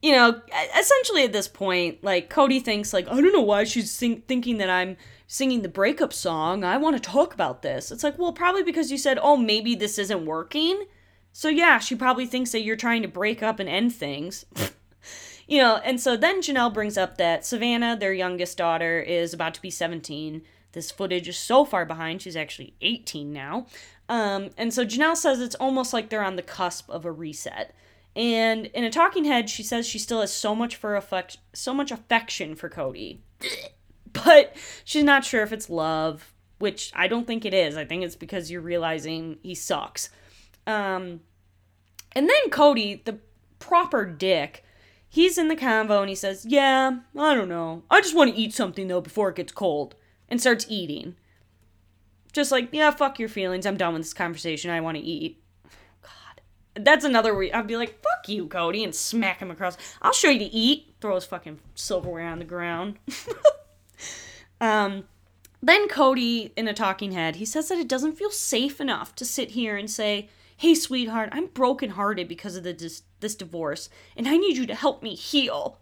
you 0.00 0.12
know, 0.12 0.40
essentially 0.78 1.24
at 1.24 1.34
this 1.34 1.48
point, 1.48 2.02
like 2.02 2.30
Kody 2.30 2.62
thinks 2.62 2.94
like 2.94 3.06
I 3.06 3.20
don't 3.20 3.34
know 3.34 3.42
why 3.42 3.64
she's 3.64 3.90
sing- 3.90 4.22
thinking 4.26 4.56
that 4.58 4.70
I'm 4.70 4.96
singing 5.32 5.62
the 5.62 5.68
breakup 5.68 6.12
song. 6.12 6.62
I 6.62 6.76
want 6.76 6.94
to 6.94 7.00
talk 7.00 7.32
about 7.32 7.62
this. 7.62 7.90
It's 7.90 8.04
like, 8.04 8.18
well, 8.18 8.34
probably 8.34 8.62
because 8.62 8.92
you 8.92 8.98
said, 8.98 9.18
"Oh, 9.22 9.38
maybe 9.38 9.74
this 9.74 9.98
isn't 9.98 10.26
working." 10.26 10.84
So 11.32 11.48
yeah, 11.48 11.78
she 11.78 11.94
probably 11.94 12.26
thinks 12.26 12.52
that 12.52 12.60
you're 12.60 12.76
trying 12.76 13.00
to 13.00 13.08
break 13.08 13.42
up 13.42 13.58
and 13.58 13.66
end 13.66 13.94
things. 13.94 14.44
you 15.48 15.58
know, 15.58 15.76
and 15.76 15.98
so 15.98 16.18
then 16.18 16.42
Janelle 16.42 16.74
brings 16.74 16.98
up 16.98 17.16
that 17.16 17.46
Savannah, 17.46 17.96
their 17.96 18.12
youngest 18.12 18.58
daughter, 18.58 19.00
is 19.00 19.32
about 19.32 19.54
to 19.54 19.62
be 19.62 19.70
17. 19.70 20.42
This 20.72 20.90
footage 20.90 21.28
is 21.28 21.38
so 21.38 21.64
far 21.64 21.86
behind. 21.86 22.20
She's 22.20 22.36
actually 22.36 22.74
18 22.82 23.32
now. 23.32 23.66
Um, 24.10 24.50
and 24.58 24.74
so 24.74 24.84
Janelle 24.84 25.16
says 25.16 25.40
it's 25.40 25.54
almost 25.54 25.94
like 25.94 26.10
they're 26.10 26.22
on 26.22 26.36
the 26.36 26.42
cusp 26.42 26.90
of 26.90 27.06
a 27.06 27.12
reset. 27.12 27.74
And 28.14 28.66
in 28.66 28.84
a 28.84 28.90
talking 28.90 29.24
head, 29.24 29.48
she 29.48 29.62
says 29.62 29.86
she 29.86 29.98
still 29.98 30.20
has 30.20 30.32
so 30.32 30.54
much 30.54 30.76
for 30.76 30.94
affect, 30.94 31.38
so 31.54 31.72
much 31.72 31.90
affection 31.90 32.54
for 32.54 32.68
Kody 32.68 33.20
but 34.12 34.56
she's 34.84 35.04
not 35.04 35.24
sure 35.24 35.42
if 35.42 35.52
it's 35.52 35.70
love, 35.70 36.32
which 36.58 36.92
I 36.94 37.08
don't 37.08 37.26
think 37.26 37.44
it 37.44 37.54
is. 37.54 37.76
I 37.76 37.84
think 37.84 38.04
it's 38.04 38.16
because 38.16 38.50
you're 38.50 38.60
realizing 38.60 39.38
he 39.42 39.54
sucks. 39.54 40.10
Um, 40.66 41.20
and 42.12 42.28
then 42.28 42.50
Kody, 42.50 43.04
the 43.04 43.18
proper 43.58 44.04
dick, 44.04 44.64
he's 45.08 45.38
in 45.38 45.48
the 45.48 45.56
convo 45.56 46.00
and 46.00 46.08
he 46.08 46.14
says, 46.14 46.46
Yeah, 46.46 46.98
I 47.18 47.34
don't 47.34 47.48
know. 47.48 47.82
I 47.90 48.00
just 48.00 48.16
want 48.16 48.34
to 48.34 48.40
eat 48.40 48.54
something 48.54 48.88
though 48.88 49.00
before 49.00 49.30
it 49.30 49.36
gets 49.36 49.52
cold. 49.52 49.94
And 50.28 50.40
starts 50.40 50.64
eating. 50.70 51.16
Just 52.32 52.50
like, 52.50 52.70
yeah, 52.72 52.90
fuck 52.90 53.18
your 53.18 53.28
feelings. 53.28 53.66
I'm 53.66 53.76
done 53.76 53.92
with 53.92 54.02
this 54.02 54.14
conversation. 54.14 54.70
I 54.70 54.80
want 54.80 54.96
to 54.96 55.02
eat. 55.02 55.42
God. 56.00 56.40
That's 56.74 57.04
another 57.04 57.34
where 57.34 57.54
I'd 57.54 57.66
be 57.66 57.76
like, 57.76 58.02
fuck 58.02 58.28
you, 58.28 58.46
Kody, 58.46 58.82
and 58.82 58.94
smack 58.94 59.40
him 59.40 59.50
across. 59.50 59.76
I'll 60.00 60.14
show 60.14 60.30
you 60.30 60.38
to 60.38 60.44
eat. 60.46 60.94
Throw 61.02 61.16
his 61.16 61.26
fucking 61.26 61.60
silverware 61.74 62.26
on 62.26 62.38
the 62.38 62.46
ground. 62.46 62.98
Um, 64.60 65.04
then 65.62 65.88
Kody, 65.88 66.50
in 66.56 66.66
a 66.66 66.74
talking 66.74 67.12
head, 67.12 67.36
he 67.36 67.44
says 67.44 67.68
that 67.68 67.78
it 67.78 67.88
doesn't 67.88 68.18
feel 68.18 68.30
safe 68.30 68.80
enough 68.80 69.14
to 69.14 69.24
sit 69.24 69.50
here 69.50 69.76
and 69.76 69.88
say, 69.88 70.28
"Hey, 70.56 70.74
sweetheart, 70.74 71.28
I'm 71.32 71.46
brokenhearted 71.46 72.26
because 72.26 72.56
of 72.56 72.64
the 72.64 72.72
dis- 72.72 73.02
this 73.20 73.36
divorce, 73.36 73.88
and 74.16 74.28
I 74.28 74.36
need 74.36 74.56
you 74.56 74.66
to 74.66 74.74
help 74.74 75.02
me 75.02 75.14
heal." 75.14 75.78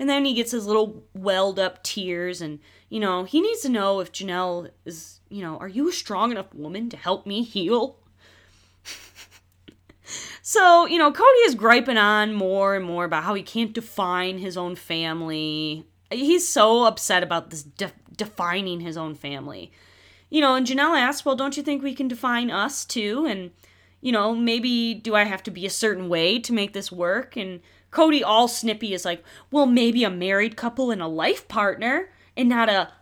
And 0.00 0.08
then 0.08 0.24
he 0.24 0.34
gets 0.34 0.50
his 0.50 0.66
little 0.66 1.04
welled 1.14 1.60
up 1.60 1.84
tears, 1.84 2.40
and 2.40 2.58
you 2.88 2.98
know 2.98 3.22
he 3.22 3.40
needs 3.40 3.60
to 3.62 3.68
know 3.68 4.00
if 4.00 4.10
Janelle 4.10 4.70
is, 4.84 5.20
you 5.28 5.42
know, 5.42 5.56
are 5.58 5.68
you 5.68 5.88
a 5.88 5.92
strong 5.92 6.32
enough 6.32 6.52
woman 6.52 6.88
to 6.90 6.96
help 6.96 7.24
me 7.24 7.44
heal? 7.44 7.98
so 10.42 10.86
you 10.86 10.98
know 10.98 11.12
Kody 11.12 11.46
is 11.46 11.54
griping 11.54 11.98
on 11.98 12.34
more 12.34 12.74
and 12.74 12.84
more 12.84 13.04
about 13.04 13.22
how 13.24 13.34
he 13.34 13.42
can't 13.44 13.72
define 13.72 14.38
his 14.38 14.56
own 14.56 14.74
family. 14.74 15.86
He's 16.10 16.48
so 16.48 16.84
upset 16.84 17.22
about 17.22 17.50
this 17.50 17.62
de- 17.62 17.92
defining 18.16 18.80
his 18.80 18.96
own 18.96 19.14
family. 19.14 19.72
You 20.28 20.40
know, 20.40 20.54
and 20.54 20.66
Janelle 20.66 20.98
asks, 20.98 21.24
well, 21.24 21.36
don't 21.36 21.56
you 21.56 21.62
think 21.62 21.82
we 21.82 21.94
can 21.94 22.08
define 22.08 22.50
us 22.50 22.84
too? 22.84 23.26
And, 23.26 23.50
you 24.00 24.12
know, 24.12 24.34
maybe 24.34 24.94
do 24.94 25.14
I 25.14 25.24
have 25.24 25.42
to 25.44 25.50
be 25.50 25.66
a 25.66 25.70
certain 25.70 26.08
way 26.08 26.38
to 26.38 26.52
make 26.52 26.72
this 26.72 26.92
work? 26.92 27.36
And 27.36 27.60
Kody, 27.90 28.22
all 28.24 28.46
snippy, 28.46 28.94
is 28.94 29.04
like, 29.04 29.24
well, 29.50 29.66
maybe 29.66 30.04
a 30.04 30.10
married 30.10 30.56
couple 30.56 30.90
and 30.90 31.02
a 31.02 31.08
life 31.08 31.48
partner 31.48 32.10
and 32.36 32.48
not 32.48 32.68
a. 32.68 32.92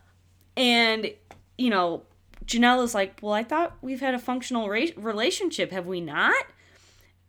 And, 0.56 1.12
you 1.56 1.70
know, 1.70 2.02
Janelle 2.46 2.82
is 2.82 2.94
like, 2.94 3.18
well, 3.22 3.34
I 3.34 3.44
thought 3.44 3.76
we've 3.82 4.00
had 4.00 4.14
a 4.14 4.18
functional 4.18 4.68
ra- 4.68 4.86
relationship, 4.96 5.70
have 5.70 5.86
we 5.86 6.00
not? 6.00 6.34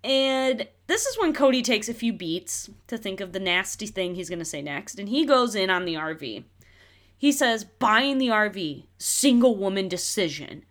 And 0.03 0.67
this 0.87 1.05
is 1.05 1.17
when 1.17 1.33
Kody 1.33 1.63
takes 1.63 1.89
a 1.89 1.93
few 1.93 2.13
beats 2.13 2.69
to 2.87 2.97
think 2.97 3.19
of 3.19 3.33
the 3.33 3.39
nasty 3.39 3.87
thing 3.87 4.15
he's 4.15 4.29
going 4.29 4.39
to 4.39 4.45
say 4.45 4.61
next, 4.61 4.97
and 4.97 5.09
he 5.09 5.25
goes 5.25 5.55
in 5.55 5.69
on 5.69 5.85
the 5.85 5.95
RV. 5.95 6.43
He 7.17 7.31
says, 7.33 7.65
buying 7.65 8.17
the 8.17 8.29
RV, 8.29 8.85
single 8.97 9.57
woman 9.57 9.89
decision. 9.89 10.63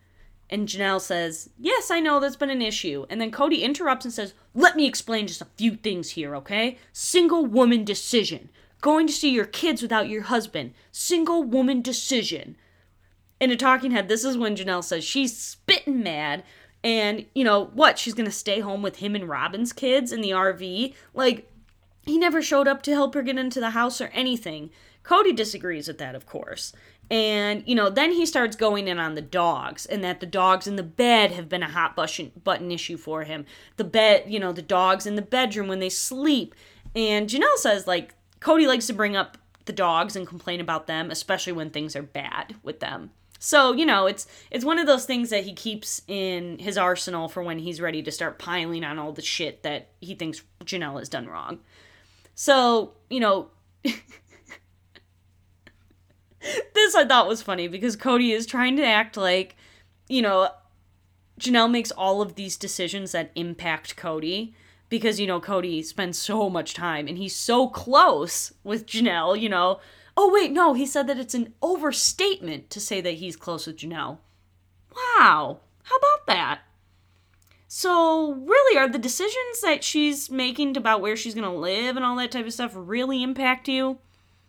And 0.51 0.67
Janelle 0.67 1.01
says, 1.01 1.51
Yes, 1.59 1.91
I 1.91 2.01
know 2.01 2.21
that's 2.21 2.37
been 2.37 2.49
an 2.49 2.63
issue. 2.63 3.05
And 3.11 3.21
then 3.21 3.31
Kody 3.31 3.61
interrupts 3.61 4.07
and 4.07 4.15
says, 4.15 4.33
Let 4.55 4.77
me 4.77 4.87
explain 4.87 5.27
just 5.27 5.43
a 5.43 5.49
few 5.57 5.77
things 5.77 6.11
here, 6.11 6.35
okay? 6.37 6.79
Single 6.93 7.45
woman 7.45 7.85
decision. 7.85 8.49
Going 8.81 9.07
to 9.07 9.13
see 9.13 9.31
your 9.31 9.45
kids 9.45 9.83
without 9.83 10.09
your 10.09 10.23
husband. 10.23 10.73
Single 10.91 11.43
woman 11.43 11.83
decision. 11.83 12.57
In 13.41 13.51
a 13.51 13.57
talking 13.57 13.91
head, 13.91 14.09
this 14.09 14.25
is 14.25 14.39
when 14.39 14.57
Janelle 14.57 14.83
says 14.83 15.05
she's 15.05 15.37
spitting 15.37 16.03
mad. 16.03 16.45
And, 16.85 17.27
you 17.35 17.45
know, 17.45 17.67
what? 17.67 17.99
She's 17.99 18.15
going 18.15 18.27
to 18.27 18.33
stay 18.33 18.61
home 18.61 18.83
with 18.83 18.97
him 18.97 19.15
and 19.15 19.29
Robyn's 19.29 19.73
kids 19.73 20.13
in 20.13 20.21
the 20.21 20.31
RV? 20.31 20.95
Like, 21.13 21.51
he 22.03 22.19
never 22.19 22.41
showed 22.41 22.69
up 22.69 22.83
to 22.83 22.93
help 22.93 23.15
her 23.15 23.23
get 23.23 23.39
into 23.39 23.61
the 23.61 23.71
house 23.71 24.01
or 24.01 24.07
anything. 24.09 24.71
Kody 25.03 25.35
disagrees 25.35 25.89
with 25.89 25.99
that, 25.99 26.15
of 26.15 26.27
course. 26.27 26.73
And, 27.11 27.63
you 27.67 27.75
know, 27.75 27.89
then 27.89 28.13
he 28.13 28.27
starts 28.27 28.55
going 28.55 28.87
in 28.87 28.99
on 28.99 29.15
the 29.15 29.23
dogs 29.23 29.87
and 29.87 30.05
that 30.05 30.21
the 30.21 30.27
dogs 30.27 30.67
in 30.67 30.77
the 30.77 30.83
bed 30.83 31.33
have 31.33 31.49
been 31.49 31.63
a 31.63 31.71
hot 31.71 31.97
button 31.97 32.71
issue 32.71 32.97
for 32.97 33.25
him. 33.25 33.47
The 33.77 33.85
bed, 33.85 34.25
you 34.27 34.39
know, 34.39 34.53
the 34.53 34.63
dogs 34.63 35.07
in 35.07 35.17
the 35.17 35.23
bedroom 35.23 35.69
when 35.69 35.81
they 35.81 35.89
sleep. 35.89 36.55
And 36.95 37.29
Janelle 37.29 37.57
says, 37.57 37.87
like, 37.87 38.15
Kody 38.41 38.67
likes 38.67 38.87
to 38.89 38.93
bring 38.93 39.17
up 39.17 39.39
the 39.65 39.73
dogs 39.73 40.17
and 40.17 40.27
complain 40.27 40.61
about 40.61 40.87
them, 40.87 41.11
especially 41.11 41.53
when 41.55 41.71
things 41.71 41.97
are 41.97 42.03
bad 42.03 42.57
with 42.63 42.81
them. 42.81 43.11
So, 43.39 43.73
you 43.73 43.87
know, 43.87 44.07
it's 44.07 44.27
it's 44.51 44.65
one 44.65 44.79
of 44.79 44.87
those 44.87 45.05
things 45.05 45.31
that 45.31 45.45
he 45.45 45.53
keeps 45.53 46.03
in 46.09 46.59
his 46.59 46.77
arsenal 46.77 47.29
for 47.29 47.43
when 47.43 47.59
he's 47.59 47.81
ready 47.81 48.03
to 48.03 48.11
start 48.11 48.39
piling 48.39 48.85
on 48.85 48.99
all 48.99 49.13
the 49.13 49.23
shit 49.23 49.63
that 49.63 49.91
he 50.01 50.15
thinks 50.15 50.43
Janelle 50.65 50.99
has 50.99 51.09
done 51.09 51.29
wrong. 51.29 51.61
So, 52.35 52.95
you 53.09 53.21
know, 53.21 53.49
this 53.83 54.03
I 56.95 57.05
thought 57.05 57.29
was 57.29 57.43
funny 57.43 57.69
because 57.69 57.97
Kody 57.97 58.35
is 58.35 58.47
trying 58.47 58.77
to 58.77 58.85
act 58.85 59.17
like, 59.17 59.57
you 60.09 60.23
know, 60.23 60.51
Janelle 61.39 61.71
makes 61.71 61.93
all 61.93 62.21
of 62.21 62.35
these 62.35 62.57
decisions 62.57 63.13
that 63.13 63.31
impact 63.37 63.97
Kody 63.97 64.55
because, 64.89 65.21
you 65.21 65.27
know, 65.27 65.41
Kody 65.41 65.85
spends 65.85 66.19
so 66.19 66.51
much 66.51 66.75
time 66.75 67.07
and 67.07 67.19
he's 67.19 67.37
so 67.37 67.69
close 67.69 68.53
with 68.65 68.87
Janelle, 68.87 69.41
you 69.41 69.49
know. 69.49 69.81
Oh, 70.21 70.33
wait, 70.33 70.51
no, 70.51 70.75
he 70.75 70.85
said 70.85 71.07
that 71.07 71.21
it's 71.21 71.35
an 71.35 71.55
overstatement 71.63 72.71
to 72.71 72.81
say 72.81 73.01
that 73.01 73.15
he's 73.15 73.37
close 73.37 73.69
with 73.69 73.77
Janelle. 73.77 74.19
Wow. 74.93 75.61
How 75.85 75.97
about 75.97 76.27
that? 76.27 76.63
So, 77.69 78.33
really, 78.33 78.77
are 78.77 78.89
the 78.89 78.99
decisions 78.99 79.61
that 79.63 79.85
she's 79.85 80.29
making 80.29 80.77
about 80.77 81.01
where 81.01 81.15
she's 81.15 81.37
going 81.37 81.49
to 81.49 81.57
live 81.57 81.95
and 81.95 82.05
all 82.05 82.17
that 82.17 82.33
type 82.33 82.47
of 82.47 82.53
stuff 82.53 82.73
really 82.75 83.23
impact 83.23 83.69
you? 83.69 83.99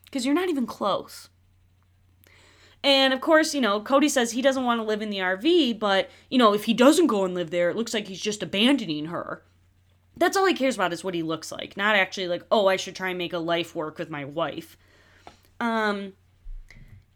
Because 0.05 0.26
you're 0.26 0.34
not 0.34 0.49
even 0.49 0.65
close. 0.65 1.30
And 2.84 3.13
of 3.13 3.22
course, 3.22 3.53
you 3.53 3.61
know, 3.61 3.80
Kody 3.80 4.09
says 4.09 4.32
he 4.32 4.41
doesn't 4.41 4.63
want 4.63 4.80
to 4.80 4.88
live 4.88 5.03
in 5.03 5.11
the 5.11 5.20
RV, 5.20 5.78
but, 5.78 6.09
you 6.32 6.39
know, 6.39 6.55
if 6.55 6.63
he 6.63 6.74
doesn't 6.74 7.05
go 7.05 7.26
and 7.26 7.36
live 7.36 7.51
there, 7.51 7.70
it 7.70 7.76
looks 7.76 7.93
like 7.93 8.07
he's 8.07 8.20
just 8.20 8.41
abandoning 8.41 9.05
her. 9.05 9.43
That's 10.17 10.36
all 10.36 10.47
he 10.47 10.55
cares 10.55 10.74
about 10.74 10.93
is 10.93 11.03
what 11.03 11.13
he 11.13 11.22
looks 11.22 11.51
like, 11.51 11.78
not 11.78 11.95
actually 11.95 12.28
like, 12.28 12.43
oh, 12.49 12.65
I 12.65 12.76
should 12.76 12.95
try 12.95 13.09
and 13.09 13.20
make 13.20 13.34
a 13.34 13.38
life 13.38 13.76
work 13.76 13.99
with 13.99 14.09
my 14.09 14.26
wife. 14.26 14.76
Um, 15.60 16.14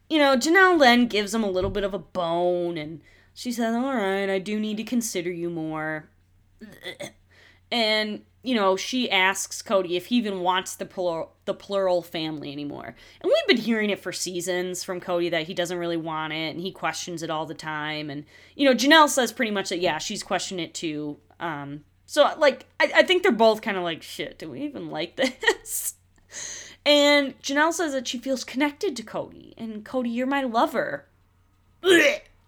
you 0.10 0.18
know, 0.18 0.36
Janelle 0.38 0.80
then 0.80 1.08
gives 1.08 1.34
him 1.34 1.44
a 1.44 1.50
little 1.50 1.70
bit 1.70 1.84
of 1.84 1.94
a 1.94 2.00
bone 2.00 2.78
and 2.78 3.02
she 3.34 3.52
says, 3.52 3.74
all 3.76 3.96
right, 3.96 4.30
I 4.30 4.40
do 4.40 4.60
need 4.60 4.78
to 4.78 4.84
consider 4.84 5.32
you 5.32 5.50
more. 5.50 6.10
And 7.72 8.22
you 8.44 8.54
know, 8.56 8.76
she 8.76 9.10
asks 9.10 9.62
Kody 9.62 9.92
if 9.92 10.08
he 10.08 10.18
even 10.18 10.42
wants 10.42 10.76
the 10.76 10.86
plural, 10.86 11.34
the 11.46 11.54
plural 11.54 12.02
family 12.02 12.52
anymore. 12.52 12.94
And 13.22 13.32
we've 13.32 13.48
been 13.48 13.64
hearing 13.64 13.90
it 13.90 14.00
for 14.00 14.12
seasons 14.12 14.84
from 14.84 15.00
Kody 15.00 15.32
that 15.32 15.48
he 15.48 15.54
doesn't 15.54 15.78
really 15.78 15.98
want 15.98 16.34
it 16.34 16.54
and 16.54 16.60
he 16.60 16.72
questions 16.72 17.24
it 17.24 17.30
all 17.30 17.46
the 17.46 17.54
time. 17.54 18.10
And, 18.10 18.26
you 18.56 18.68
know, 18.68 18.76
Janelle 18.76 19.08
says 19.08 19.32
pretty 19.32 19.52
much 19.52 19.70
that, 19.70 19.80
yeah, 19.80 19.98
she's 19.98 20.24
questioned 20.24 20.60
it 20.60 20.74
too. 20.74 21.18
Um, 21.40 21.86
so, 22.06 22.36
like, 22.38 22.66
I, 22.82 22.92
I 22.98 23.04
think 23.04 23.24
they're 23.24 23.32
both 23.32 23.62
kind 23.62 23.78
of 23.78 23.84
like, 23.84 24.04
shit, 24.04 24.40
do 24.40 24.52
we 24.52 24.62
even 24.64 24.90
like 24.90 25.16
this? 25.16 25.96
and 26.86 27.40
Janelle 27.42 27.74
says 27.74 27.94
that 27.94 28.08
she 28.08 28.18
feels 28.18 28.44
connected 28.44 28.96
to 28.96 29.04
Kody. 29.04 29.54
And 29.58 29.86
Kody, 29.86 30.14
you're 30.14 30.28
my 30.28 30.44
lover. 30.44 31.06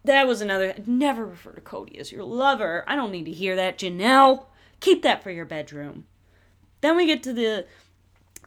That 0.04 0.28
was 0.28 0.42
another, 0.42 0.76
never 0.86 1.26
refer 1.26 1.54
to 1.54 1.62
Kody 1.62 1.98
as 1.98 2.12
your 2.12 2.24
lover. 2.24 2.84
I 2.88 2.96
don't 2.96 3.12
need 3.12 3.26
to 3.26 3.32
hear 3.32 3.56
that, 3.56 3.80
Janelle. 3.80 4.46
Keep 4.80 5.02
that 5.04 5.24
for 5.24 5.32
your 5.32 5.46
bedroom. 5.46 6.06
Then 6.82 6.96
we 6.96 7.06
get 7.06 7.24
to 7.24 7.34
the 7.34 7.66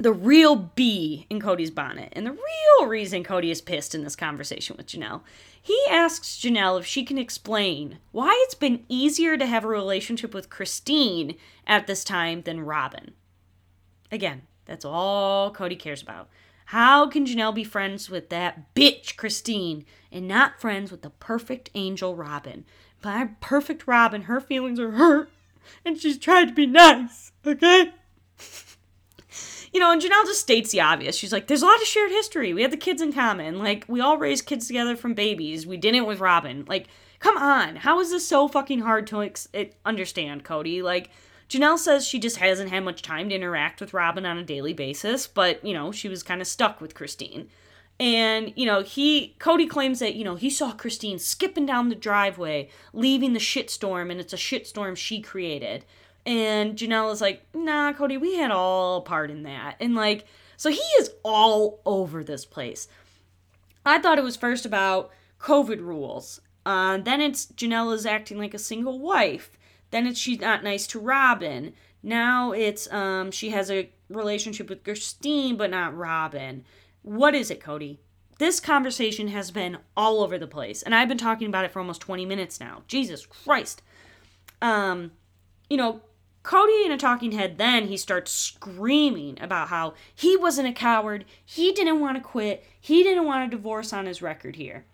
the 0.01 0.13
real 0.13 0.55
bee 0.55 1.27
in 1.29 1.41
Kody's 1.41 1.73
bonnet. 1.73 2.13
And 2.13 2.25
the 2.25 2.33
real 2.33 2.89
reason 2.89 3.25
Kody 3.25 3.51
is 3.51 3.61
pissed 3.61 3.95
in 3.95 4.05
this 4.05 4.15
conversation 4.15 4.77
with 4.77 4.87
Janelle. 4.87 5.23
He 5.61 5.79
asks 5.91 6.39
Janelle 6.39 6.79
if 6.79 6.87
she 6.87 7.05
can 7.05 7.19
explain 7.19 7.99
why 8.13 8.31
it's 8.45 8.55
been 8.55 8.85
easier 8.89 9.37
to 9.37 9.47
have 9.47 9.65
a 9.65 9.69
relationship 9.69 10.33
with 10.33 10.51
Christine 10.51 11.35
at 11.67 11.87
this 11.87 12.05
time 12.05 12.43
than 12.43 12.61
Robyn. 12.61 13.11
Again, 14.13 14.43
that's 14.69 14.85
all 14.85 15.53
Kody 15.53 15.79
cares 15.79 16.03
about. 16.03 16.29
How 16.67 17.09
can 17.09 17.27
Janelle 17.27 17.55
be 17.55 17.65
friends 17.65 18.11
with 18.11 18.29
that 18.29 18.75
bitch 18.75 19.17
Christine 19.17 19.87
and 20.13 20.29
not 20.29 20.61
friends 20.61 20.91
with 20.91 21.03
the 21.03 21.11
perfect 21.11 21.71
angel 21.75 22.15
Robyn? 22.15 22.65
By 23.01 23.31
perfect 23.41 23.87
Robyn, 23.87 24.23
her 24.23 24.41
feelings 24.41 24.79
are 24.79 24.91
hurt 24.91 25.31
and 25.85 25.99
she's 25.99 26.19
trying 26.19 26.49
to 26.49 26.53
be 26.53 26.67
nice, 26.67 27.33
okay? 27.47 27.93
you 29.73 29.81
know, 29.81 29.93
and 29.93 30.01
Janelle 30.03 30.27
just 30.27 30.41
states 30.41 30.71
the 30.71 30.81
obvious. 30.81 31.17
She's 31.17 31.33
like, 31.33 31.47
there's 31.47 31.63
a 31.63 31.67
lot 31.67 31.81
of 31.81 31.87
shared 31.87 32.11
history. 32.11 32.53
We 32.53 32.63
have 32.63 32.71
the 32.71 32.77
kids 32.77 33.03
in 33.03 33.13
common. 33.13 33.59
Like, 33.59 33.85
we 33.89 34.01
all 34.01 34.19
raised 34.19 34.47
kids 34.47 34.67
together 34.67 34.97
from 34.97 35.15
babies. 35.15 35.67
We 35.67 35.77
did 35.77 35.95
it 35.95 36.07
with 36.07 36.21
Robyn. 36.21 36.65
Like, 36.69 36.89
come 37.19 37.37
on. 37.37 37.77
How 37.77 38.01
is 38.01 38.11
this 38.11 38.27
so 38.27 38.49
fucking 38.49 38.81
hard 38.81 39.07
to 39.09 39.23
ex- 39.23 39.49
understand, 39.85 40.45
Kody? 40.45 40.83
Like, 40.83 41.11
Janelle 41.49 41.79
says 41.79 42.07
she 42.07 42.19
just 42.19 42.37
hasn't 42.37 42.71
had 42.71 42.85
much 42.85 43.01
time 43.03 43.29
to 43.29 43.35
interact 43.35 43.81
with 43.81 43.95
Robyn 43.95 44.27
on 44.27 44.37
a 44.37 44.45
daily 44.45 44.75
basis, 44.75 45.27
but, 45.27 45.65
you 45.65 45.73
know, 45.73 45.91
she 45.91 46.09
was 46.09 46.23
kind 46.23 46.41
of 46.41 46.47
stuck 46.47 46.81
with 46.81 46.95
Christine. 46.95 47.49
And, 47.99 48.53
you 48.55 48.67
know, 48.67 48.83
he, 48.83 49.35
Kody 49.41 49.69
claims 49.69 49.99
that, 49.99 50.15
you 50.15 50.25
know, 50.25 50.37
he 50.37 50.51
saw 50.51 50.73
Christine 50.73 51.19
skipping 51.19 51.67
down 51.67 51.89
the 51.89 51.95
driveway, 51.95 52.69
leaving 52.93 53.33
the 53.33 53.41
shitstorm, 53.41 54.11
and 54.11 54.21
it's 54.21 54.33
a 54.33 54.37
shitstorm 54.37 54.97
she 54.97 55.21
created. 55.21 55.85
And 56.25 56.77
Janelle 56.77 57.13
is 57.13 57.21
like, 57.21 57.43
nah, 57.55 57.93
Kody, 57.93 58.21
we 58.21 58.37
had 58.37 58.51
all 58.51 59.01
part 59.01 59.31
in 59.31 59.43
that. 59.45 59.77
And, 59.81 59.95
like, 59.95 60.27
so 60.57 60.71
he 60.71 60.83
is 61.01 61.11
all 61.23 61.81
over 61.87 62.23
this 62.23 62.45
place. 62.45 62.89
I 63.87 63.99
thought 63.99 64.19
it 64.19 64.25
was 64.25 64.37
first 64.37 64.67
about 64.67 65.11
COVID 65.41 65.81
rules. 65.81 66.41
Uh, 66.67 66.99
then 66.99 67.21
it's 67.21 67.47
Janelle 67.47 67.95
is 67.95 68.05
acting 68.05 68.39
like 68.39 68.53
a 68.53 68.59
single 68.59 68.99
wife. 68.99 69.58
Then 69.91 70.07
it's 70.07 70.19
she's 70.19 70.41
not 70.41 70.65
nice 70.65 70.87
to 70.89 71.01
Robyn. 71.01 71.73
Now 72.03 72.53
it's 72.53 72.91
um, 72.93 73.31
she 73.31 73.51
has 73.51 73.71
a 73.71 73.91
relationship 74.09 74.69
with 74.69 74.85
Christine, 74.85 75.57
but 75.57 75.71
not 75.71 75.97
Robyn. 75.97 76.65
What 77.03 77.35
is 77.35 77.51
it, 77.51 77.61
Kody? 77.61 77.99
This 78.39 78.61
conversation 78.61 79.29
has 79.29 79.51
been 79.51 79.79
all 79.97 80.23
over 80.23 80.39
the 80.39 80.47
place, 80.47 80.83
and 80.83 80.95
I've 80.95 81.09
been 81.09 81.19
talking 81.19 81.49
about 81.49 81.65
it 81.65 81.73
for 81.73 81.81
almost 81.81 82.01
20 82.01 82.25
minutes 82.25 82.61
now. 82.61 82.83
Jesus 82.87 83.27
Christ. 83.27 83.83
Um, 84.63 85.13
you 85.69 85.77
know, 85.77 86.03
Kody 86.45 86.87
in 86.87 86.93
a 86.93 86.97
talking 86.97 87.33
head, 87.33 87.59
then 87.59 87.89
he 87.89 87.97
starts 87.97 88.31
screaming 88.31 89.39
about 89.41 89.69
how 89.69 89.95
he 90.15 90.37
wasn't 90.37 90.69
a 90.69 90.73
coward, 90.73 91.25
he 91.45 91.73
didn't 91.73 92.01
want 92.01 92.17
to 92.17 92.23
quit, 92.23 92.65
he 92.81 93.03
didn't 93.03 93.27
want 93.27 93.47
a 93.47 93.57
divorce 93.57 93.93
on 93.93 94.07
his 94.07 94.23
record 94.23 94.57
here. 94.57 94.87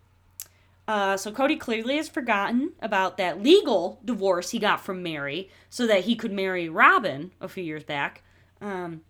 Uh, 0.86 1.16
so 1.16 1.32
Kody 1.32 1.58
clearly 1.58 1.96
has 1.96 2.08
forgotten 2.08 2.72
about 2.80 3.16
that 3.16 3.42
legal 3.42 4.00
divorce 4.04 4.50
he 4.50 4.58
got 4.58 4.84
from 4.84 5.02
Mary 5.02 5.48
so 5.70 5.86
that 5.86 6.04
he 6.04 6.14
could 6.14 6.32
marry 6.32 6.68
Robyn 6.68 7.32
a 7.40 7.48
few 7.48 7.64
years 7.64 7.84
back. 7.84 8.22
Um, 8.60 9.00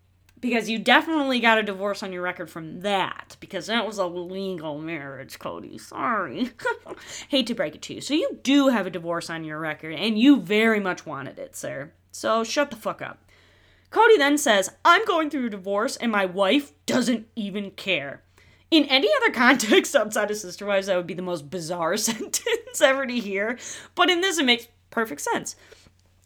because 0.40 0.68
you 0.68 0.78
definitely 0.78 1.40
got 1.40 1.58
a 1.58 1.62
divorce 1.62 2.02
on 2.02 2.12
your 2.12 2.22
record 2.22 2.50
from 2.50 2.80
that 2.80 3.36
because 3.40 3.66
that 3.66 3.86
was 3.86 3.98
a 3.98 4.06
legal 4.06 4.78
marriage 4.78 5.38
kody. 5.38 5.80
Sorry. 5.80 6.50
Hate 7.28 7.46
to 7.46 7.54
break 7.54 7.74
it 7.74 7.82
to 7.82 7.94
you. 7.94 8.00
So 8.02 8.12
you 8.14 8.38
do 8.42 8.68
have 8.68 8.86
a 8.86 8.90
divorce 8.90 9.30
on 9.30 9.44
your 9.44 9.58
record 9.58 9.94
and 9.94 10.18
you 10.18 10.40
very 10.40 10.80
much 10.80 11.06
wanted 11.06 11.38
it 11.38 11.56
sir. 11.56 11.92
So 12.12 12.44
shut 12.44 12.70
the 12.70 12.76
fuck 12.76 13.00
up. 13.00 13.24
Kody 13.90 14.18
then 14.18 14.36
says 14.36 14.70
i'm 14.84 15.04
going 15.04 15.30
through 15.30 15.46
a 15.46 15.50
divorce 15.50 15.96
and 15.96 16.10
my 16.12 16.26
wife 16.26 16.72
doesn't 16.84 17.26
even 17.36 17.70
care 17.70 18.22
in 18.76 18.84
any 18.86 19.08
other 19.16 19.32
context 19.32 19.94
outside 19.96 20.30
of 20.30 20.36
sister 20.36 20.66
wives 20.66 20.86
that 20.86 20.96
would 20.96 21.06
be 21.06 21.14
the 21.14 21.22
most 21.22 21.50
bizarre 21.50 21.96
sentence 21.98 22.80
ever 22.80 23.06
to 23.06 23.18
hear 23.18 23.58
but 23.94 24.10
in 24.10 24.20
this 24.20 24.38
it 24.38 24.44
makes 24.44 24.68
perfect 24.90 25.20
sense 25.20 25.56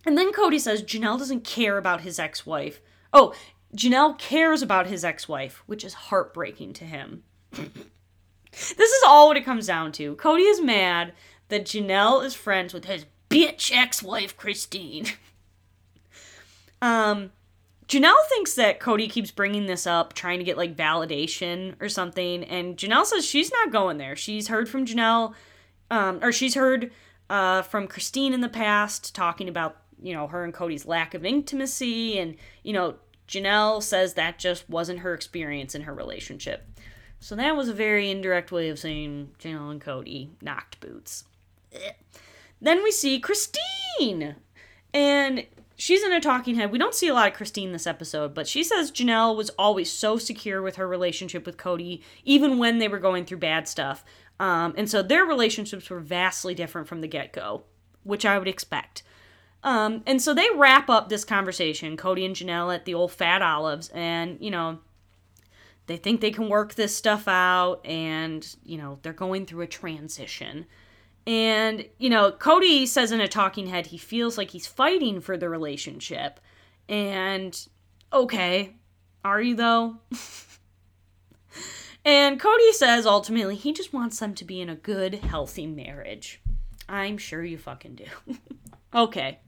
and 0.06 0.16
then 0.16 0.32
kody 0.32 0.60
says 0.60 0.82
janelle 0.82 1.18
doesn't 1.18 1.44
care 1.44 1.78
about 1.78 2.02
his 2.02 2.18
ex-wife 2.18 2.80
Oh, 3.12 3.34
Janelle 3.74 4.18
cares 4.18 4.62
about 4.62 4.86
his 4.86 5.04
ex 5.04 5.28
wife, 5.28 5.62
which 5.66 5.84
is 5.84 5.94
heartbreaking 5.94 6.72
to 6.74 6.84
him. 6.84 7.22
this 7.52 8.90
is 8.90 9.02
all 9.06 9.28
what 9.28 9.36
it 9.36 9.44
comes 9.44 9.66
down 9.66 9.92
to. 9.92 10.16
Kody 10.16 10.50
is 10.50 10.60
mad 10.60 11.12
that 11.48 11.66
Janelle 11.66 12.24
is 12.24 12.34
friends 12.34 12.74
with 12.74 12.84
his 12.84 13.06
bitch 13.30 13.74
ex 13.74 14.02
wife, 14.02 14.36
Christine. 14.36 15.06
um, 16.82 17.30
Janelle 17.88 18.26
thinks 18.28 18.54
that 18.54 18.80
Kody 18.80 19.08
keeps 19.10 19.30
bringing 19.30 19.66
this 19.66 19.86
up, 19.86 20.12
trying 20.12 20.38
to 20.38 20.44
get 20.44 20.58
like 20.58 20.76
validation 20.76 21.74
or 21.80 21.88
something, 21.88 22.44
and 22.44 22.76
Janelle 22.76 23.06
says 23.06 23.24
she's 23.24 23.50
not 23.50 23.72
going 23.72 23.96
there. 23.96 24.14
She's 24.14 24.48
heard 24.48 24.68
from 24.68 24.84
Janelle, 24.84 25.34
um, 25.90 26.18
or 26.22 26.30
she's 26.30 26.54
heard 26.54 26.92
uh, 27.30 27.62
from 27.62 27.88
Christine 27.88 28.34
in 28.34 28.42
the 28.42 28.48
past 28.48 29.14
talking 29.14 29.48
about 29.48 29.78
you 30.00 30.12
know 30.12 30.26
her 30.26 30.44
and 30.44 30.52
Kody's 30.52 30.84
lack 30.84 31.14
of 31.14 31.24
intimacy, 31.24 32.18
and 32.18 32.36
you 32.62 32.74
know 32.74 32.96
Janelle 33.26 33.82
says 33.82 34.14
that 34.14 34.38
just 34.38 34.68
wasn't 34.68 35.00
her 35.00 35.14
experience 35.14 35.74
in 35.74 35.82
her 35.82 35.94
relationship. 35.94 36.66
So 37.20 37.34
that 37.36 37.56
was 37.56 37.68
a 37.68 37.74
very 37.74 38.10
indirect 38.10 38.52
way 38.52 38.68
of 38.68 38.78
saying 38.78 39.30
Janelle 39.38 39.70
and 39.70 39.80
Kody 39.80 40.28
knocked 40.40 40.78
boots. 40.80 41.24
Then 42.60 42.82
we 42.82 42.90
see 42.90 43.18
Christine. 43.18 44.36
And 44.94 45.46
she's 45.78 46.02
in 46.02 46.12
a 46.12 46.20
talking 46.20 46.56
head. 46.56 46.70
We 46.70 46.78
don't 46.78 46.94
see 46.94 47.08
a 47.08 47.14
lot 47.14 47.28
of 47.28 47.34
Christine 47.34 47.72
this 47.72 47.86
episode, 47.86 48.34
but 48.34 48.46
she 48.46 48.62
says 48.62 48.92
Janelle 48.92 49.36
was 49.36 49.50
always 49.50 49.90
so 49.90 50.18
secure 50.18 50.60
with 50.60 50.76
her 50.76 50.86
relationship 50.86 51.46
with 51.46 51.56
Kody, 51.56 52.02
even 52.24 52.58
when 52.58 52.78
they 52.78 52.88
were 52.88 52.98
going 52.98 53.24
through 53.24 53.38
bad 53.38 53.66
stuff. 53.66 54.04
Um, 54.38 54.74
and 54.76 54.90
so 54.90 55.02
their 55.02 55.24
relationships 55.24 55.88
were 55.88 56.00
vastly 56.00 56.54
different 56.54 56.88
from 56.88 57.00
the 57.00 57.08
get 57.08 57.32
go, 57.32 57.62
which 58.02 58.26
I 58.26 58.38
would 58.38 58.48
expect. 58.48 59.02
Um, 59.62 60.02
and 60.06 60.20
so 60.20 60.34
they 60.34 60.48
wrap 60.54 60.90
up 60.90 61.08
this 61.08 61.24
conversation, 61.24 61.96
Kody 61.96 62.26
and 62.26 62.34
Janelle 62.34 62.74
at 62.74 62.84
the 62.84 62.94
old 62.94 63.12
Fat 63.12 63.42
Olives, 63.42 63.88
and 63.94 64.36
you 64.40 64.50
know, 64.50 64.80
they 65.86 65.96
think 65.96 66.20
they 66.20 66.30
can 66.30 66.48
work 66.48 66.74
this 66.74 66.94
stuff 66.94 67.26
out, 67.26 67.84
and 67.84 68.56
you 68.64 68.78
know, 68.78 68.98
they're 69.02 69.12
going 69.12 69.46
through 69.46 69.62
a 69.62 69.66
transition. 69.66 70.66
And 71.28 71.84
you 71.98 72.08
know, 72.08 72.32
Kody 72.32 72.88
says 72.88 73.12
in 73.12 73.20
a 73.20 73.28
talking 73.28 73.66
head 73.66 73.88
he 73.88 73.98
feels 73.98 74.38
like 74.38 74.50
he's 74.50 74.66
fighting 74.66 75.20
for 75.20 75.36
the 75.36 75.50
relationship. 75.50 76.40
And 76.88 77.68
okay, 78.10 78.76
are 79.22 79.42
you 79.42 79.54
though? 79.54 79.98
and 82.04 82.40
Kody 82.40 82.72
says 82.72 83.04
ultimately 83.04 83.56
he 83.56 83.74
just 83.74 83.92
wants 83.92 84.18
them 84.18 84.34
to 84.36 84.44
be 84.46 84.62
in 84.62 84.70
a 84.70 84.74
good, 84.74 85.16
healthy 85.16 85.66
marriage. 85.66 86.40
I'm 86.88 87.18
sure 87.18 87.44
you 87.44 87.58
fucking 87.58 87.96
do. 87.96 88.36
okay. 88.94 89.40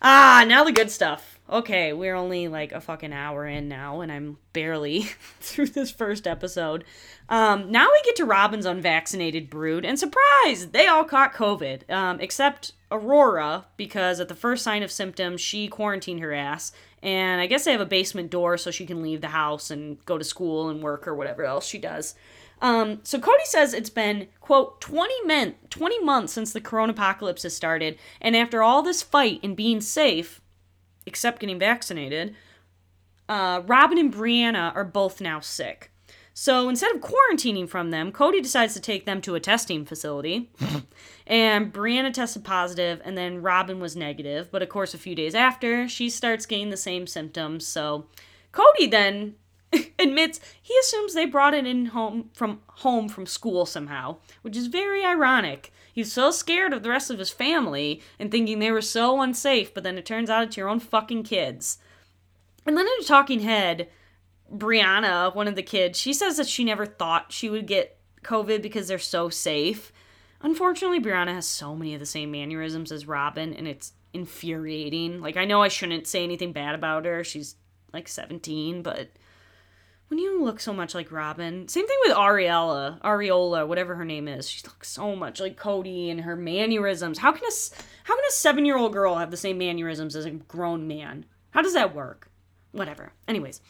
Ah, 0.00 0.46
now 0.48 0.64
the 0.64 0.72
good 0.72 0.90
stuff. 0.90 1.37
Okay, 1.50 1.94
we're 1.94 2.14
only 2.14 2.46
like 2.46 2.72
a 2.72 2.80
fucking 2.80 3.14
hour 3.14 3.46
in 3.46 3.68
now, 3.68 4.02
and 4.02 4.12
I'm 4.12 4.36
barely 4.52 5.02
through 5.40 5.68
this 5.68 5.90
first 5.90 6.26
episode. 6.26 6.84
Um, 7.30 7.72
now 7.72 7.86
we 7.86 8.02
get 8.04 8.16
to 8.16 8.26
Robyn's 8.26 8.66
unvaccinated 8.66 9.48
brood, 9.48 9.86
and 9.86 9.98
surprise, 9.98 10.68
they 10.72 10.86
all 10.86 11.04
caught 11.04 11.32
COVID, 11.32 11.90
um, 11.90 12.20
except 12.20 12.72
Aurora, 12.90 13.64
because 13.78 14.20
at 14.20 14.28
the 14.28 14.34
first 14.34 14.62
sign 14.62 14.82
of 14.82 14.90
symptoms, 14.90 15.40
she 15.40 15.68
quarantined 15.68 16.20
her 16.20 16.34
ass. 16.34 16.72
And 17.02 17.40
I 17.40 17.46
guess 17.46 17.64
they 17.64 17.72
have 17.72 17.80
a 17.80 17.86
basement 17.86 18.30
door 18.30 18.58
so 18.58 18.70
she 18.70 18.84
can 18.84 19.02
leave 19.02 19.22
the 19.22 19.28
house 19.28 19.70
and 19.70 20.04
go 20.04 20.18
to 20.18 20.24
school 20.24 20.68
and 20.68 20.82
work 20.82 21.08
or 21.08 21.14
whatever 21.14 21.44
else 21.44 21.66
she 21.66 21.78
does. 21.78 22.14
Um, 22.60 23.00
so 23.04 23.18
Kody 23.18 23.44
says 23.44 23.72
it's 23.72 23.88
been, 23.88 24.28
quote, 24.40 24.80
20, 24.80 25.22
men, 25.24 25.54
20 25.70 26.02
months 26.02 26.32
since 26.32 26.52
the 26.52 26.60
corona 26.60 26.92
apocalypse 26.92 27.44
has 27.44 27.54
started, 27.54 27.98
and 28.20 28.36
after 28.36 28.62
all 28.62 28.82
this 28.82 29.02
fight 29.02 29.40
and 29.42 29.56
being 29.56 29.80
safe, 29.80 30.42
except 31.08 31.40
getting 31.40 31.58
vaccinated, 31.58 32.36
uh, 33.28 33.62
Robyn 33.66 33.98
and 33.98 34.14
Breanna 34.14 34.74
are 34.76 34.84
both 34.84 35.20
now 35.20 35.40
sick. 35.40 35.90
So 36.32 36.68
instead 36.68 36.94
of 36.94 37.02
quarantining 37.02 37.68
from 37.68 37.90
them, 37.90 38.12
Kody 38.12 38.40
decides 38.40 38.72
to 38.74 38.80
take 38.80 39.06
them 39.06 39.20
to 39.22 39.34
a 39.34 39.40
testing 39.40 39.84
facility. 39.84 40.52
and 41.26 41.72
Breanna 41.72 42.12
tested 42.12 42.44
positive, 42.44 43.02
and 43.04 43.18
then 43.18 43.42
Robyn 43.42 43.80
was 43.80 43.96
negative. 43.96 44.48
But 44.52 44.62
of 44.62 44.68
course, 44.68 44.94
a 44.94 44.98
few 44.98 45.16
days 45.16 45.34
after, 45.34 45.88
she 45.88 46.08
starts 46.08 46.46
getting 46.46 46.70
the 46.70 46.76
same 46.76 47.08
symptoms. 47.08 47.66
So 47.66 48.06
Kody 48.52 48.88
then 48.88 49.34
admits 49.98 50.38
he 50.62 50.74
assumes 50.78 51.12
they 51.12 51.26
brought 51.26 51.54
it 51.54 51.66
in 51.66 51.86
home 51.86 52.30
from 52.34 52.60
home 52.68 53.08
from 53.08 53.26
school 53.26 53.66
somehow, 53.66 54.18
which 54.42 54.56
is 54.56 54.68
very 54.68 55.04
ironic. 55.04 55.72
He's 55.98 56.12
so 56.12 56.30
scared 56.30 56.72
of 56.72 56.84
the 56.84 56.90
rest 56.90 57.10
of 57.10 57.18
his 57.18 57.30
family 57.30 58.00
and 58.20 58.30
thinking 58.30 58.60
they 58.60 58.70
were 58.70 58.80
so 58.80 59.20
unsafe, 59.20 59.74
but 59.74 59.82
then 59.82 59.98
it 59.98 60.06
turns 60.06 60.30
out 60.30 60.44
it's 60.44 60.56
your 60.56 60.68
own 60.68 60.78
fucking 60.78 61.24
kids. 61.24 61.78
And 62.64 62.76
then 62.76 62.86
in 62.86 63.02
a 63.02 63.04
talking 63.04 63.40
head, 63.40 63.88
Breanna, 64.48 65.34
one 65.34 65.48
of 65.48 65.56
the 65.56 65.62
kids, 65.64 65.98
she 65.98 66.12
says 66.12 66.36
that 66.36 66.46
she 66.46 66.62
never 66.62 66.86
thought 66.86 67.32
she 67.32 67.50
would 67.50 67.66
get 67.66 67.98
COVID 68.22 68.62
because 68.62 68.86
they're 68.86 69.00
so 69.00 69.28
safe. 69.28 69.92
Unfortunately, 70.40 71.00
Breanna 71.00 71.34
has 71.34 71.48
so 71.48 71.74
many 71.74 71.94
of 71.94 71.98
the 71.98 72.06
same 72.06 72.30
mannerisms 72.30 72.92
as 72.92 73.08
Robyn, 73.08 73.52
and 73.52 73.66
it's 73.66 73.92
infuriating. 74.12 75.20
Like, 75.20 75.36
I 75.36 75.46
know 75.46 75.62
I 75.62 75.68
shouldn't 75.68 76.06
say 76.06 76.22
anything 76.22 76.52
bad 76.52 76.76
about 76.76 77.06
her. 77.06 77.24
She's 77.24 77.56
like 77.92 78.06
17, 78.06 78.82
but 78.82 79.10
when 80.08 80.18
you 80.18 80.42
look 80.42 80.58
so 80.58 80.72
much 80.72 80.94
like 80.94 81.12
Robyn, 81.12 81.68
same 81.68 81.86
thing 81.86 81.96
with 82.04 82.16
Ariella, 82.16 83.00
Ariola, 83.02 83.68
whatever 83.68 83.94
her 83.94 84.06
name 84.06 84.26
is. 84.26 84.48
She 84.48 84.66
looks 84.66 84.88
so 84.88 85.14
much 85.14 85.38
like 85.38 85.60
Kody 85.60 86.10
and 86.10 86.22
her 86.22 86.34
mannerisms. 86.34 87.18
How 87.18 87.30
can 87.32 87.44
a 87.44 87.52
how 88.04 88.14
can 88.14 88.24
a 88.26 88.32
seven 88.32 88.64
year 88.64 88.78
old 88.78 88.92
girl 88.92 89.16
have 89.16 89.30
the 89.30 89.36
same 89.36 89.58
mannerisms 89.58 90.16
as 90.16 90.24
a 90.24 90.30
grown 90.30 90.88
man? 90.88 91.26
How 91.50 91.60
does 91.60 91.74
that 91.74 91.94
work? 91.94 92.30
Whatever. 92.72 93.12
Anyways, 93.26 93.60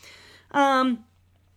um, 0.52 1.04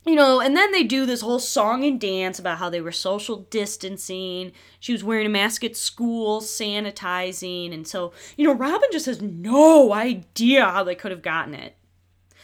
you 0.04 0.16
know, 0.16 0.42
and 0.42 0.58
then 0.58 0.72
they 0.72 0.84
do 0.84 1.06
this 1.06 1.22
whole 1.22 1.40
song 1.40 1.84
and 1.84 2.02
dance 2.02 2.40
about 2.40 2.58
how 2.58 2.70
they 2.72 2.82
were 2.82 2.92
social 2.92 3.38
distancing. 3.52 4.52
She 4.80 4.94
was 4.94 5.04
wearing 5.04 5.28
a 5.28 5.30
mask 5.30 5.64
at 5.64 5.78
school, 5.78 6.42
sanitizing, 6.42 7.72
and 7.72 7.88
so 7.88 8.14
you 8.36 8.48
know, 8.48 8.54
Robyn 8.54 8.90
just 8.92 9.06
has 9.06 9.22
no 9.22 9.94
idea 9.94 10.66
how 10.66 10.84
they 10.84 10.96
could 10.96 11.12
have 11.12 11.22
gotten 11.22 11.54
it. 11.54 11.76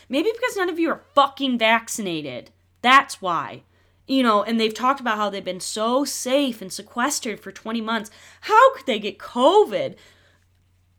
Maybe 0.10 0.32
because 0.34 0.56
none 0.56 0.70
of 0.70 0.80
you 0.80 0.90
are 0.90 1.04
fucking 1.14 1.58
vaccinated. 1.58 2.52
That's 2.82 3.22
why. 3.22 3.64
You 4.08 4.24
know, 4.24 4.42
and 4.42 4.60
they've 4.60 4.74
talked 4.74 5.02
about 5.02 5.18
how 5.18 5.30
they've 5.30 5.44
been 5.44 5.60
so 5.60 6.06
safe 6.06 6.62
and 6.62 6.72
sequestered 6.72 7.40
for 7.42 7.52
20 7.52 7.82
months. 7.82 8.10
How 8.42 8.74
could 8.74 8.86
they 8.86 9.00
get 9.00 9.18
COVID? 9.18 9.96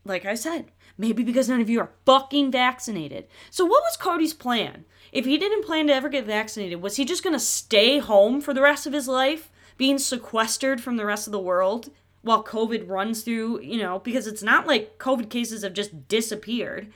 Like 0.04 0.26
I 0.26 0.34
said, 0.34 0.66
maybe 0.98 1.22
because 1.22 1.48
none 1.48 1.60
of 1.60 1.70
you 1.70 1.80
are 1.80 1.92
fucking 2.04 2.50
vaccinated. 2.50 3.26
So, 3.50 3.64
what 3.64 3.82
was 3.82 3.96
Kody's 3.96 4.34
plan? 4.34 4.84
If 5.10 5.24
he 5.24 5.38
didn't 5.38 5.64
plan 5.64 5.86
to 5.86 5.94
ever 5.94 6.10
get 6.10 6.26
vaccinated, 6.26 6.82
was 6.82 6.96
he 6.96 7.06
just 7.06 7.24
gonna 7.24 7.38
stay 7.38 7.98
home 7.98 8.42
for 8.42 8.52
the 8.52 8.60
rest 8.60 8.86
of 8.86 8.92
his 8.92 9.08
life, 9.08 9.50
being 9.78 9.98
sequestered 9.98 10.82
from 10.82 10.96
the 10.96 11.06
rest 11.06 11.26
of 11.26 11.32
the 11.32 11.38
world 11.38 11.90
while 12.22 12.44
COVID 12.44 12.88
runs 12.88 13.22
through, 13.22 13.60
you 13.62 13.78
know, 13.78 14.00
because 14.00 14.26
it's 14.26 14.42
not 14.42 14.66
like 14.66 14.98
COVID 14.98 15.30
cases 15.30 15.62
have 15.62 15.72
just 15.72 16.08
disappeared. 16.08 16.92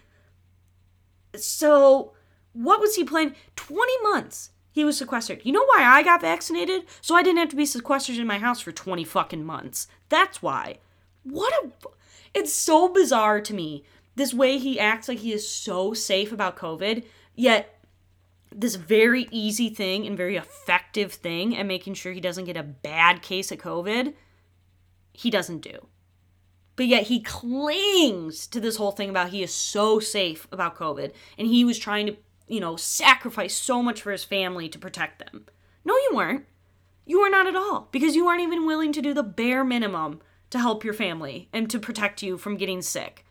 So, 1.34 2.12
what 2.52 2.80
was 2.80 2.96
he 2.96 3.04
planning? 3.04 3.34
20 3.56 3.92
months 4.02 4.50
he 4.72 4.84
was 4.84 4.96
sequestered. 4.96 5.42
You 5.44 5.52
know 5.52 5.64
why 5.66 5.84
I 5.84 6.02
got 6.02 6.22
vaccinated? 6.22 6.84
So 7.02 7.14
I 7.14 7.22
didn't 7.22 7.38
have 7.38 7.50
to 7.50 7.56
be 7.56 7.66
sequestered 7.66 8.16
in 8.16 8.26
my 8.26 8.38
house 8.38 8.60
for 8.60 8.72
20 8.72 9.04
fucking 9.04 9.44
months. 9.44 9.86
That's 10.08 10.42
why. 10.42 10.78
What 11.24 11.52
a. 11.62 11.70
It's 12.34 12.52
so 12.52 12.88
bizarre 12.88 13.42
to 13.42 13.54
me. 13.54 13.84
This 14.16 14.32
way 14.32 14.58
he 14.58 14.80
acts 14.80 15.08
like 15.08 15.18
he 15.18 15.32
is 15.32 15.48
so 15.48 15.92
safe 15.92 16.32
about 16.32 16.56
COVID, 16.56 17.04
yet 17.34 17.78
this 18.50 18.74
very 18.74 19.28
easy 19.30 19.68
thing 19.68 20.06
and 20.06 20.16
very 20.16 20.36
effective 20.36 21.12
thing 21.12 21.56
at 21.56 21.66
making 21.66 21.94
sure 21.94 22.12
he 22.12 22.20
doesn't 22.20 22.44
get 22.44 22.56
a 22.56 22.62
bad 22.62 23.22
case 23.22 23.52
of 23.52 23.58
COVID, 23.58 24.14
he 25.12 25.30
doesn't 25.30 25.60
do. 25.60 25.86
But 26.82 26.88
yet 26.88 27.04
he 27.04 27.20
clings 27.20 28.48
to 28.48 28.58
this 28.58 28.74
whole 28.74 28.90
thing 28.90 29.08
about 29.08 29.28
he 29.28 29.44
is 29.44 29.54
so 29.54 30.00
safe 30.00 30.48
about 30.50 30.74
COVID 30.74 31.12
and 31.38 31.46
he 31.46 31.64
was 31.64 31.78
trying 31.78 32.06
to, 32.06 32.16
you 32.48 32.58
know, 32.58 32.74
sacrifice 32.74 33.54
so 33.54 33.84
much 33.84 34.02
for 34.02 34.10
his 34.10 34.24
family 34.24 34.68
to 34.68 34.80
protect 34.80 35.20
them. 35.20 35.46
No, 35.84 35.94
you 35.94 36.10
weren't. 36.12 36.44
You 37.06 37.20
were 37.20 37.30
not 37.30 37.46
at 37.46 37.54
all 37.54 37.86
because 37.92 38.16
you 38.16 38.26
weren't 38.26 38.40
even 38.40 38.66
willing 38.66 38.92
to 38.94 39.00
do 39.00 39.14
the 39.14 39.22
bare 39.22 39.62
minimum 39.62 40.22
to 40.50 40.58
help 40.58 40.82
your 40.82 40.92
family 40.92 41.48
and 41.52 41.70
to 41.70 41.78
protect 41.78 42.20
you 42.20 42.36
from 42.36 42.56
getting 42.56 42.82
sick. 42.82 43.24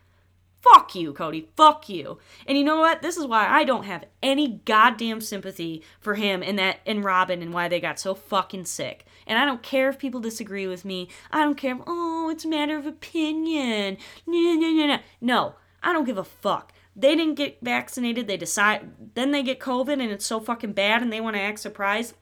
Fuck 0.62 0.94
you, 0.94 1.12
Kody. 1.14 1.48
Fuck 1.56 1.90
you. 1.90 2.20
And 2.46 2.58
you 2.58 2.64
know 2.64 2.80
what? 2.80 3.02
This 3.02 3.18
is 3.18 3.26
why 3.26 3.48
I 3.48 3.64
don't 3.64 3.86
have 3.86 4.06
any 4.22 4.62
goddamn 4.66 5.20
sympathy 5.20 5.82
for 6.00 6.14
him 6.14 6.44
and 6.44 6.60
that 6.60 6.80
and 6.86 7.04
Robyn 7.04 7.42
and 7.42 7.54
why 7.54 7.68
they 7.68 7.80
got 7.80 8.00
so 8.00 8.14
fucking 8.14 8.66
sick. 8.66 9.06
And 9.26 9.40
I 9.40 9.46
don't 9.46 9.64
care 9.64 9.90
if 9.90 9.98
people 9.98 10.20
disagree 10.20 10.68
with 10.68 10.86
me. 10.86 11.10
I 11.32 11.40
don't 11.40 11.58
care. 11.58 11.76
If, 11.76 11.82
oh, 11.88 12.30
it's 12.30 12.46
a 12.46 12.50
matter 12.50 12.78
of 12.78 12.86
opinion. 12.86 13.98
No, 14.28 14.54
no, 14.54 14.70
no, 14.70 14.86
no. 14.86 15.00
No, 15.20 15.56
I 15.82 15.94
don't 15.94 16.06
give 16.06 16.18
a 16.18 16.24
fuck. 16.24 16.74
They 16.96 17.16
didn't 17.16 17.36
get 17.36 17.58
vaccinated. 17.62 18.28
They 18.28 18.38
decide. 18.38 19.16
Then 19.16 19.32
they 19.32 19.42
get 19.42 19.60
COVID 19.60 19.94
and 19.94 20.12
it's 20.12 20.26
so 20.26 20.40
fucking 20.40 20.74
bad 20.74 21.02
and 21.02 21.12
they 21.12 21.22
want 21.22 21.36
to 21.38 21.42
act 21.42 21.60
surprised. 21.60 22.14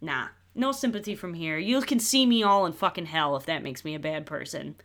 Nah, 0.00 0.28
no 0.54 0.70
sympathy 0.70 1.16
from 1.16 1.34
here. 1.34 1.58
You 1.58 1.80
can 1.80 1.98
see 1.98 2.26
me 2.26 2.44
all 2.44 2.64
in 2.64 2.72
fucking 2.74 3.06
hell 3.06 3.34
if 3.36 3.46
that 3.46 3.64
makes 3.64 3.84
me 3.84 3.96
a 3.96 4.00
bad 4.00 4.24
person. 4.24 4.76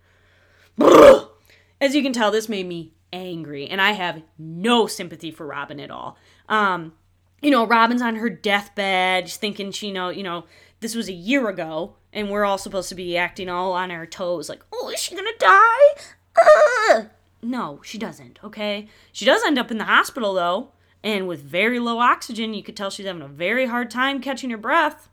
As 0.80 1.94
you 1.94 2.02
can 2.02 2.14
tell, 2.14 2.32
this 2.32 2.50
made 2.50 2.68
me 2.68 2.94
angry, 3.14 3.68
and 3.68 3.80
I 3.80 3.92
have 3.92 4.24
no 4.38 4.88
sympathy 4.88 5.32
for 5.32 5.48
Robyn 5.48 5.80
at 5.80 5.92
all. 5.92 6.18
Um, 6.50 6.94
you 7.42 7.52
know, 7.52 7.66
Robyn's 7.66 8.02
on 8.02 8.18
her 8.18 8.30
deathbed, 8.30 9.30
thinking 9.30 9.72
she 9.72 9.92
know, 9.92 10.10
you 10.10 10.24
know, 10.24 10.46
this 10.82 10.96
was 10.96 11.08
a 11.08 11.14
year 11.14 11.48
ago, 11.48 11.96
and 12.12 12.30
we're 12.30 12.44
all 12.44 12.58
supposed 12.58 12.90
to 12.90 12.96
be 12.96 13.16
acting 13.16 13.48
all 13.50 13.72
on 13.74 13.92
our 13.92 14.06
toes, 14.06 14.50
like, 14.50 14.64
oh, 14.74 14.90
is 14.90 15.00
she 15.00 15.16
gonna 15.16 15.30
die? 15.40 17.08
No, 17.42 17.82
she 17.84 17.98
doesn't. 17.98 18.40
Okay, 18.44 18.88
she 19.12 19.26
does 19.26 19.44
end 19.46 19.60
up 19.60 19.70
in 19.70 19.78
the 19.78 19.84
hospital 19.84 20.34
though, 20.34 20.70
and 21.04 21.28
with 21.28 21.42
very 21.42 21.80
low 21.80 22.00
oxygen, 22.00 22.54
you 22.54 22.64
could 22.64 22.78
tell 22.78 22.90
she's 22.90 23.06
having 23.06 23.22
a 23.22 23.28
very 23.28 23.66
hard 23.68 23.92
time 23.92 24.22
catching 24.22 24.50
her 24.50 24.58
breath. 24.58 25.10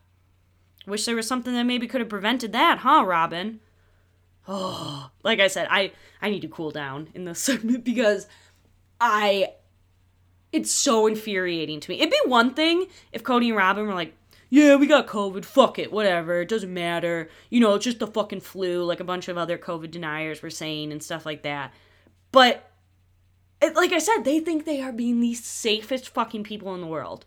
Wish 0.86 1.04
there 1.04 1.16
was 1.16 1.26
something 1.26 1.52
that 1.54 1.64
maybe 1.64 1.86
could 1.86 2.00
have 2.00 2.08
prevented 2.08 2.52
that, 2.52 2.78
huh, 2.78 3.04
Robyn? 3.04 3.60
Oh, 4.52 5.08
like 5.22 5.40
I 5.40 5.46
said, 5.46 5.68
I 5.70 5.92
I 6.20 6.28
need 6.28 6.40
to 6.40 6.48
cool 6.48 6.72
down 6.72 7.08
in 7.14 7.24
this 7.24 7.38
segment 7.48 7.84
because 7.84 8.26
I 9.00 9.54
it's 10.52 10.72
so 10.72 11.06
infuriating 11.06 11.80
to 11.80 11.90
me. 11.90 12.00
It'd 12.00 12.10
be 12.10 12.20
one 12.26 12.54
thing 12.54 12.86
if 13.12 13.22
Kody 13.22 13.48
and 13.48 13.56
Robyn 13.56 13.86
were 13.86 13.94
like, 13.94 14.14
yeah, 14.48 14.74
we 14.74 14.88
got 14.88 15.06
COVID, 15.06 15.44
fuck 15.44 15.78
it, 15.78 15.92
whatever, 15.92 16.40
it 16.40 16.48
doesn't 16.48 16.74
matter. 16.74 17.28
You 17.50 17.60
know, 17.60 17.74
it's 17.74 17.84
just 17.84 18.00
the 18.00 18.08
fucking 18.08 18.40
flu, 18.40 18.82
like 18.82 18.98
a 18.98 19.04
bunch 19.04 19.28
of 19.28 19.38
other 19.38 19.56
COVID 19.56 19.92
deniers 19.92 20.42
were 20.42 20.50
saying 20.50 20.90
and 20.90 21.00
stuff 21.00 21.24
like 21.24 21.42
that. 21.42 21.72
But, 22.32 22.68
it, 23.62 23.76
like 23.76 23.92
I 23.92 23.98
said, 23.98 24.22
they 24.24 24.40
think 24.40 24.64
they 24.64 24.82
are 24.82 24.92
being 24.92 25.20
the 25.20 25.34
safest 25.34 26.08
fucking 26.08 26.42
people 26.42 26.74
in 26.74 26.80
the 26.80 26.86
world. 26.88 27.26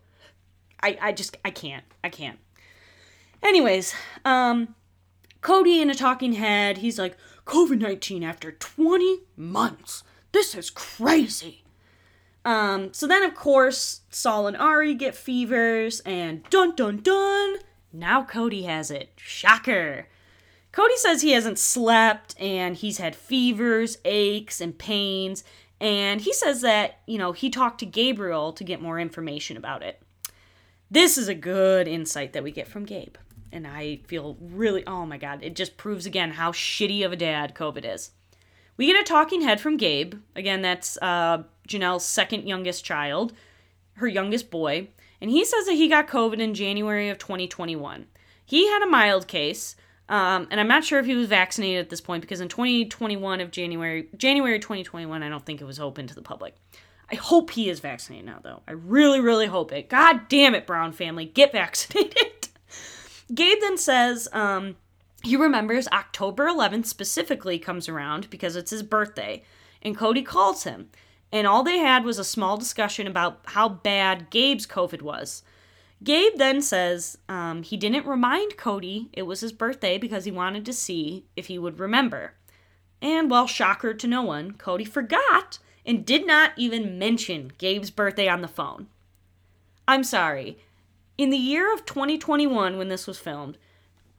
I, 0.81 0.97
I 1.01 1.11
just, 1.13 1.37
I 1.45 1.49
can't. 1.49 1.85
I 2.03 2.09
can't. 2.09 2.39
Anyways, 3.41 3.95
um, 4.25 4.75
Kody 5.43 5.81
in 5.81 5.89
a 5.89 5.95
talking 5.95 6.33
head, 6.33 6.77
he's 6.77 6.97
like, 6.97 7.17
COVID 7.45 7.79
19 7.79 8.23
after 8.23 8.53
20 8.53 9.19
months. 9.35 10.03
This 10.31 10.55
is 10.55 10.69
crazy. 10.69 11.65
Um, 12.45 12.93
so 12.93 13.05
then, 13.05 13.23
of 13.23 13.35
course, 13.35 14.01
Sol 14.09 14.47
and 14.47 14.57
Ari 14.57 14.95
get 14.95 15.15
fevers, 15.15 15.99
and 16.01 16.43
dun 16.49 16.75
dun 16.75 17.01
dun, 17.01 17.57
now 17.91 18.23
Kody 18.23 18.65
has 18.65 18.89
it. 18.89 19.11
Shocker. 19.17 20.07
Kody 20.71 20.95
says 20.95 21.21
he 21.21 21.33
hasn't 21.33 21.59
slept 21.59 22.35
and 22.39 22.75
he's 22.75 22.97
had 22.97 23.15
fevers, 23.15 23.97
aches, 24.05 24.59
and 24.59 24.77
pains, 24.77 25.43
and 25.79 26.21
he 26.21 26.33
says 26.33 26.61
that, 26.61 26.99
you 27.05 27.17
know, 27.17 27.33
he 27.33 27.49
talked 27.49 27.79
to 27.79 27.85
Gabriel 27.85 28.53
to 28.53 28.63
get 28.63 28.81
more 28.81 28.99
information 28.99 29.57
about 29.57 29.83
it. 29.83 30.01
This 30.89 31.17
is 31.17 31.27
a 31.27 31.35
good 31.35 31.87
insight 31.87 32.33
that 32.33 32.43
we 32.43 32.51
get 32.51 32.67
from 32.67 32.85
Gabe 32.85 33.15
and 33.53 33.67
I 33.67 34.01
feel 34.07 34.37
really, 34.41 34.85
oh 34.85 35.05
my 35.05 35.17
god, 35.17 35.39
it 35.43 35.55
just 35.55 35.77
proves 35.77 36.05
again 36.05 36.31
how 36.31 36.51
shitty 36.51 37.05
of 37.05 37.13
a 37.13 37.15
dad 37.15 37.55
COVID 37.55 37.85
is. 37.85 38.11
We 38.75 38.87
get 38.87 38.99
a 38.99 39.03
talking 39.03 39.41
head 39.41 39.61
from 39.61 39.77
Gabe. 39.77 40.15
Again, 40.35 40.61
that's 40.61 40.97
uh, 41.01 41.43
Janelle's 41.67 42.03
second 42.03 42.47
youngest 42.47 42.83
child, 42.83 43.33
her 43.93 44.07
youngest 44.07 44.49
boy, 44.49 44.89
and 45.21 45.29
he 45.29 45.45
says 45.45 45.65
that 45.67 45.73
he 45.73 45.87
got 45.87 46.07
COVID 46.07 46.39
in 46.39 46.53
January 46.53 47.09
of 47.09 47.19
2021. 47.19 48.07
He 48.45 48.67
had 48.67 48.81
a 48.81 48.89
mild 48.89 49.27
case, 49.27 49.75
um, 50.09 50.47
and 50.51 50.59
I'm 50.59 50.67
not 50.67 50.83
sure 50.83 50.99
if 50.99 51.05
he 51.05 51.15
was 51.15 51.27
vaccinated 51.27 51.79
at 51.79 51.89
this 51.89 52.01
point 52.01 52.21
because 52.21 52.41
in 52.41 52.49
2021 52.49 53.39
of 53.39 53.51
January, 53.51 54.09
January 54.17 54.59
2021, 54.59 55.23
I 55.23 55.29
don't 55.29 55.45
think 55.45 55.61
it 55.61 55.65
was 55.65 55.79
open 55.79 56.07
to 56.07 56.15
the 56.15 56.21
public. 56.21 56.55
I 57.11 57.15
hope 57.15 57.51
he 57.51 57.69
is 57.69 57.79
vaccinated 57.79 58.25
now, 58.25 58.39
though. 58.41 58.63
I 58.67 58.71
really, 58.71 59.19
really 59.19 59.45
hope 59.45 59.71
it. 59.71 59.87
God 59.87 60.27
damn 60.29 60.55
it, 60.55 60.65
Brown 60.65 60.93
family, 60.93 61.25
get 61.25 61.51
vaccinated. 61.51 62.15
Gabe 63.33 63.59
then 63.61 63.77
says 63.77 64.27
um, 64.33 64.75
he 65.23 65.35
remembers 65.35 65.87
October 65.89 66.47
11th 66.47 66.85
specifically 66.85 67.59
comes 67.59 67.87
around 67.87 68.29
because 68.29 68.55
it's 68.55 68.71
his 68.71 68.83
birthday, 68.83 69.43
and 69.81 69.97
Kody 69.97 70.25
calls 70.25 70.63
him. 70.63 70.89
And 71.31 71.47
all 71.47 71.63
they 71.63 71.79
had 71.79 72.03
was 72.03 72.19
a 72.19 72.23
small 72.23 72.57
discussion 72.57 73.07
about 73.07 73.39
how 73.45 73.67
bad 73.67 74.29
Gabe's 74.29 74.67
COVID 74.67 75.01
was. 75.01 75.41
Gabe 76.03 76.33
then 76.35 76.61
says 76.61 77.17
um, 77.29 77.63
he 77.63 77.77
didn't 77.77 78.05
remind 78.05 78.57
Kody 78.57 79.07
it 79.13 79.23
was 79.23 79.39
his 79.39 79.53
birthday 79.53 79.97
because 79.97 80.25
he 80.25 80.31
wanted 80.31 80.65
to 80.65 80.73
see 80.73 81.25
if 81.35 81.47
he 81.47 81.57
would 81.57 81.79
remember. 81.79 82.33
And, 83.01 83.31
well, 83.31 83.47
shocker 83.47 83.93
to 83.93 84.07
no 84.07 84.21
one, 84.21 84.53
Kody 84.53 84.87
forgot 84.87 85.59
and 85.85 86.05
did 86.05 86.27
not 86.27 86.51
even 86.57 86.99
mention 86.99 87.51
Gabe's 87.57 87.89
birthday 87.89 88.27
on 88.27 88.41
the 88.41 88.47
phone. 88.47 88.87
I'm 89.87 90.03
sorry. 90.03 90.57
In 91.17 91.29
the 91.29 91.37
year 91.37 91.71
of 91.73 91.85
2021, 91.85 92.77
when 92.77 92.89
this 92.89 93.05
was 93.05 93.19
filmed, 93.19 93.57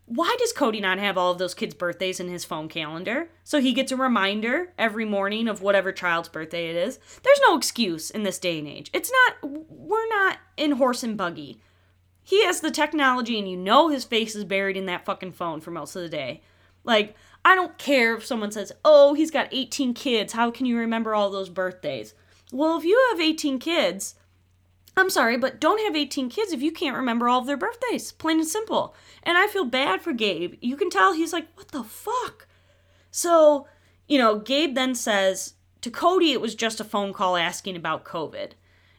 why 0.06 0.36
does 0.38 0.52
Kody 0.52 0.80
not 0.80 0.98
have 0.98 1.16
all 1.16 1.32
of 1.32 1.38
those 1.38 1.54
kids' 1.54 1.74
birthdays 1.74 2.20
in 2.20 2.28
his 2.28 2.44
phone 2.44 2.68
calendar? 2.68 3.30
So 3.42 3.60
he 3.60 3.72
gets 3.72 3.90
a 3.90 3.96
reminder 3.96 4.72
every 4.78 5.04
morning 5.04 5.48
of 5.48 5.62
whatever 5.62 5.92
child's 5.92 6.28
birthday 6.28 6.68
it 6.68 6.76
is. 6.76 6.98
There's 7.22 7.40
no 7.42 7.56
excuse 7.56 8.10
in 8.10 8.22
this 8.22 8.38
day 8.38 8.58
and 8.58 8.68
age. 8.68 8.90
It's 8.92 9.10
not, 9.10 9.50
we're 9.50 10.08
not 10.08 10.38
in 10.56 10.72
horse 10.72 11.02
and 11.02 11.16
buggy. 11.16 11.60
He 12.22 12.44
has 12.44 12.60
the 12.60 12.70
technology 12.70 13.38
and 13.38 13.48
you 13.48 13.56
know 13.56 13.88
his 13.88 14.04
face 14.04 14.36
is 14.36 14.44
buried 14.44 14.76
in 14.76 14.86
that 14.86 15.04
fucking 15.04 15.32
phone 15.32 15.60
for 15.60 15.70
most 15.70 15.96
of 15.96 16.02
the 16.02 16.08
day. 16.08 16.42
Like, 16.84 17.16
I 17.44 17.54
don't 17.54 17.76
care 17.78 18.14
if 18.14 18.24
someone 18.24 18.52
says, 18.52 18.72
oh, 18.84 19.14
he's 19.14 19.30
got 19.30 19.48
18 19.50 19.94
kids. 19.94 20.34
How 20.34 20.50
can 20.50 20.66
you 20.66 20.78
remember 20.78 21.14
all 21.14 21.30
those 21.30 21.48
birthdays? 21.48 22.14
Well, 22.52 22.76
if 22.78 22.84
you 22.84 23.02
have 23.10 23.20
18 23.20 23.58
kids, 23.58 24.14
I'm 24.96 25.10
sorry, 25.10 25.36
but 25.36 25.60
don't 25.60 25.82
have 25.84 25.96
18 25.96 26.28
kids 26.28 26.52
if 26.52 26.62
you 26.62 26.70
can't 26.70 26.96
remember 26.96 27.28
all 27.28 27.40
of 27.40 27.46
their 27.46 27.56
birthdays. 27.56 28.12
Plain 28.12 28.40
and 28.40 28.48
simple. 28.48 28.94
And 29.22 29.36
I 29.36 29.48
feel 29.48 29.64
bad 29.64 30.02
for 30.02 30.12
Gabe. 30.12 30.54
You 30.60 30.76
can 30.76 30.90
tell 30.90 31.12
he's 31.12 31.32
like, 31.32 31.48
what 31.56 31.68
the 31.68 31.82
fuck? 31.82 32.46
So, 33.10 33.66
you 34.06 34.18
know, 34.18 34.38
Gabe 34.38 34.74
then 34.74 34.94
says 34.94 35.54
to 35.80 35.90
Kody, 35.90 36.32
it 36.32 36.40
was 36.40 36.54
just 36.54 36.80
a 36.80 36.84
phone 36.84 37.12
call 37.12 37.36
asking 37.36 37.76
about 37.76 38.04
COVID. 38.04 38.52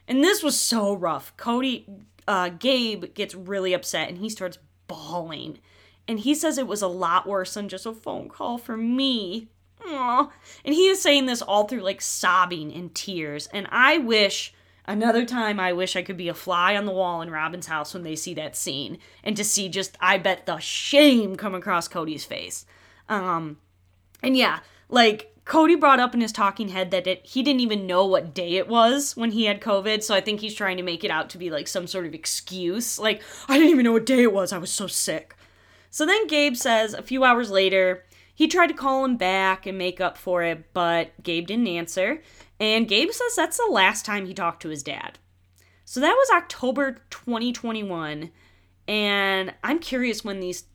And 0.07 0.23
this 0.23 0.43
was 0.43 0.59
so 0.59 0.93
rough. 0.93 1.35
Kody, 1.37 1.85
uh, 2.27 2.49
Gabe 2.49 3.13
gets 3.13 3.33
really 3.33 3.73
upset 3.73 4.09
and 4.09 4.17
he 4.17 4.29
starts 4.29 4.59
bawling. 4.87 5.59
And 6.07 6.19
he 6.19 6.35
says 6.35 6.57
it 6.57 6.67
was 6.67 6.81
a 6.81 6.87
lot 6.87 7.25
worse 7.27 7.53
than 7.53 7.69
just 7.69 7.85
a 7.85 7.93
phone 7.93 8.29
call 8.29 8.57
for 8.57 8.77
me. 8.77 9.47
Aww. 9.81 10.29
And 10.63 10.75
he 10.75 10.87
is 10.87 11.01
saying 11.01 11.25
this 11.25 11.41
all 11.41 11.67
through 11.67 11.81
like 11.81 12.01
sobbing 12.01 12.73
and 12.73 12.93
tears. 12.93 13.47
And 13.47 13.67
I 13.71 13.97
wish, 13.97 14.53
another 14.87 15.25
time, 15.25 15.59
I 15.59 15.73
wish 15.73 15.95
I 15.95 16.01
could 16.01 16.17
be 16.17 16.29
a 16.29 16.33
fly 16.33 16.75
on 16.75 16.85
the 16.85 16.91
wall 16.91 17.21
in 17.21 17.29
Robyn's 17.29 17.67
house 17.67 17.93
when 17.93 18.03
they 18.03 18.15
see 18.15 18.33
that 18.35 18.55
scene 18.55 18.97
and 19.23 19.35
to 19.37 19.43
see 19.43 19.69
just, 19.69 19.97
I 19.99 20.17
bet, 20.17 20.45
the 20.45 20.59
shame 20.59 21.35
come 21.35 21.55
across 21.55 21.87
Kody's 21.87 22.25
face. 22.25 22.65
Um, 23.09 23.57
and 24.23 24.35
yeah, 24.35 24.59
like 24.89 25.35
Kody 25.45 25.79
brought 25.79 25.99
up 25.99 26.15
in 26.15 26.21
his 26.21 26.31
talking 26.31 26.69
head 26.69 26.91
that 26.91 27.05
it, 27.05 27.25
he 27.25 27.43
didn't 27.43 27.61
even 27.61 27.85
know 27.85 28.05
what 28.05 28.33
day 28.33 28.55
it 28.55 28.67
was 28.67 29.15
when 29.15 29.31
he 29.31 29.45
had 29.45 29.61
COVID, 29.61 30.01
so 30.01 30.15
I 30.15 30.21
think 30.21 30.39
he's 30.39 30.55
trying 30.55 30.77
to 30.77 30.83
make 30.83 31.03
it 31.03 31.11
out 31.11 31.29
to 31.31 31.37
be 31.37 31.51
like 31.51 31.67
some 31.67 31.85
sort 31.85 32.05
of 32.05 32.13
excuse. 32.13 32.97
Like, 32.97 33.21
I 33.47 33.57
didn't 33.57 33.69
even 33.69 33.85
know 33.85 33.91
what 33.91 34.05
day 34.05 34.23
it 34.23 34.33
was, 34.33 34.51
I 34.51 34.57
was 34.57 34.71
so 34.71 34.87
sick. 34.87 35.35
So 35.91 36.05
then 36.05 36.27
Gabe 36.27 36.55
says 36.55 36.93
a 36.93 37.03
few 37.03 37.23
hours 37.23 37.51
later, 37.51 38.03
he 38.33 38.47
tried 38.47 38.67
to 38.67 38.73
call 38.73 39.05
him 39.05 39.15
back 39.15 39.65
and 39.65 39.77
make 39.77 40.01
up 40.01 40.17
for 40.17 40.43
it, 40.43 40.65
but 40.73 41.11
Gabe 41.23 41.47
didn't 41.47 41.67
answer. 41.67 42.21
And 42.59 42.87
Gabe 42.87 43.11
says 43.11 43.35
that's 43.35 43.57
the 43.57 43.69
last 43.71 44.05
time 44.05 44.25
he 44.25 44.33
talked 44.33 44.61
to 44.61 44.69
his 44.69 44.83
dad. 44.83 45.19
So 45.83 45.99
that 45.99 46.13
was 46.13 46.29
October 46.33 46.97
2021. 47.09 48.31
And 48.87 49.53
I'm 49.63 49.79
curious 49.79 50.23
when 50.23 50.39
these 50.39 50.65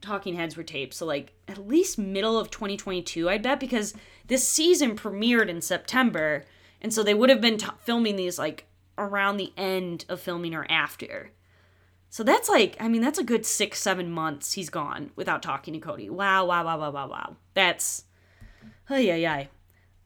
talking 0.00 0.36
heads 0.36 0.56
were 0.56 0.62
taped. 0.62 0.94
So, 0.94 1.06
like, 1.06 1.34
at 1.48 1.66
least 1.66 1.98
middle 1.98 2.38
of 2.38 2.50
2022, 2.50 3.28
I 3.28 3.38
bet, 3.38 3.60
because 3.60 3.94
this 4.26 4.46
season 4.46 4.96
premiered 4.96 5.48
in 5.48 5.60
September, 5.60 6.44
and 6.80 6.92
so 6.92 7.02
they 7.02 7.14
would 7.14 7.30
have 7.30 7.40
been 7.40 7.58
t- 7.58 7.66
filming 7.78 8.16
these 8.16 8.38
like 8.38 8.66
around 8.98 9.36
the 9.36 9.52
end 9.56 10.04
of 10.08 10.20
filming 10.20 10.54
or 10.54 10.66
after. 10.70 11.32
So 12.08 12.22
that's 12.22 12.48
like, 12.48 12.76
I 12.80 12.88
mean, 12.88 13.02
that's 13.02 13.18
a 13.18 13.24
good 13.24 13.44
six, 13.44 13.80
seven 13.80 14.10
months 14.10 14.52
he's 14.54 14.70
gone 14.70 15.10
without 15.16 15.42
talking 15.42 15.74
to 15.74 15.80
Kody. 15.80 16.08
Wow, 16.08 16.46
wow, 16.46 16.64
wow, 16.64 16.78
wow, 16.78 16.90
wow, 16.90 17.08
wow. 17.08 17.36
That's, 17.54 18.04
oh 18.88 18.96
yeah, 18.96 19.16
yeah. 19.16 19.44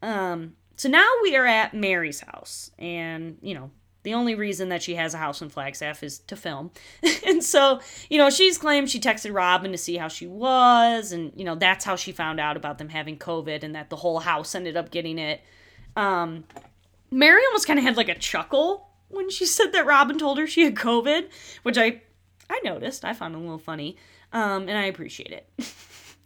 Um, 0.01 0.55
so 0.81 0.89
now 0.89 1.07
we 1.21 1.35
are 1.35 1.45
at 1.45 1.75
Mary's 1.75 2.21
house, 2.21 2.71
and 2.79 3.37
you 3.43 3.53
know, 3.53 3.69
the 4.01 4.15
only 4.15 4.33
reason 4.33 4.69
that 4.69 4.81
she 4.81 4.95
has 4.95 5.13
a 5.13 5.17
house 5.19 5.39
in 5.39 5.49
Flagstaff 5.49 6.01
is 6.01 6.17
to 6.17 6.35
film. 6.35 6.71
and 7.27 7.43
so, 7.43 7.81
you 8.09 8.17
know, 8.17 8.31
she's 8.31 8.57
claimed 8.57 8.89
she 8.89 8.99
texted 8.99 9.31
Robyn 9.31 9.73
to 9.73 9.77
see 9.77 9.97
how 9.97 10.07
she 10.07 10.25
was. 10.25 11.11
And, 11.11 11.33
you 11.35 11.45
know, 11.45 11.53
that's 11.53 11.85
how 11.85 11.95
she 11.95 12.11
found 12.11 12.39
out 12.39 12.57
about 12.57 12.79
them 12.79 12.89
having 12.89 13.19
COVID 13.19 13.61
and 13.61 13.75
that 13.75 13.91
the 13.91 13.95
whole 13.97 14.21
house 14.21 14.55
ended 14.55 14.75
up 14.75 14.89
getting 14.89 15.19
it. 15.19 15.41
Um, 15.95 16.45
Mary 17.11 17.43
almost 17.45 17.67
kind 17.67 17.77
of 17.77 17.85
had 17.85 17.95
like 17.95 18.09
a 18.09 18.17
chuckle 18.17 18.89
when 19.09 19.29
she 19.29 19.45
said 19.45 19.73
that 19.73 19.85
Robyn 19.85 20.17
told 20.17 20.39
her 20.39 20.47
she 20.47 20.63
had 20.63 20.73
COVID, 20.73 21.29
which 21.61 21.77
I 21.77 22.01
I 22.49 22.59
noticed. 22.63 23.05
I 23.05 23.13
found 23.13 23.35
a 23.35 23.37
little 23.37 23.59
funny. 23.59 23.97
Um, 24.33 24.67
and 24.67 24.79
I 24.79 24.85
appreciate 24.85 25.31
it. 25.31 25.47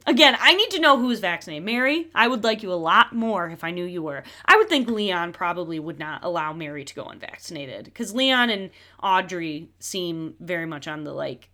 Again, 0.07 0.37
I 0.39 0.53
need 0.53 0.69
to 0.71 0.79
know 0.79 0.99
who 0.99 1.09
is 1.09 1.19
vaccinated. 1.19 1.65
Mary, 1.65 2.07
I 2.13 2.27
would 2.27 2.43
like 2.43 2.61
you 2.61 2.71
a 2.71 2.75
lot 2.75 3.13
more 3.13 3.49
if 3.49 3.63
I 3.63 3.71
knew 3.71 3.85
you 3.85 4.03
were. 4.03 4.23
I 4.45 4.55
would 4.55 4.69
think 4.69 4.87
Leon 4.87 5.33
probably 5.33 5.79
would 5.79 5.97
not 5.97 6.23
allow 6.23 6.53
Mary 6.53 6.85
to 6.85 6.95
go 6.95 7.05
unvaccinated 7.05 7.85
because 7.85 8.13
Leon 8.13 8.51
and 8.51 8.69
Audrey 9.01 9.69
seem 9.79 10.35
very 10.39 10.67
much 10.67 10.87
on 10.87 11.03
the 11.03 11.13
like 11.13 11.49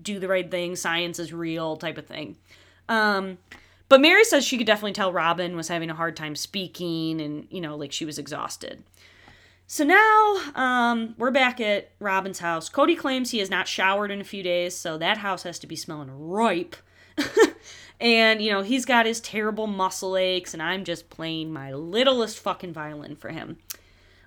do 0.00 0.18
the 0.18 0.28
right 0.28 0.50
thing, 0.50 0.76
science 0.76 1.18
is 1.18 1.32
real 1.32 1.76
type 1.76 1.98
of 1.98 2.06
thing. 2.06 2.36
Um, 2.88 3.38
but 3.88 4.00
Mary 4.00 4.24
says 4.24 4.44
she 4.44 4.58
could 4.58 4.66
definitely 4.66 4.92
tell 4.92 5.12
Robyn 5.12 5.56
was 5.56 5.68
having 5.68 5.90
a 5.90 5.94
hard 5.94 6.16
time 6.16 6.34
speaking 6.34 7.20
and, 7.20 7.46
you 7.50 7.60
know, 7.60 7.76
like 7.76 7.92
she 7.92 8.04
was 8.04 8.18
exhausted. 8.18 8.82
So 9.68 9.84
now 9.84 10.36
um, 10.54 11.14
we're 11.18 11.32
back 11.32 11.60
at 11.60 11.90
Robyn's 11.98 12.38
house. 12.38 12.68
Kody 12.68 12.96
claims 12.96 13.30
he 13.30 13.38
has 13.38 13.50
not 13.50 13.66
showered 13.66 14.12
in 14.12 14.20
a 14.20 14.24
few 14.24 14.42
days, 14.42 14.76
so 14.76 14.96
that 14.98 15.18
house 15.18 15.42
has 15.42 15.58
to 15.60 15.66
be 15.66 15.74
smelling 15.74 16.10
ripe. 16.10 16.76
and, 18.00 18.40
you 18.42 18.50
know, 18.50 18.62
he's 18.62 18.84
got 18.84 19.06
his 19.06 19.20
terrible 19.20 19.66
muscle 19.66 20.16
aches, 20.16 20.52
and 20.54 20.62
I'm 20.62 20.84
just 20.84 21.10
playing 21.10 21.52
my 21.52 21.72
littlest 21.72 22.38
fucking 22.38 22.72
violin 22.72 23.16
for 23.16 23.30
him. 23.30 23.58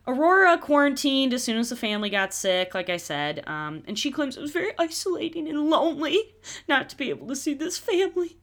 Aurora 0.08 0.58
quarantined 0.58 1.34
as 1.34 1.44
soon 1.44 1.58
as 1.58 1.70
the 1.70 1.76
family 1.76 2.10
got 2.10 2.34
sick, 2.34 2.74
like 2.74 2.90
I 2.90 2.98
said, 2.98 3.48
um, 3.48 3.84
and 3.88 3.98
she 3.98 4.10
claims 4.10 4.38
it 4.38 4.42
was 4.42 4.52
very 4.52 4.72
isolating 4.80 5.48
and 5.48 5.70
lonely 5.70 6.18
not 6.68 6.90
to 6.90 6.98
be 6.98 7.10
able 7.10 7.28
to 7.28 7.36
see 7.36 7.54
this 7.54 7.78
family. 7.78 8.38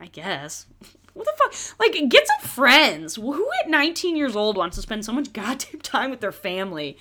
I 0.00 0.06
guess. 0.06 0.66
What 1.14 1.26
the 1.26 1.32
fuck? 1.36 1.78
Like, 1.78 2.08
get 2.08 2.26
some 2.26 2.48
friends. 2.48 3.16
Who 3.16 3.46
at 3.62 3.68
19 3.68 4.16
years 4.16 4.34
old 4.34 4.56
wants 4.56 4.76
to 4.76 4.82
spend 4.82 5.04
so 5.04 5.12
much 5.12 5.34
goddamn 5.34 5.82
time 5.82 6.08
with 6.10 6.20
their 6.20 6.32
family? 6.32 6.96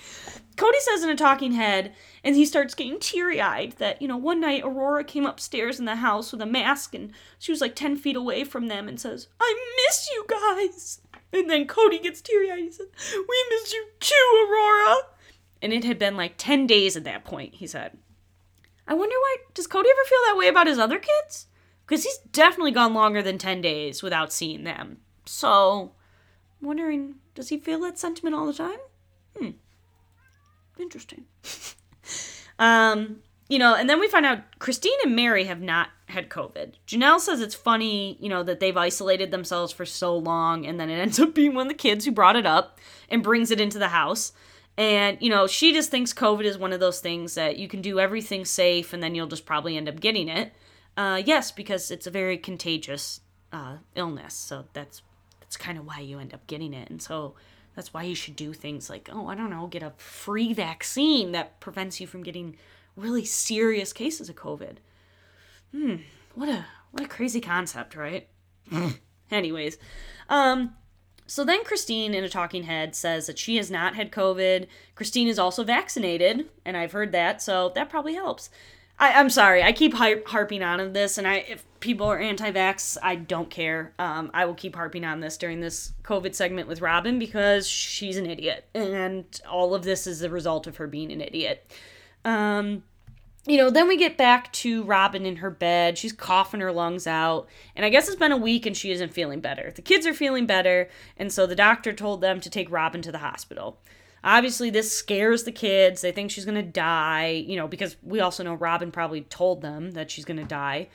Kody 0.61 0.79
says 0.81 1.03
in 1.03 1.09
a 1.09 1.15
talking 1.15 1.53
head, 1.53 1.91
and 2.23 2.35
he 2.35 2.45
starts 2.45 2.75
getting 2.75 2.99
teary 2.99 3.41
eyed, 3.41 3.71
that, 3.79 3.99
you 3.99 4.07
know, 4.07 4.17
one 4.17 4.39
night 4.39 4.61
Aurora 4.63 5.03
came 5.03 5.25
upstairs 5.25 5.79
in 5.79 5.85
the 5.85 5.95
house 5.95 6.31
with 6.31 6.39
a 6.39 6.45
mask, 6.45 6.93
and 6.93 7.13
she 7.39 7.51
was 7.51 7.61
like 7.61 7.75
10 7.75 7.97
feet 7.97 8.15
away 8.15 8.43
from 8.43 8.67
them 8.67 8.87
and 8.87 9.01
says, 9.01 9.27
I 9.39 9.59
miss 9.87 10.07
you 10.11 10.23
guys. 10.27 11.01
And 11.33 11.49
then 11.49 11.65
Kody 11.65 12.03
gets 12.03 12.21
teary 12.21 12.51
eyed. 12.51 12.59
He 12.59 12.71
says, 12.71 12.89
We 13.15 13.45
miss 13.49 13.73
you 13.73 13.87
too, 13.99 14.47
Aurora. 14.47 14.97
And 15.63 15.73
it 15.73 15.83
had 15.83 15.97
been 15.97 16.15
like 16.15 16.33
10 16.37 16.67
days 16.67 16.95
at 16.95 17.05
that 17.05 17.23
point, 17.23 17.55
he 17.55 17.65
said. 17.65 17.97
I 18.87 18.93
wonder 18.93 19.15
why. 19.15 19.37
Does 19.55 19.67
Kody 19.67 19.89
ever 19.89 20.05
feel 20.05 20.19
that 20.27 20.37
way 20.37 20.47
about 20.47 20.67
his 20.67 20.77
other 20.77 20.99
kids? 20.99 21.47
Because 21.87 22.03
he's 22.03 22.19
definitely 22.33 22.71
gone 22.71 22.93
longer 22.93 23.23
than 23.23 23.37
10 23.37 23.61
days 23.61 24.03
without 24.03 24.31
seeing 24.31 24.63
them. 24.63 24.97
So, 25.25 25.93
I'm 26.61 26.67
wondering, 26.67 27.15
does 27.33 27.49
he 27.49 27.57
feel 27.57 27.79
that 27.79 27.97
sentiment 27.97 28.35
all 28.35 28.45
the 28.45 28.53
time? 28.53 28.79
Hmm. 29.35 29.51
Interesting. 30.81 31.25
um, 32.59 33.21
you 33.47 33.59
know, 33.59 33.75
and 33.75 33.89
then 33.89 33.99
we 33.99 34.07
find 34.07 34.25
out 34.25 34.39
Christine 34.59 34.97
and 35.03 35.15
Mary 35.15 35.43
have 35.45 35.61
not 35.61 35.89
had 36.07 36.29
COVID. 36.29 36.73
Janelle 36.87 37.19
says 37.19 37.41
it's 37.41 37.55
funny, 37.55 38.17
you 38.19 38.29
know, 38.29 38.43
that 38.43 38.59
they've 38.59 38.77
isolated 38.77 39.31
themselves 39.31 39.71
for 39.71 39.85
so 39.85 40.17
long, 40.17 40.65
and 40.65 40.79
then 40.79 40.89
it 40.89 40.99
ends 40.99 41.19
up 41.19 41.33
being 41.33 41.53
one 41.53 41.67
of 41.67 41.71
the 41.71 41.77
kids 41.77 42.05
who 42.05 42.11
brought 42.11 42.35
it 42.35 42.45
up 42.45 42.79
and 43.09 43.23
brings 43.23 43.51
it 43.51 43.59
into 43.59 43.77
the 43.77 43.89
house. 43.89 44.31
And, 44.77 45.17
you 45.19 45.29
know, 45.29 45.47
she 45.47 45.73
just 45.73 45.91
thinks 45.91 46.13
COVID 46.13 46.45
is 46.45 46.57
one 46.57 46.73
of 46.73 46.79
those 46.79 47.01
things 47.01 47.35
that 47.35 47.57
you 47.57 47.67
can 47.67 47.81
do 47.81 47.99
everything 47.99 48.45
safe 48.45 48.93
and 48.93 49.03
then 49.03 49.15
you'll 49.15 49.27
just 49.27 49.45
probably 49.45 49.75
end 49.75 49.89
up 49.89 49.99
getting 49.99 50.29
it. 50.29 50.53
Uh, 50.95 51.21
yes, 51.23 51.51
because 51.51 51.91
it's 51.91 52.07
a 52.07 52.11
very 52.11 52.37
contagious 52.37 53.19
uh, 53.51 53.77
illness, 53.95 54.33
so 54.33 54.65
that's 54.73 55.01
that's 55.39 55.57
kind 55.57 55.77
of 55.77 55.85
why 55.85 55.99
you 55.99 56.19
end 56.19 56.33
up 56.33 56.47
getting 56.47 56.73
it. 56.73 56.89
And 56.89 57.01
so 57.01 57.35
That's 57.75 57.93
why 57.93 58.03
you 58.03 58.15
should 58.15 58.35
do 58.35 58.53
things 58.53 58.89
like, 58.89 59.09
oh, 59.11 59.27
I 59.27 59.35
don't 59.35 59.49
know, 59.49 59.67
get 59.67 59.83
a 59.83 59.93
free 59.97 60.53
vaccine 60.53 61.31
that 61.31 61.59
prevents 61.59 62.01
you 62.01 62.07
from 62.07 62.23
getting 62.23 62.57
really 62.95 63.25
serious 63.25 63.93
cases 63.93 64.29
of 64.29 64.35
COVID. 64.35 64.77
Hmm, 65.71 65.95
what 66.35 66.49
a 66.49 66.65
what 66.91 67.03
a 67.03 67.07
crazy 67.07 67.39
concept, 67.39 67.95
right? 67.95 68.27
Anyways, 69.31 69.77
um, 70.27 70.75
so 71.25 71.45
then 71.45 71.63
Christine 71.63 72.13
in 72.13 72.25
a 72.25 72.29
talking 72.29 72.63
head 72.63 72.93
says 72.93 73.27
that 73.27 73.39
she 73.39 73.55
has 73.55 73.71
not 73.71 73.95
had 73.95 74.11
COVID. 74.11 74.67
Christine 74.95 75.29
is 75.29 75.39
also 75.39 75.63
vaccinated, 75.63 76.49
and 76.65 76.75
I've 76.75 76.91
heard 76.91 77.13
that, 77.13 77.41
so 77.41 77.71
that 77.75 77.89
probably 77.89 78.15
helps. 78.15 78.49
I, 79.01 79.19
am 79.19 79.31
sorry, 79.31 79.63
I 79.63 79.71
keep 79.71 79.95
harping 79.95 80.61
on 80.61 80.79
of 80.79 80.93
this, 80.93 81.17
and 81.17 81.27
I 81.27 81.37
if 81.49 81.65
people 81.79 82.05
are 82.05 82.19
anti-vax, 82.19 82.97
I 83.01 83.15
don't 83.15 83.49
care. 83.49 83.93
Um, 83.97 84.29
I 84.31 84.45
will 84.45 84.53
keep 84.53 84.75
harping 84.75 85.03
on 85.03 85.21
this 85.21 85.37
during 85.37 85.59
this 85.59 85.93
COVID 86.03 86.35
segment 86.35 86.67
with 86.67 86.81
Robyn 86.81 87.17
because 87.17 87.67
she's 87.67 88.15
an 88.15 88.27
idiot, 88.27 88.67
and 88.75 89.25
all 89.49 89.73
of 89.73 89.83
this 89.83 90.05
is 90.05 90.19
the 90.19 90.29
result 90.29 90.67
of 90.67 90.77
her 90.77 90.85
being 90.85 91.11
an 91.11 91.19
idiot. 91.19 91.69
Um, 92.23 92.83
you 93.47 93.57
know, 93.57 93.71
then 93.71 93.87
we 93.87 93.97
get 93.97 94.17
back 94.17 94.53
to 94.53 94.83
Robyn 94.83 95.25
in 95.25 95.37
her 95.37 95.49
bed. 95.49 95.97
She's 95.97 96.13
coughing 96.13 96.59
her 96.59 96.71
lungs 96.71 97.07
out. 97.07 97.47
And 97.75 97.83
I 97.83 97.89
guess 97.89 98.07
it's 98.07 98.15
been 98.15 98.31
a 98.31 98.37
week 98.37 98.67
and 98.67 98.77
she 98.77 98.91
isn't 98.91 99.13
feeling 99.13 99.39
better. 99.39 99.71
The 99.75 99.81
kids 99.81 100.05
are 100.05 100.13
feeling 100.13 100.45
better. 100.45 100.89
And 101.17 101.33
so 101.33 101.47
the 101.47 101.55
doctor 101.55 101.91
told 101.91 102.21
them 102.21 102.39
to 102.39 102.51
take 102.51 102.69
Robyn 102.69 103.01
to 103.01 103.11
the 103.11 103.17
hospital. 103.17 103.79
Obviously, 104.23 104.69
this 104.69 104.95
scares 104.95 105.43
the 105.43 105.51
kids. 105.51 106.01
They 106.01 106.11
think 106.11 106.29
she's 106.29 106.45
going 106.45 106.55
to 106.55 106.61
die, 106.61 107.29
you 107.29 107.55
know, 107.55 107.67
because 107.67 107.97
we 108.03 108.19
also 108.19 108.43
know 108.43 108.53
Robyn 108.53 108.91
probably 108.91 109.21
told 109.21 109.61
them 109.61 109.91
that 109.91 110.11
she's 110.11 110.25
going 110.25 110.37
to 110.37 110.43
die. 110.43 110.89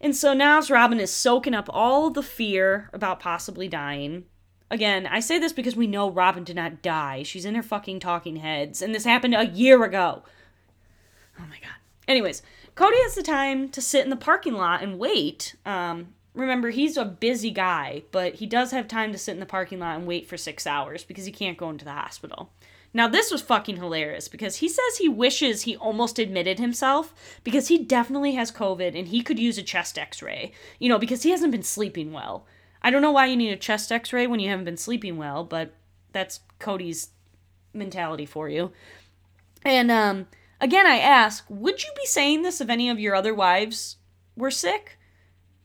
And 0.00 0.14
so 0.14 0.34
now 0.34 0.60
Robyn 0.60 1.00
is 1.00 1.12
soaking 1.12 1.54
up 1.54 1.68
all 1.72 2.10
the 2.10 2.22
fear 2.22 2.90
about 2.92 3.20
possibly 3.20 3.68
dying. 3.68 4.24
Again, 4.70 5.06
I 5.06 5.20
say 5.20 5.38
this 5.38 5.52
because 5.52 5.76
we 5.76 5.86
know 5.86 6.10
Robyn 6.10 6.44
did 6.44 6.56
not 6.56 6.82
die. 6.82 7.22
She's 7.22 7.44
in 7.44 7.54
her 7.54 7.62
fucking 7.62 8.00
talking 8.00 8.36
heads. 8.36 8.82
And 8.82 8.94
this 8.94 9.04
happened 9.04 9.34
a 9.34 9.46
year 9.46 9.84
ago. 9.84 10.22
Oh 11.38 11.46
my 11.48 11.58
god. 11.60 11.76
Anyways, 12.08 12.42
Kody 12.74 13.00
has 13.04 13.14
the 13.14 13.22
time 13.22 13.68
to 13.70 13.80
sit 13.80 14.04
in 14.04 14.10
the 14.10 14.16
parking 14.16 14.54
lot 14.54 14.82
and 14.82 14.98
wait. 14.98 15.54
Um, 15.64 16.14
remember, 16.34 16.70
he's 16.70 16.96
a 16.96 17.04
busy 17.04 17.50
guy, 17.50 18.02
but 18.10 18.34
he 18.34 18.46
does 18.46 18.72
have 18.72 18.88
time 18.88 19.12
to 19.12 19.18
sit 19.18 19.32
in 19.32 19.40
the 19.40 19.46
parking 19.46 19.78
lot 19.78 19.96
and 19.96 20.06
wait 20.06 20.28
for 20.28 20.36
six 20.36 20.66
hours 20.66 21.04
because 21.04 21.24
he 21.24 21.32
can't 21.32 21.58
go 21.58 21.70
into 21.70 21.84
the 21.84 21.92
hospital. 21.92 22.50
Now, 22.96 23.06
this 23.06 23.30
was 23.30 23.42
fucking 23.42 23.76
hilarious 23.76 24.26
because 24.26 24.56
he 24.56 24.68
says 24.68 24.96
he 24.96 25.08
wishes 25.08 25.62
he 25.62 25.76
almost 25.76 26.18
admitted 26.18 26.58
himself 26.58 27.14
because 27.44 27.68
he 27.68 27.78
definitely 27.78 28.32
has 28.36 28.50
COVID 28.50 28.98
and 28.98 29.08
he 29.08 29.22
could 29.22 29.38
use 29.38 29.58
a 29.58 29.62
chest 29.62 29.98
x 29.98 30.22
ray, 30.22 30.52
you 30.78 30.88
know, 30.88 30.98
because 30.98 31.22
he 31.22 31.30
hasn't 31.30 31.52
been 31.52 31.62
sleeping 31.62 32.12
well. 32.12 32.46
I 32.80 32.90
don't 32.90 33.02
know 33.02 33.12
why 33.12 33.26
you 33.26 33.36
need 33.36 33.52
a 33.52 33.56
chest 33.56 33.92
x 33.92 34.12
ray 34.12 34.26
when 34.26 34.40
you 34.40 34.48
haven't 34.48 34.64
been 34.64 34.76
sleeping 34.78 35.18
well, 35.18 35.44
but 35.44 35.74
that's 36.12 36.40
Kody's 36.58 37.10
mentality 37.74 38.24
for 38.24 38.48
you. 38.48 38.72
And, 39.62 39.90
um, 39.90 40.26
Again, 40.60 40.86
I 40.86 40.98
ask, 40.98 41.44
would 41.48 41.84
you 41.84 41.90
be 41.96 42.06
saying 42.06 42.42
this 42.42 42.60
if 42.60 42.70
any 42.70 42.88
of 42.88 42.98
your 42.98 43.14
other 43.14 43.34
wives 43.34 43.96
were 44.36 44.50
sick? 44.50 44.98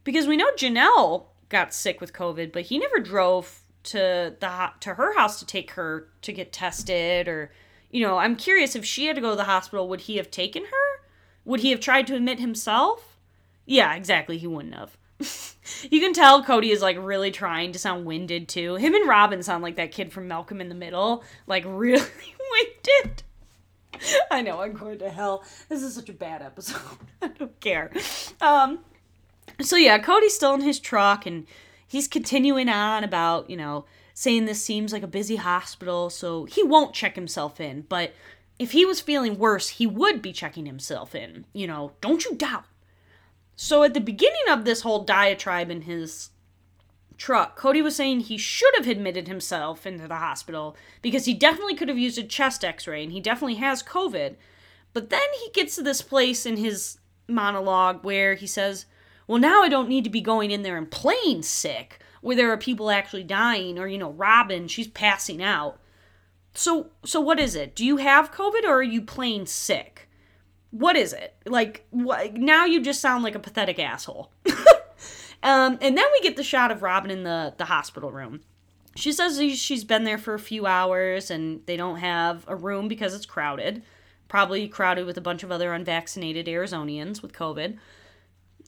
Because 0.04 0.28
we 0.28 0.36
know 0.36 0.52
Janelle 0.58 1.28
got 1.48 1.74
sick 1.74 2.02
with 2.02 2.14
COVID, 2.14 2.52
but 2.52 2.64
he 2.64 2.78
never 2.78 3.00
drove 3.00 3.61
to 3.84 4.36
the 4.40 4.70
to 4.80 4.94
her 4.96 5.16
house 5.18 5.40
to 5.40 5.46
take 5.46 5.72
her 5.72 6.10
to 6.22 6.34
get 6.34 6.52
tested 6.52 7.28
or 7.28 7.52
you 7.92 8.06
know, 8.06 8.18
I'm 8.18 8.36
curious 8.36 8.76
if 8.76 8.86
she 8.86 9.06
had 9.08 9.16
to 9.18 9.22
go 9.22 9.32
to 9.32 9.36
the 9.36 9.44
hospital, 9.44 9.90
would 9.90 10.02
he 10.02 10.18
have 10.18 10.32
taken 10.32 10.64
her? 10.64 11.06
Would 11.44 11.60
he 11.60 11.72
have 11.72 11.80
tried 11.80 12.08
to 12.08 12.16
admit 12.16 12.40
himself? 12.40 13.18
Yeah, 13.66 13.94
exactly, 13.96 14.38
he 14.38 14.48
wouldn't 14.48 14.76
have. 14.76 14.98
you 15.92 16.00
can 16.00 16.14
tell 16.14 16.44
Kody 16.44 16.72
is 16.72 16.82
like 16.82 16.98
really 17.00 17.32
trying 17.32 17.72
to 17.74 17.80
sound 17.80 18.06
winded 18.06 18.48
too. 18.48 18.76
Him 18.76 18.96
and 18.96 19.08
Robyn 19.08 19.44
sound 19.44 19.62
like 19.62 19.76
that 19.76 19.92
kid 19.92 20.12
from 20.12 20.28
Malcolm 20.28 20.62
in 20.62 20.70
the 20.70 20.76
Middle, 20.76 21.24
like 21.48 21.64
really 21.68 22.02
winded. 22.52 23.24
I 24.32 24.42
know 24.42 24.62
I'm 24.62 24.74
going 24.74 25.00
to 25.00 25.10
hell. 25.10 25.44
This 25.70 25.84
is 25.84 25.94
such 25.94 26.10
a 26.10 26.14
bad 26.14 26.42
episode. 26.42 26.82
I 27.22 27.28
don't 27.28 27.60
care. 27.60 27.92
Um, 28.40 28.80
so 29.60 29.76
yeah, 29.76 30.00
Kody's 30.00 30.34
still 30.34 30.54
in 30.54 30.62
his 30.62 30.80
truck 30.80 31.26
and 31.26 31.46
he's 31.92 32.08
continuing 32.08 32.70
on 32.70 33.04
about 33.04 33.50
you 33.50 33.58
know 33.58 33.84
saying 34.14 34.46
this 34.46 34.64
seems 34.64 34.94
like 34.94 35.04
a 35.04 35.08
busy 35.08 35.36
hospital, 35.36 36.10
so 36.10 36.46
he 36.46 36.64
won't 36.64 36.94
check 36.94 37.16
himself 37.16 37.60
in. 37.60 37.82
But 37.82 38.14
if 38.60 38.72
he 38.72 38.86
was 38.86 39.02
feeling 39.02 39.38
worse, 39.38 39.70
he 39.70 39.88
would 39.88 40.22
be 40.22 40.32
checking 40.32 40.66
himself 40.66 41.14
in. 41.16 41.46
You 41.54 41.68
know, 41.68 41.94
don't 42.02 42.24
you 42.24 42.36
doubt. 42.36 42.66
So 43.56 43.84
at 43.84 43.94
the 43.94 44.00
beginning 44.00 44.48
of 44.50 44.64
this 44.64 44.82
whole 44.82 45.04
diatribe 45.04 45.70
in 45.70 45.82
his 45.82 46.30
truck. 47.18 47.60
Kody 47.60 47.84
was 47.84 47.96
saying 47.96 48.22
he 48.22 48.38
should 48.38 48.74
have 48.76 48.88
admitted 48.88 49.28
himself 49.28 49.86
into 49.86 50.08
the 50.08 50.16
hospital 50.16 50.76
because 51.04 51.26
he 51.26 51.36
definitely 51.36 51.76
could 51.76 51.88
have 51.88 51.98
used 51.98 52.18
a 52.18 52.24
chest 52.24 52.66
x 52.66 52.88
ray 52.88 53.04
and 53.04 53.12
he 53.12 53.20
definitely 53.20 53.56
has 53.56 53.84
COVID. 53.84 54.36
But 54.92 55.12
then 55.12 55.22
he 55.40 55.52
gets 55.52 55.76
to 55.76 55.84
this 55.84 56.02
place 56.02 56.48
in 56.48 56.58
his 56.58 56.98
monologue 57.28 58.04
where 58.04 58.34
he 58.34 58.48
says, 58.48 58.86
Well, 59.32 59.40
now 59.40 59.64
I 59.64 59.70
don't 59.70 59.88
need 59.88 60.04
to 60.04 60.10
be 60.10 60.20
going 60.20 60.52
in 60.52 60.62
there 60.62 60.76
and 60.76 60.92
playing 60.92 61.44
sick, 61.44 62.02
where 62.20 62.36
there 62.36 62.52
are 62.52 62.58
people 62.58 62.92
actually 62.92 63.24
dying, 63.24 63.80
or, 63.80 63.88
you 63.88 63.98
know, 63.98 64.12
Robyn, 64.12 64.68
she's 64.68 64.90
passing 64.90 65.42
out. 65.42 65.80
So, 66.54 66.90
so 67.06 67.22
what 67.22 67.40
is 67.40 67.56
it? 67.56 67.74
Do 67.74 67.86
you 67.86 67.96
have 67.96 68.34
COVID 68.34 68.66
or 68.66 68.74
are 68.74 68.84
you 68.84 69.02
playing 69.02 69.46
sick? 69.46 70.10
What 70.72 70.98
is 70.98 71.14
it? 71.14 71.38
Like, 71.46 71.86
now 71.94 72.66
you 72.66 72.82
just 72.82 73.00
sound 73.00 73.24
like 73.24 73.36
a 73.36 73.40
pathetic 73.40 73.80
asshole. 73.80 74.34
Um, 75.44 75.80
and 75.82 75.98
then 75.98 76.06
we 76.14 76.22
get 76.22 76.36
the 76.36 76.44
shot 76.44 76.70
of 76.70 76.84
Robyn 76.84 77.10
in 77.10 77.24
the, 77.24 77.56
the 77.58 77.66
hospital 77.66 78.12
room. 78.12 78.42
She 78.96 79.12
says 79.12 79.42
she's 79.60 79.84
been 79.84 80.04
there 80.04 80.20
for 80.20 80.36
a 80.36 80.40
few 80.40 80.68
hours 80.68 81.32
and 81.32 81.66
they 81.66 81.76
don't 81.76 81.98
have 81.98 82.46
a 82.48 82.56
room 82.56 82.88
because 82.88 83.16
it's 83.16 83.26
crowded. 83.26 83.82
Probably 84.28 84.68
crowded 84.68 85.08
with 85.08 85.18
a 85.18 85.22
bunch 85.22 85.42
of 85.42 85.52
other 85.52 85.74
unvaccinated 85.74 86.46
Arizonians 86.46 87.24
with 87.24 87.34
COVID. 87.34 87.80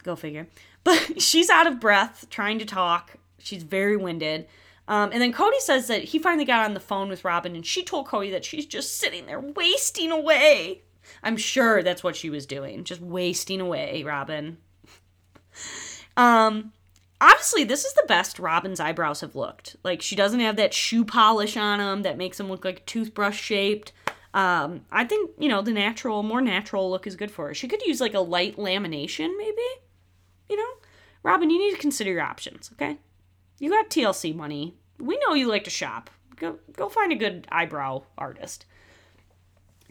Go 0.04 0.16
figure. 0.16 0.47
But 0.86 1.22
she's 1.22 1.49
out 1.49 1.66
of 1.66 1.80
breath 1.80 2.28
trying 2.30 2.60
to 2.60 2.66
talk. 2.66 3.14
She's 3.39 3.64
very 3.64 3.95
winded. 3.95 4.47
Um, 4.86 5.12
and 5.14 5.22
then 5.22 5.32
Kody 5.32 5.60
says 5.60 5.88
that 5.88 6.04
he 6.04 6.20
finally 6.20 6.43
got 6.43 6.66
on 6.66 6.74
the 6.74 6.82
phone 6.82 7.08
with 7.08 7.24
Robyn 7.24 7.56
and 7.56 7.66
she 7.66 7.84
told 7.84 8.08
Kody 8.08 8.32
that 8.32 8.43
she's 8.43 8.66
just 8.66 8.97
sitting 8.97 9.26
there 9.26 9.39
wasting 9.39 10.12
away. 10.12 10.82
I'm 11.24 11.38
sure 11.38 11.82
that's 11.84 12.04
what 12.04 12.18
she 12.18 12.30
was 12.30 12.45
doing, 12.45 12.84
just 12.84 12.99
wasting 12.99 13.62
away, 13.62 14.04
Robyn. 14.04 14.58
Um, 16.16 16.74
obviously, 17.20 17.64
this 17.64 17.86
is 17.86 17.93
the 17.93 18.06
best 18.08 18.38
Robyn's 18.38 18.80
eyebrows 18.80 19.22
have 19.22 19.36
looked. 19.36 19.76
Like, 19.84 19.99
she 20.01 20.16
doesn't 20.16 20.41
have 20.41 20.58
that 20.58 20.76
shoe 20.76 21.04
polish 21.04 21.58
on 21.58 21.80
them 21.80 22.04
that 22.04 22.20
makes 22.20 22.38
them 22.38 22.49
look 22.49 22.64
like 22.64 22.86
toothbrush 22.86 23.39
shaped. 23.41 23.93
Um, 24.34 24.82
I 24.91 25.06
think, 25.06 25.32
you 25.39 25.49
know, 25.49 25.62
the 25.62 25.74
natural, 25.74 26.24
more 26.24 26.41
natural 26.41 26.89
look 26.89 27.08
is 27.08 27.16
good 27.16 27.32
for 27.32 27.47
her. 27.47 27.54
She 27.54 27.68
could 27.68 27.82
use 27.82 28.01
like 28.01 28.14
a 28.14 28.20
light 28.20 28.58
lamination, 28.58 29.32
maybe. 29.38 29.62
You 30.54 30.60
know? 30.60 30.74
Robyn, 31.24 31.49
you 31.49 31.58
need 31.58 31.72
to 31.72 31.82
consider 31.82 32.12
your 32.12 32.22
options, 32.22 32.70
okay? 32.74 32.99
You 33.58 33.72
got 33.72 33.89
TLC 33.89 34.36
money. 34.36 34.76
We 34.99 35.18
know 35.18 35.34
you 35.34 35.47
like 35.47 35.64
to 35.64 35.72
shop. 35.72 36.12
Go 36.36 36.60
go 36.74 36.89
find 36.89 37.12
a 37.12 37.16
good 37.16 37.47
eyebrow 37.51 38.04
artist. 38.20 38.68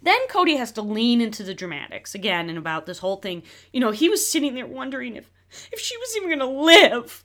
Then 0.01 0.29
Kody 0.29 0.57
has 0.57 0.71
to 0.73 0.83
lean 0.83 1.21
into 1.21 1.43
the 1.43 1.53
dramatics 1.53 2.15
again 2.15 2.49
and 2.49 2.57
about 2.57 2.87
this 2.87 3.01
whole 3.01 3.17
thing. 3.17 3.43
You 3.73 3.81
know, 3.81 3.91
he 3.91 4.09
was 4.09 4.25
sitting 4.25 4.55
there 4.55 4.69
wondering 4.69 5.17
if 5.17 5.29
if 5.73 5.81
she 5.81 5.97
was 5.97 6.17
even 6.17 6.31
gonna 6.39 6.51
live. 6.51 7.25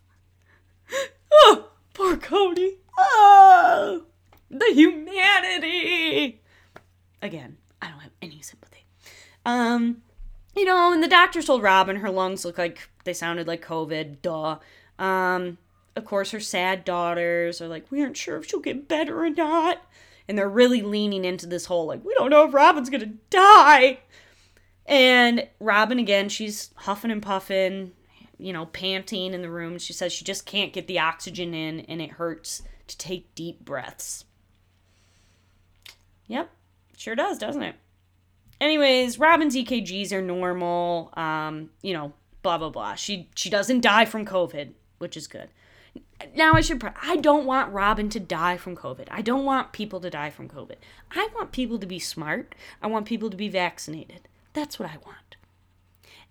Oh, 1.29 1.69
poor 1.93 2.15
Kody. 2.15 2.77
Oh, 2.97 4.05
the 4.49 4.71
humanity. 4.73 6.41
Again, 7.21 7.57
I 7.79 7.89
don't 7.89 7.99
have 7.99 8.13
any 8.21 8.41
sympathy. 8.41 8.85
Um, 9.45 10.01
you 10.58 10.66
know, 10.66 10.91
and 10.91 11.03
the 11.03 11.08
doctor 11.08 11.41
told 11.41 11.64
Robyn 11.64 11.97
her 11.97 12.10
lungs 12.10 12.45
look 12.45 12.58
like 12.58 12.89
they 13.03 13.14
sounded 13.14 13.47
like 13.47 13.66
COVID. 13.66 14.22
Duh. 14.22 14.58
Um, 14.99 15.58
of 15.95 16.05
course, 16.05 16.32
her 16.32 16.39
sad 16.39 16.86
daughters 16.86 17.62
are 17.62 17.68
like, 17.68 17.89
we 17.91 18.01
aren't 18.01 18.18
sure 18.18 18.38
if 18.38 18.47
she'll 18.47 18.60
get 18.60 18.88
better 18.88 19.24
or 19.24 19.30
not. 19.30 19.82
And 20.28 20.38
they're 20.38 20.49
really 20.49 20.82
leaning 20.82 21.26
into 21.26 21.47
this 21.47 21.66
whole, 21.66 21.88
like, 21.88 22.03
we 22.03 22.14
don't 22.14 22.30
know 22.30 22.45
if 22.45 22.53
Robyn's 22.53 22.89
gonna 22.89 23.14
die. 23.30 23.99
And 24.86 25.47
Robyn, 25.60 25.99
again, 25.99 26.30
she's 26.30 26.72
huffing 26.76 27.12
and 27.12 27.22
puffing, 27.22 27.93
you 28.38 28.53
know, 28.53 28.66
panting 28.68 29.34
in 29.34 29.41
the 29.41 29.49
room. 29.49 29.80
She 29.80 29.93
says 29.93 30.14
she 30.14 30.26
just 30.26 30.45
can't 30.45 30.74
get 30.74 30.88
the 30.88 30.99
oxygen 30.99 31.53
in 31.53 31.82
and 31.82 32.01
it 32.01 32.12
hurts 32.12 32.62
to 32.88 32.97
take 32.97 33.34
deep 33.36 33.64
breaths. 33.64 34.26
Yep, 36.28 36.49
sure 36.95 37.16
does, 37.16 37.38
doesn't 37.38 37.64
it? 37.64 37.76
Anyways, 38.60 39.20
Robyn's 39.20 39.55
EKGs 39.55 40.12
are 40.12 40.22
normal. 40.22 41.14
Um, 41.16 41.70
you 41.82 41.93
know, 41.93 42.14
blah 42.41 42.58
blah 42.58 42.70
blah. 42.70 42.95
She 42.95 43.30
she 43.36 43.49
doesn't 43.49 43.82
die 43.82 44.05
from 44.05 44.26
COVID, 44.26 44.72
which 44.97 45.16
is 45.16 45.28
good. 45.28 45.49
Now 46.36 46.53
I 46.53 46.62
should 46.62 46.84
I 47.01 47.18
don't 47.18 47.45
want 47.45 47.74
Robyn 47.74 48.10
to 48.10 48.20
die 48.20 48.58
from 48.58 48.76
COVID. 48.76 49.08
I 49.12 49.22
don't 49.22 49.45
want 49.45 49.72
people 49.72 49.99
to 49.99 50.10
die 50.10 50.30
from 50.30 50.49
COVID. 50.49 50.76
I 51.12 51.30
want 51.36 51.51
people 51.51 51.78
to 51.80 51.86
be 51.86 51.99
smart. 51.99 52.55
I 52.82 52.88
want 52.88 53.05
people 53.05 53.30
to 53.30 53.38
be 53.38 53.49
vaccinated. 53.49 54.28
That's 54.53 54.80
what 54.80 54.89
I 54.89 54.97
want. 55.05 55.36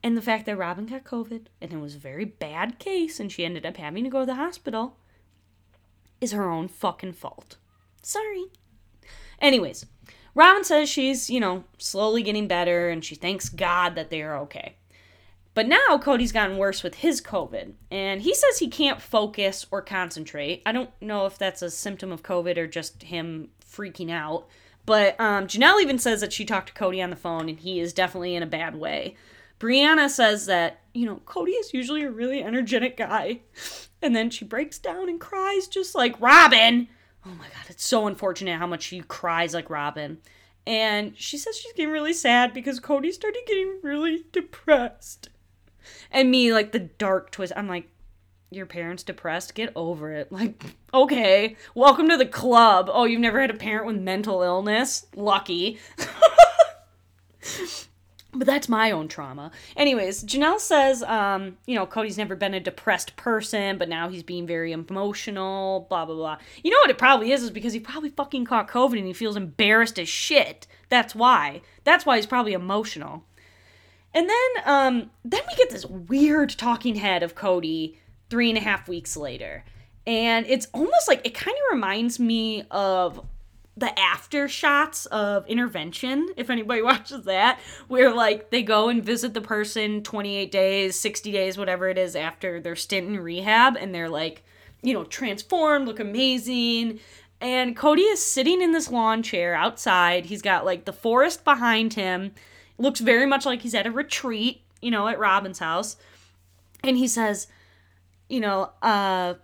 And 0.03 0.17
the 0.17 0.23
fact 0.23 0.47
that 0.47 0.57
Robyn 0.57 0.87
got 0.87 1.05
COVID 1.05 1.47
and 1.61 1.73
it 1.73 1.79
was 1.79 1.95
a 1.95 1.99
very 1.99 2.25
bad 2.25 2.79
case 2.79 3.21
and 3.21 3.31
she 3.31 3.45
ended 3.45 3.65
up 3.65 3.77
having 3.77 4.05
to 4.05 4.11
go 4.11 4.21
to 4.21 4.27
the 4.27 4.35
hospital 4.35 4.97
is 6.21 6.33
her 6.33 6.51
own 6.51 6.69
fucking 6.69 7.13
fault. 7.13 7.57
Sorry. 8.03 8.47
Anyways, 9.41 9.87
Robyn 10.37 10.65
says 10.65 10.89
she's, 10.89 11.31
you 11.31 11.41
know, 11.41 11.65
slowly 11.79 12.23
getting 12.23 12.47
better 12.47 12.91
and 12.91 13.03
she 13.03 13.15
thanks 13.15 13.49
God 13.49 13.95
that 13.95 14.11
they 14.11 14.23
are 14.23 14.37
okay. 14.41 14.77
But 15.55 15.67
now 15.67 15.97
Kody's 15.97 16.33
gotten 16.33 16.59
worse 16.59 16.83
with 16.83 16.97
his 16.97 17.23
COVID, 17.23 17.73
and 17.91 18.21
he 18.21 18.35
says 18.35 18.59
he 18.59 18.69
can't 18.69 19.01
focus 19.01 19.65
or 19.71 19.81
concentrate. 19.81 20.61
I 20.67 20.73
don't 20.73 20.91
know 21.01 21.25
if 21.25 21.39
that's 21.39 21.63
a 21.63 21.71
symptom 21.71 22.13
of 22.13 22.23
COVID 22.23 22.59
or 22.59 22.67
just 22.67 23.03
him 23.05 23.49
freaking 23.67 24.11
out. 24.11 24.47
But 24.85 25.19
um, 25.19 25.47
Janelle 25.47 25.81
even 25.81 25.99
says 25.99 26.21
that 26.21 26.35
she 26.35 26.45
talked 26.45 26.69
to 26.69 26.75
Kody 26.75 27.03
on 27.03 27.09
the 27.09 27.17
phone, 27.17 27.49
and 27.49 27.59
he 27.59 27.81
is 27.81 27.95
definitely 27.95 28.35
in 28.35 28.43
a 28.43 28.47
bad 28.47 28.77
way. 28.77 29.17
Breanna 29.59 30.11
says 30.11 30.45
that, 30.45 30.81
you 30.93 31.07
know, 31.07 31.23
Kody 31.25 31.59
is 31.59 31.73
usually 31.73 32.05
a 32.05 32.11
really 32.11 32.43
energetic 32.43 32.99
guy. 32.99 33.41
And 34.03 34.15
then 34.15 34.29
she 34.29 34.45
breaks 34.45 34.79
down 34.79 35.09
and 35.09 35.19
cries 35.19 35.69
just 35.69 35.95
like 35.95 36.21
Robyn. 36.21 36.89
Oh 37.27 37.35
my 37.35 37.47
God, 37.47 37.65
it's 37.69 37.85
so 37.85 38.07
unfortunate 38.07 38.59
how 38.59 38.69
much 38.69 38.85
she 38.85 39.01
cries 39.01 39.53
like 39.53 39.69
Robyn. 39.69 40.19
And 40.65 41.17
she 41.19 41.37
says 41.39 41.57
she's 41.57 41.73
getting 41.73 41.93
really 41.93 42.13
sad 42.13 42.55
because 42.55 42.79
Kody 42.79 43.13
started 43.13 43.43
getting 43.47 43.81
really 43.83 44.25
depressed. 44.31 45.29
And 46.13 46.31
me, 46.31 46.53
like 46.53 46.71
the 46.71 46.79
dark 46.79 47.33
twist, 47.33 47.53
I'm 47.57 47.69
like, 47.69 47.89
your 48.51 48.67
parents 48.67 49.03
depressed? 49.03 49.57
Get 49.57 49.73
over 49.75 50.13
it. 50.13 50.31
Like, 50.31 50.63
okay, 50.95 51.57
welcome 51.75 52.09
to 52.09 52.17
the 52.17 52.27
club. 52.27 52.89
Oh, 52.93 53.05
you've 53.05 53.21
never 53.21 53.41
had 53.41 53.51
a 53.51 53.55
parent 53.55 53.87
with 53.87 53.97
mental 53.97 54.43
illness? 54.43 55.07
Lucky. 55.17 55.81
but 58.39 58.47
that's 58.47 58.69
my 58.69 58.91
own 58.91 59.09
trauma. 59.09 59.51
Anyways, 59.77 60.25
Janelle 60.25 60.61
says, 60.61 61.03
um, 61.03 61.57
you 61.67 61.75
know, 61.75 61.87
Kody's 61.87 62.19
never 62.19 62.37
been 62.37 62.55
a 62.55 62.61
depressed 62.61 63.17
person, 63.17 63.79
but 63.79 63.89
now 63.89 64.09
he's 64.09 64.23
being 64.23 64.47
very 64.47 64.73
emotional, 64.73 65.87
blah, 65.89 66.05
blah, 66.05 66.15
blah. 66.15 66.39
You 66.63 66.71
know 66.71 66.79
what 66.83 66.91
it 66.91 66.99
probably 66.99 67.33
is, 67.33 67.43
is 67.43 67.51
because 67.51 67.73
he 67.73 67.81
probably 67.81 68.11
fucking 68.11 68.45
caught 68.45 68.69
COVID 68.69 68.99
and 68.99 69.07
he 69.07 69.13
feels 69.13 69.37
embarrassed 69.37 69.99
as 69.99 70.09
shit. 70.09 70.67
That's 70.89 71.15
why. 71.15 71.63
That's 71.85 72.07
why 72.07 72.17
he's 72.17 72.27
probably 72.27 72.53
emotional. 72.53 73.25
And 74.15 74.29
then, 74.29 74.63
um, 74.65 75.11
then 75.25 75.43
we 75.49 75.57
get 75.57 75.71
this 75.71 75.85
weird 75.87 76.51
talking 76.51 76.95
head 76.95 77.23
of 77.23 77.35
Kody 77.35 77.97
three 78.31 78.49
and 78.49 78.59
a 78.59 78.63
half 78.63 78.89
weeks 78.89 79.17
later. 79.17 79.65
And 80.07 80.47
it's 80.47 80.69
almost 80.73 81.09
like 81.09 81.27
it 81.27 81.35
kind 81.35 81.57
of 81.57 81.75
reminds 81.75 82.21
me 82.21 82.65
of 82.71 83.27
the 83.77 83.99
after 83.99 84.49
shots 84.49 85.07
of 85.07 85.47
intervention 85.47 86.29
if 86.37 86.49
anybody 86.49 86.83
watches 86.91 87.25
that 87.25 87.61
where 87.89 88.13
like 88.13 88.51
they 88.51 88.63
go 88.63 88.89
and 88.89 89.05
visit 89.05 89.35
the 89.35 89.41
person 89.41 90.03
28 90.03 90.51
days 90.51 90.99
60 90.99 91.31
days 91.31 91.59
whatever 91.59 91.89
it 91.89 91.99
is 91.99 92.17
after 92.17 92.61
their 92.61 92.77
stint 92.77 93.07
in 93.07 93.21
rehab 93.21 93.77
and 93.77 93.95
they're 93.95 94.09
like 94.09 94.43
you 94.83 94.95
know 94.95 95.05
transformed 95.05 95.87
look 95.87 96.01
amazing. 96.01 97.01
And 97.39 97.77
kody 97.77 98.11
is 98.11 98.25
sitting 98.25 98.63
in 98.63 98.73
this 98.73 98.91
lawn 98.91 99.23
chair 99.23 99.55
outside. 99.55 100.25
He's 100.25 100.41
got 100.41 100.65
like 100.65 100.87
the 100.87 100.93
forest 100.93 101.45
behind 101.45 101.93
him. 101.93 102.33
Looks 102.79 103.01
very 103.01 103.27
much 103.27 103.45
like 103.45 103.61
he's 103.61 103.75
at 103.75 103.87
a 103.87 103.91
retreat 103.91 104.63
you 104.81 104.91
know 104.91 105.09
at 105.09 105.19
robyn's 105.19 105.59
house. 105.59 105.97
And 106.85 106.97
he 106.97 107.09
says 107.09 107.49
you 108.29 108.41
know 108.41 108.71
uh 108.83 109.35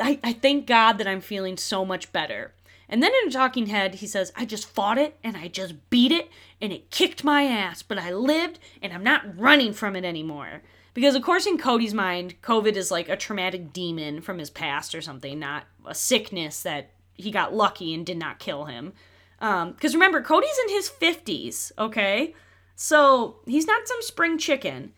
I, 0.00 0.20
I 0.22 0.32
thank 0.32 0.66
god 0.66 0.98
that 0.98 1.08
i'm 1.08 1.20
feeling 1.20 1.56
so 1.56 1.84
much 1.84 2.12
better 2.12 2.52
and 2.88 3.02
then 3.02 3.12
in 3.22 3.28
a 3.28 3.32
talking 3.32 3.66
head, 3.66 3.96
he 3.96 4.06
says, 4.06 4.32
I 4.34 4.44
just 4.44 4.66
fought 4.66 4.98
it 4.98 5.18
and 5.22 5.36
I 5.36 5.48
just 5.48 5.90
beat 5.90 6.12
it 6.12 6.30
and 6.60 6.72
it 6.72 6.90
kicked 6.90 7.22
my 7.22 7.42
ass, 7.44 7.82
but 7.82 7.98
I 7.98 8.12
lived 8.12 8.58
and 8.80 8.92
I'm 8.92 9.04
not 9.04 9.38
running 9.38 9.72
from 9.72 9.94
it 9.94 10.04
anymore. 10.04 10.62
Because, 10.94 11.14
of 11.14 11.22
course, 11.22 11.46
in 11.46 11.58
Kody's 11.58 11.94
mind, 11.94 12.40
COVID 12.42 12.74
is 12.74 12.90
like 12.90 13.08
a 13.08 13.16
traumatic 13.16 13.72
demon 13.72 14.20
from 14.22 14.38
his 14.38 14.50
past 14.50 14.94
or 14.94 15.02
something, 15.02 15.38
not 15.38 15.64
a 15.86 15.94
sickness 15.94 16.62
that 16.62 16.90
he 17.14 17.30
got 17.30 17.54
lucky 17.54 17.94
and 17.94 18.06
did 18.06 18.16
not 18.16 18.38
kill 18.38 18.64
him. 18.64 18.94
Because 19.38 19.94
um, 19.94 20.00
remember, 20.00 20.22
Kody's 20.22 20.58
in 20.66 20.74
his 20.74 20.88
50s, 20.90 21.70
okay? 21.78 22.34
So 22.74 23.36
he's 23.46 23.66
not 23.66 23.86
some 23.86 24.02
spring 24.02 24.38
chicken. 24.38 24.92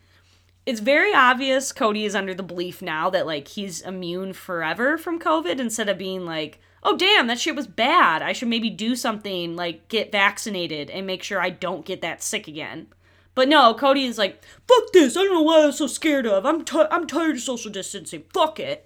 It's 0.65 0.79
very 0.79 1.13
obvious 1.13 1.73
Kody 1.73 2.05
is 2.05 2.15
under 2.15 2.33
the 2.33 2.41
belief 2.41 2.81
now 2.81 3.09
that, 3.09 3.27
like, 3.27 3.49
he's 3.49 3.81
immune 3.81 4.33
forever 4.33 4.97
from 4.97 5.19
COVID 5.19 5.59
instead 5.59 5.89
of 5.89 5.97
being 5.97 6.25
like, 6.25 6.59
oh 6.83 6.97
damn 6.97 7.27
that 7.27 7.39
shit 7.39 7.55
was 7.55 7.67
bad. 7.67 8.21
I 8.21 8.33
should 8.33 8.47
maybe 8.47 8.69
do 8.69 8.95
something 8.95 9.55
like 9.55 9.87
get 9.87 10.11
vaccinated 10.11 10.89
and 10.89 11.05
make 11.07 11.23
sure 11.23 11.39
i 11.41 11.49
don't 11.49 11.85
get 11.85 12.01
that 12.01 12.23
sick 12.23 12.47
again. 12.47 12.87
But 13.33 13.47
no 13.47 13.73
kody 13.73 14.05
is 14.05 14.17
like 14.17 14.43
fuck 14.67 14.91
this 14.93 15.15
i 15.15 15.23
don't 15.23 15.33
know 15.33 15.41
what 15.41 15.65
i'm 15.65 15.71
so 15.71 15.87
scared 15.87 16.25
of. 16.25 16.45
I'm, 16.45 16.63
t- 16.65 16.83
I'm 16.91 17.07
tired 17.07 17.35
of 17.35 17.41
social 17.41 17.71
distancing. 17.71 18.23
Fuck 18.33 18.59
it. 18.59 18.85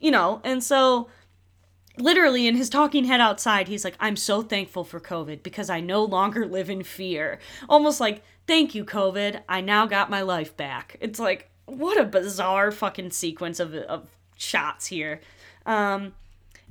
You 0.00 0.10
know 0.10 0.40
and 0.44 0.62
so 0.62 1.08
literally 1.96 2.48
in 2.48 2.56
his 2.56 2.68
talking 2.68 3.04
head 3.04 3.20
outside 3.20 3.68
he's 3.68 3.84
like 3.84 3.94
i'm 4.00 4.16
so 4.16 4.42
thankful 4.42 4.82
for 4.82 4.98
covid 4.98 5.44
because 5.44 5.70
i 5.70 5.80
no 5.80 6.02
longer 6.02 6.46
live 6.46 6.70
in 6.70 6.82
fear. 6.82 7.38
Almost 7.68 8.00
like 8.00 8.22
thank 8.46 8.74
you 8.74 8.84
covid. 8.84 9.42
I 9.48 9.60
now 9.60 9.86
got 9.86 10.10
my 10.10 10.22
life 10.22 10.56
back. 10.56 10.96
It's 11.00 11.18
like 11.18 11.50
what 11.66 11.98
a 11.98 12.04
bizarre 12.04 12.70
fucking 12.70 13.10
sequence 13.10 13.60
of, 13.60 13.74
of 13.74 14.08
shots 14.36 14.86
here. 14.86 15.20
Um 15.66 16.14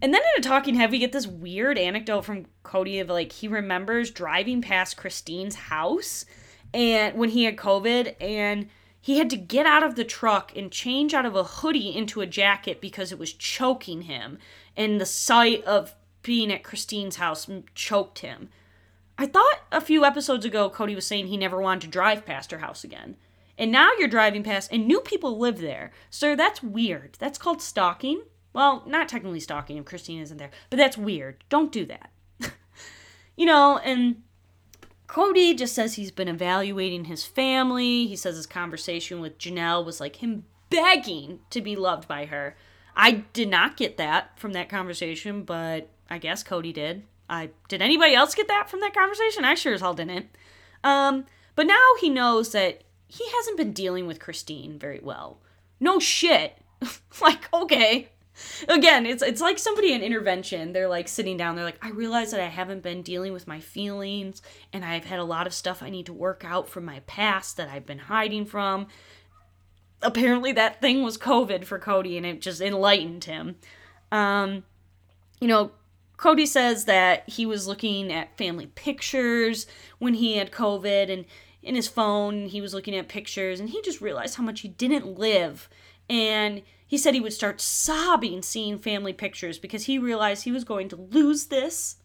and 0.03 0.13
then 0.13 0.21
in 0.21 0.41
a 0.41 0.43
talking 0.43 0.75
head, 0.75 0.91
we 0.91 0.99
get 0.99 1.13
this 1.13 1.25
weird 1.25 1.77
anecdote 1.77 2.23
from 2.23 2.47
Kody 2.65 2.99
of 2.99 3.07
like 3.07 3.31
he 3.31 3.47
remembers 3.47 4.11
driving 4.11 4.61
past 4.61 4.97
Christine's 4.97 5.55
house 5.55 6.25
and 6.73 7.17
when 7.17 7.29
he 7.29 7.45
had 7.45 7.55
COVID 7.55 8.15
and 8.19 8.67
he 8.99 9.17
had 9.17 9.29
to 9.29 9.37
get 9.37 9.65
out 9.65 9.81
of 9.81 9.95
the 9.95 10.03
truck 10.03 10.51
and 10.57 10.69
change 10.69 11.13
out 11.13 11.25
of 11.25 11.37
a 11.37 11.45
hoodie 11.45 11.95
into 11.95 12.19
a 12.19 12.25
jacket 12.25 12.81
because 12.81 13.13
it 13.13 13.17
was 13.19 13.31
choking 13.31 14.01
him. 14.01 14.39
And 14.75 14.99
the 14.99 15.05
sight 15.05 15.63
of 15.63 15.95
being 16.21 16.51
at 16.51 16.63
Christine's 16.63 17.15
house 17.15 17.49
choked 17.73 18.19
him. 18.19 18.49
I 19.17 19.25
thought 19.25 19.61
a 19.71 19.79
few 19.79 20.03
episodes 20.03 20.43
ago 20.43 20.69
Kody 20.69 20.95
was 20.95 21.07
saying 21.07 21.27
he 21.27 21.37
never 21.37 21.61
wanted 21.61 21.83
to 21.83 21.87
drive 21.87 22.25
past 22.25 22.51
her 22.51 22.57
house 22.57 22.83
again. 22.83 23.15
And 23.57 23.71
now 23.71 23.91
you're 23.97 24.09
driving 24.09 24.43
past 24.43 24.69
and 24.69 24.85
new 24.85 24.99
people 24.99 25.37
live 25.37 25.59
there. 25.59 25.91
Sir, 26.09 26.35
that's 26.35 26.61
weird. 26.61 27.15
That's 27.19 27.37
called 27.37 27.61
stalking. 27.61 28.23
Well, 28.53 28.83
not 28.85 29.09
technically 29.09 29.39
stalking 29.39 29.77
if 29.77 29.85
Christine 29.85 30.21
isn't 30.21 30.37
there, 30.37 30.51
but 30.69 30.77
that's 30.77 30.97
weird. 30.97 31.43
Don't 31.49 31.71
do 31.71 31.85
that. 31.85 32.11
you 33.35 33.45
know, 33.45 33.79
and 33.79 34.21
Kody 35.07 35.57
just 35.57 35.73
says 35.73 35.95
he's 35.95 36.11
been 36.11 36.27
evaluating 36.27 37.05
his 37.05 37.25
family. 37.25 38.07
He 38.07 38.15
says 38.15 38.35
his 38.35 38.45
conversation 38.45 39.19
with 39.19 39.37
Janelle 39.37 39.83
was 39.83 39.99
like 39.99 40.17
him 40.17 40.45
begging 40.69 41.39
to 41.49 41.61
be 41.61 41.75
loved 41.75 42.07
by 42.07 42.25
her. 42.25 42.55
I 42.95 43.23
did 43.33 43.49
not 43.49 43.77
get 43.77 43.97
that 43.97 44.37
from 44.39 44.53
that 44.53 44.69
conversation, 44.69 45.43
but 45.43 45.89
I 46.09 46.19
guess 46.19 46.43
Kody 46.43 46.73
did. 46.73 47.03
I 47.29 47.49
did 47.67 47.81
anybody 47.81 48.13
else 48.13 48.35
get 48.35 48.47
that 48.47 48.69
from 48.69 48.81
that 48.81 48.93
conversation? 48.93 49.45
I 49.45 49.55
sure 49.55 49.73
as 49.73 49.81
hell 49.81 49.93
didn't. 49.93 50.27
Um, 50.83 51.25
but 51.55 51.65
now 51.65 51.89
he 51.99 52.09
knows 52.09 52.51
that 52.51 52.83
he 53.07 53.23
hasn't 53.35 53.57
been 53.57 53.73
dealing 53.73 54.07
with 54.07 54.19
Christine 54.19 54.77
very 54.77 54.99
well. 55.01 55.39
No 55.79 55.99
shit. 55.99 56.57
like, 57.21 57.47
okay, 57.53 58.09
again 58.67 59.05
it's 59.05 59.21
it's 59.21 59.41
like 59.41 59.59
somebody 59.59 59.93
in 59.93 60.01
intervention. 60.01 60.73
They're 60.73 60.87
like 60.87 61.07
sitting 61.07 61.37
down. 61.37 61.55
They're 61.55 61.65
like 61.65 61.83
i 61.83 61.89
realize 61.89 62.31
that 62.31 62.39
i 62.39 62.47
haven't 62.47 62.83
been 62.83 63.01
dealing 63.01 63.33
with 63.33 63.47
my 63.47 63.59
feelings 63.59 64.41
and 64.71 64.83
i've 64.83 65.05
had 65.05 65.19
a 65.19 65.23
lot 65.23 65.47
of 65.47 65.53
stuff 65.53 65.83
i 65.83 65.89
need 65.89 66.05
to 66.07 66.13
work 66.13 66.43
out 66.45 66.67
from 66.67 66.85
my 66.85 67.01
past 67.01 67.57
that 67.57 67.69
i've 67.69 67.85
been 67.85 67.99
hiding 67.99 68.45
from. 68.45 68.87
Apparently 70.01 70.51
that 70.51 70.81
thing 70.81 71.03
was 71.03 71.17
covid 71.17 71.65
for 71.65 71.79
kody 71.79 72.17
and 72.17 72.25
it 72.25 72.41
just 72.41 72.61
enlightened 72.61 73.25
him. 73.25 73.55
Um 74.11 74.63
you 75.39 75.47
know 75.47 75.71
kody 76.17 76.47
says 76.47 76.85
that 76.85 77.27
he 77.29 77.45
was 77.45 77.67
looking 77.67 78.11
at 78.11 78.37
family 78.37 78.67
pictures 78.67 79.67
when 79.99 80.15
he 80.15 80.37
had 80.37 80.51
covid 80.51 81.11
and 81.11 81.25
in 81.61 81.75
his 81.75 81.87
phone 81.87 82.47
he 82.47 82.61
was 82.61 82.73
looking 82.73 82.95
at 82.95 83.07
pictures 83.07 83.59
and 83.59 83.69
he 83.69 83.81
just 83.81 84.01
realized 84.01 84.35
how 84.35 84.43
much 84.43 84.61
he 84.61 84.67
didn't 84.67 85.17
live 85.17 85.69
and 86.09 86.61
he 86.85 86.97
said 86.97 87.13
he 87.13 87.19
would 87.19 87.33
start 87.33 87.59
sobbing 87.59 88.41
seeing 88.41 88.77
family 88.77 89.13
pictures 89.13 89.57
because 89.57 89.85
he 89.85 89.97
realized 89.97 90.43
he 90.43 90.51
was 90.51 90.63
going 90.63 90.89
to 90.89 90.95
lose 90.95 91.47
this. 91.47 91.95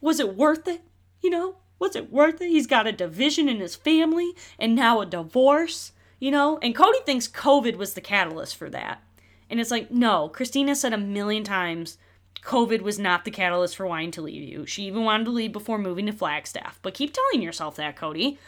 Was 0.00 0.18
it 0.18 0.36
worth 0.36 0.66
it? 0.66 0.82
You 1.20 1.30
know, 1.30 1.56
was 1.78 1.94
it 1.94 2.12
worth 2.12 2.40
it? 2.40 2.48
He's 2.48 2.66
got 2.66 2.86
a 2.86 2.92
division 2.92 3.48
in 3.48 3.60
his 3.60 3.76
family 3.76 4.32
and 4.58 4.74
now 4.74 5.00
a 5.00 5.06
divorce, 5.06 5.92
you 6.18 6.30
know? 6.30 6.58
And 6.62 6.74
Kody 6.74 7.04
thinks 7.04 7.28
COVID 7.28 7.76
was 7.76 7.94
the 7.94 8.00
catalyst 8.00 8.56
for 8.56 8.68
that. 8.70 9.02
And 9.48 9.60
it's 9.60 9.70
like, 9.70 9.90
no, 9.90 10.28
Christina 10.28 10.74
said 10.74 10.92
a 10.92 10.98
million 10.98 11.44
times 11.44 11.98
COVID 12.42 12.80
was 12.80 12.98
not 12.98 13.24
the 13.24 13.30
catalyst 13.30 13.76
for 13.76 13.86
wanting 13.86 14.10
to 14.12 14.22
leave 14.22 14.42
you. 14.42 14.66
She 14.66 14.84
even 14.84 15.04
wanted 15.04 15.24
to 15.24 15.30
leave 15.30 15.52
before 15.52 15.78
moving 15.78 16.06
to 16.06 16.12
Flagstaff. 16.12 16.80
But 16.82 16.94
keep 16.94 17.14
telling 17.14 17.42
yourself 17.42 17.76
that, 17.76 17.96
Kody. 17.96 18.38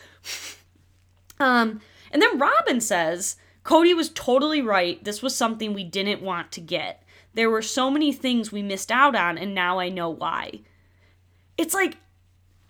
um, 1.39 1.81
and 2.11 2.21
then 2.21 2.39
Robyn 2.39 2.81
says 2.81 3.37
Kody 3.65 3.97
was 3.97 4.11
totally 4.11 4.61
right. 4.61 5.03
This 5.03 5.23
was 5.23 5.35
something 5.35 5.73
we 5.73 5.85
didn't 5.85 6.23
want 6.23 6.53
to 6.53 6.61
get. 6.61 7.03
There 7.33 7.51
were 7.51 7.63
so 7.63 7.91
many 7.91 8.13
things 8.13 8.53
we 8.53 8.63
missed 8.63 8.93
out 8.93 9.17
on, 9.17 9.39
and 9.39 9.55
now 9.55 9.79
I 9.81 9.89
know 9.89 10.11
why. 10.11 10.61
It's 11.57 11.75
like 11.75 11.97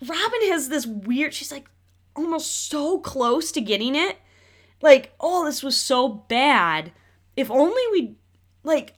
Robyn 0.01 0.49
has 0.49 0.69
this 0.69 0.85
weird, 0.85 1.33
she's 1.33 1.51
like 1.51 1.69
almost 2.15 2.69
so 2.69 2.99
close 2.99 3.51
to 3.51 3.61
getting 3.61 3.95
it. 3.95 4.17
Like, 4.81 5.13
oh, 5.19 5.45
this 5.45 5.63
was 5.63 5.77
so 5.77 6.07
bad. 6.07 6.91
If 7.35 7.51
only 7.51 7.81
we, 7.91 8.15
like, 8.63 8.93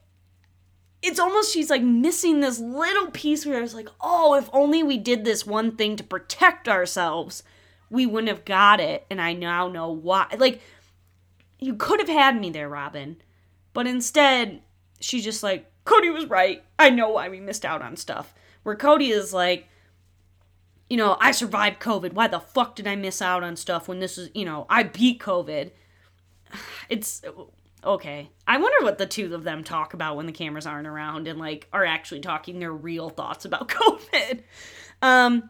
it's 1.01 1.19
almost 1.19 1.53
she's 1.53 1.69
like 1.69 1.83
missing 1.83 2.39
this 2.39 2.59
little 2.59 3.11
piece 3.11 3.45
where 3.45 3.57
I 3.57 3.61
was 3.61 3.75
like, 3.75 3.89
oh, 4.01 4.35
if 4.35 4.49
only 4.53 4.83
we 4.83 4.97
did 4.97 5.23
this 5.23 5.45
one 5.45 5.75
thing 5.75 5.95
to 5.95 6.03
protect 6.03 6.67
ourselves, 6.67 7.43
we 7.89 8.05
wouldn't 8.05 8.29
have 8.29 8.45
got 8.45 8.79
it. 8.79 9.05
And 9.09 9.21
I 9.21 9.33
now 9.33 9.67
know 9.67 9.89
why. 9.91 10.27
Like, 10.37 10.61
you 11.59 11.75
could 11.75 11.99
have 11.99 12.09
had 12.09 12.39
me 12.39 12.49
there, 12.49 12.69
Robyn. 12.69 13.17
But 13.73 13.87
instead, 13.87 14.61
she's 14.99 15.23
just 15.23 15.43
like, 15.43 15.71
Kody 15.85 16.13
was 16.13 16.25
right. 16.25 16.63
I 16.77 16.89
know 16.89 17.09
why 17.09 17.29
we 17.29 17.39
missed 17.39 17.65
out 17.65 17.81
on 17.81 17.95
stuff. 17.95 18.33
Where 18.63 18.75
Kody 18.75 19.09
is 19.09 19.33
like, 19.33 19.67
you 20.89 20.97
know, 20.97 21.17
I 21.19 21.31
survived 21.31 21.79
COVID. 21.79 22.13
Why 22.13 22.27
the 22.27 22.39
fuck 22.39 22.75
did 22.75 22.87
I 22.87 22.95
miss 22.95 23.21
out 23.21 23.43
on 23.43 23.55
stuff 23.55 23.87
when 23.87 23.99
this 23.99 24.17
is, 24.17 24.29
you 24.33 24.45
know, 24.45 24.65
I 24.69 24.83
beat 24.83 25.19
COVID? 25.19 25.71
It's 26.89 27.21
okay. 27.83 28.29
I 28.47 28.57
wonder 28.57 28.85
what 28.85 28.97
the 28.97 29.05
two 29.05 29.35
of 29.35 29.43
them 29.43 29.61
talk 29.63 29.93
about 29.93 30.15
when 30.15 30.25
the 30.25 30.31
cameras 30.31 30.65
aren't 30.65 30.87
around 30.87 31.27
and 31.27 31.37
like 31.37 31.67
are 31.73 31.83
actually 31.83 32.21
talking 32.21 32.59
their 32.59 32.71
real 32.71 33.09
thoughts 33.09 33.43
about 33.43 33.67
COVID. 33.67 34.43
Um 35.01 35.49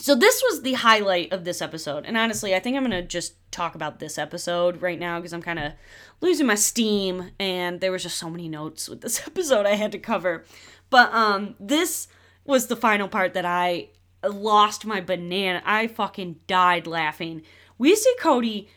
so 0.00 0.14
this 0.14 0.42
was 0.42 0.62
the 0.62 0.72
highlight 0.74 1.32
of 1.32 1.44
this 1.44 1.60
episode. 1.60 2.06
And 2.06 2.16
honestly, 2.16 2.54
I 2.54 2.58
think 2.58 2.76
I'm 2.76 2.84
going 2.84 2.90
to 2.92 3.06
just 3.06 3.34
talk 3.50 3.74
about 3.74 3.98
this 3.98 4.16
episode 4.16 4.80
right 4.80 4.98
now 4.98 5.18
because 5.18 5.32
I'm 5.32 5.42
kind 5.42 5.58
of 5.58 5.72
losing 6.20 6.46
my 6.46 6.54
steam 6.54 7.32
and 7.38 7.80
there 7.80 7.92
was 7.92 8.02
just 8.02 8.18
so 8.18 8.30
many 8.30 8.48
notes 8.48 8.88
with 8.88 9.02
this 9.02 9.20
episode 9.26 9.66
I 9.66 9.74
had 9.74 9.92
to 9.92 9.98
cover. 9.98 10.44
But 10.88 11.12
um 11.12 11.54
this 11.60 12.08
was 12.44 12.66
the 12.66 12.76
final 12.76 13.08
part 13.08 13.34
that 13.34 13.44
I 13.44 13.90
lost 14.26 14.86
my 14.86 15.00
banana. 15.00 15.62
I 15.64 15.86
fucking 15.86 16.40
died 16.46 16.86
laughing. 16.86 17.42
We 17.78 17.94
see 17.94 18.14
Kody 18.20 18.68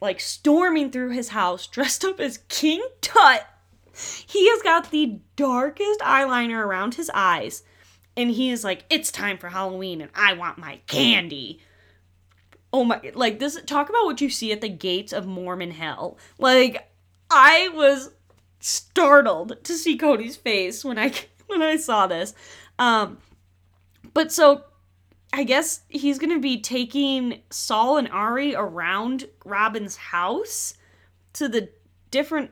like 0.00 0.20
storming 0.20 0.90
through 0.90 1.10
his 1.10 1.30
house 1.30 1.66
dressed 1.66 2.04
up 2.04 2.20
as 2.20 2.38
King 2.48 2.86
Tut. 3.00 3.46
He 4.26 4.48
has 4.48 4.62
got 4.62 4.90
the 4.90 5.20
darkest 5.36 6.00
eyeliner 6.00 6.64
around 6.64 6.94
his 6.94 7.10
eyes. 7.12 7.62
And 8.16 8.30
he 8.30 8.50
is 8.50 8.62
like, 8.64 8.84
it's 8.90 9.10
time 9.10 9.38
for 9.38 9.48
Halloween 9.48 10.00
and 10.00 10.10
I 10.14 10.34
want 10.34 10.58
my 10.58 10.80
candy. 10.86 11.60
Oh 12.72 12.84
my, 12.84 13.00
like 13.14 13.38
this, 13.38 13.60
talk 13.66 13.88
about 13.88 14.04
what 14.04 14.20
you 14.20 14.30
see 14.30 14.52
at 14.52 14.60
the 14.60 14.68
gates 14.68 15.12
of 15.12 15.26
Mormon 15.26 15.70
hell. 15.70 16.18
Like, 16.38 16.90
I 17.30 17.68
was 17.74 18.10
startled 18.60 19.64
to 19.64 19.74
see 19.74 19.96
Kody's 19.96 20.36
face 20.36 20.84
when 20.84 20.98
I, 20.98 21.12
when 21.46 21.62
I 21.62 21.76
saw 21.76 22.06
this. 22.06 22.34
Um, 22.78 23.18
but 24.14 24.32
so 24.32 24.64
I 25.32 25.44
guess 25.44 25.80
he's 25.88 26.18
to 26.32 26.40
be 26.40 26.60
taking 26.60 27.40
Sol 27.50 27.96
and 27.96 28.08
Ari 28.08 28.54
around 28.54 29.28
Robyn's 29.44 29.96
house 29.96 30.74
to 31.34 31.48
the 31.48 31.70
different 32.10 32.50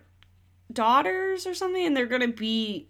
daughters 0.73 1.47
or 1.47 1.55
something, 1.55 1.85
and 1.85 1.97
they're 1.97 2.07
to 2.23 2.29
be. 2.29 2.89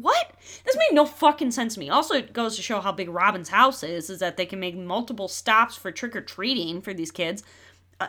What? 0.00 0.32
This 0.64 0.76
made 0.76 0.94
no 0.94 1.04
fucking 1.04 1.50
sense 1.50 1.74
to 1.74 1.80
me. 1.80 1.90
Also, 1.90 2.14
it 2.14 2.32
goes 2.32 2.56
to 2.56 2.62
show 2.62 2.80
how 2.80 2.92
big 2.92 3.08
Robyn's 3.08 3.48
house 3.48 3.82
is, 3.82 4.10
is 4.10 4.18
that 4.20 4.36
they 4.36 4.46
can 4.46 4.60
make 4.60 4.76
multiple 4.76 5.28
stops 5.28 5.76
for 5.76 5.90
trick 5.90 6.16
or 6.16 6.20
treating 6.20 6.80
for 6.80 6.94
these 6.94 7.10
kids. 7.10 7.42
Uh, 8.00 8.08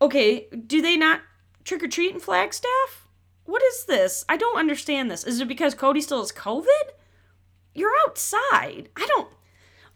okay, 0.00 0.48
do 0.66 0.80
they 0.80 0.96
not 0.96 1.20
trick 1.64 1.82
or 1.82 1.88
treat 1.88 2.14
in 2.14 2.20
Flagstaff? 2.20 3.08
What 3.44 3.62
is 3.62 3.84
this? 3.86 4.24
I 4.28 4.36
don't 4.36 4.58
understand 4.58 5.10
this. 5.10 5.24
Is 5.24 5.40
it 5.40 5.48
because 5.48 5.74
Kody 5.74 6.02
still 6.02 6.20
has 6.20 6.32
COVID? 6.32 6.66
You're 7.74 7.92
outside. 8.06 8.88
I 8.96 9.06
don't 9.06 9.28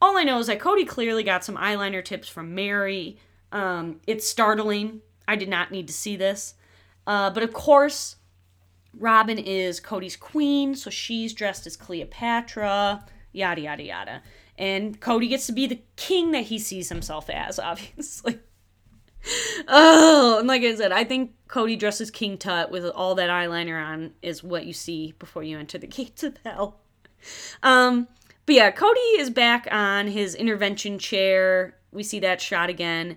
all 0.03 0.17
I 0.17 0.25
know 0.25 0.39
is 0.39 0.47
that 0.47 0.61
Kody 0.61 0.87
clearly 0.87 1.23
got 1.23 1.45
some 1.45 1.57
eyeliner 1.57 2.05
tips 2.05 2.29
from 2.29 2.55
Meri. 2.55 3.19
Um, 3.53 4.01
it's 4.07 4.27
startling. 4.27 5.03
I 5.29 5.37
did 5.37 5.49
not 5.49 5.71
need 5.71 5.87
to 5.89 5.93
see 5.93 6.17
this. 6.17 6.55
Uh, 7.07 7.31
but 7.31 7.43
of 7.43 7.53
course, 7.53 8.17
Robyn 8.99 9.39
is 9.39 9.81
Kody's 9.81 10.17
queen, 10.17 10.75
so 10.75 10.91
she's 10.91 11.33
dressed 11.33 11.67
as 11.67 11.77
Cleopatra, 11.77 13.05
yada, 13.33 13.61
yada, 13.61 13.83
yada. 13.83 14.23
And 14.59 15.01
Kody 15.01 15.29
gets 15.29 15.47
to 15.47 15.53
be 15.53 15.67
the 15.67 15.81
king 15.97 16.33
that 16.33 16.45
he 16.45 16.59
sees 16.59 16.89
himself 16.89 17.31
as, 17.31 17.59
obviously. 17.59 18.41
oh, 19.69 20.37
and 20.39 20.49
like 20.49 20.63
I 20.63 20.75
said, 20.75 20.93
I 20.93 21.05
think 21.05 21.33
Kody 21.49 21.79
dresses 21.79 22.11
King 22.11 22.39
Tut 22.39 22.71
with 22.71 22.85
all 22.87 23.15
that 23.17 23.31
eyeliner 23.31 23.83
on 23.83 24.13
is 24.23 24.43
what 24.43 24.67
you 24.67 24.73
see 24.73 25.15
before 25.19 25.43
you 25.43 25.59
enter 25.59 25.79
the 25.79 25.87
gates 25.89 26.23
of 26.23 26.37
hell. 26.45 26.81
Um, 27.63 28.09
but 28.47 28.55
yeah, 28.55 28.71
Kody 28.71 29.19
is 29.19 29.31
back 29.31 29.69
on 29.71 30.09
his 30.09 30.35
intervention 30.35 30.99
chair. 30.99 31.77
We 31.93 32.03
see 32.03 32.21
that 32.21 32.41
shot 32.41 32.71
again. 32.71 33.17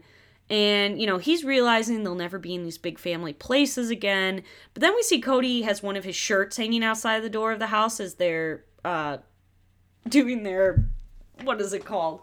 And, 0.50 1.00
you 1.00 1.08
know, 1.08 1.18
he's 1.18 1.44
realizing 1.44 2.04
they'll 2.04 2.16
never 2.16 2.38
be 2.38 2.54
in 2.54 2.64
these 2.64 2.78
big 2.78 3.00
family 3.00 3.34
places 3.34 3.90
again. 3.90 4.44
But 4.74 4.82
then 4.82 4.94
we 4.94 5.02
see 5.02 5.22
Kody 5.22 5.64
has 5.64 5.82
one 5.82 5.96
of 5.96 6.04
his 6.04 6.16
shirts 6.16 6.58
hanging 6.58 6.84
outside 6.84 7.22
the 7.22 7.30
door 7.30 7.52
of 7.52 7.60
the 7.60 7.68
house 7.68 8.00
as 8.00 8.16
they're 8.16 8.66
uh, 8.84 9.18
doing 10.08 10.44
their, 10.44 10.86
what 11.44 11.62
is 11.62 11.74
it 11.74 11.86
called? 11.86 12.22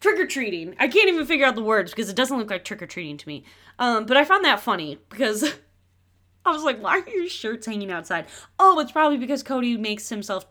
Trick 0.00 0.20
or 0.20 0.26
treating. 0.26 0.74
I 0.78 0.88
can't 0.88 1.08
even 1.08 1.26
figure 1.26 1.46
out 1.46 1.54
the 1.54 1.62
words 1.62 1.90
because 1.90 2.10
it 2.10 2.16
doesn't 2.16 2.36
look 2.36 2.50
like 2.50 2.64
trick 2.64 2.82
or 2.82 2.86
treating 2.86 3.16
to 3.16 3.28
me. 3.28 3.44
Um, 3.78 4.04
but 4.06 4.16
I 4.16 4.24
found 4.24 4.44
that 4.44 4.60
funny 4.60 4.98
because 5.08 5.42
I 6.44 6.52
was 6.52 6.62
like, 6.62 6.82
why 6.82 7.00
are 7.00 7.08
your 7.08 7.28
shirts 7.28 7.66
hanging 7.66 7.90
outside? 7.90 8.26
Oh, 8.58 8.78
it's 8.80 8.92
probably 8.92 9.18
because 9.18 9.42
Kody 9.42 9.78
makes 9.78 10.10
himself 10.10 10.46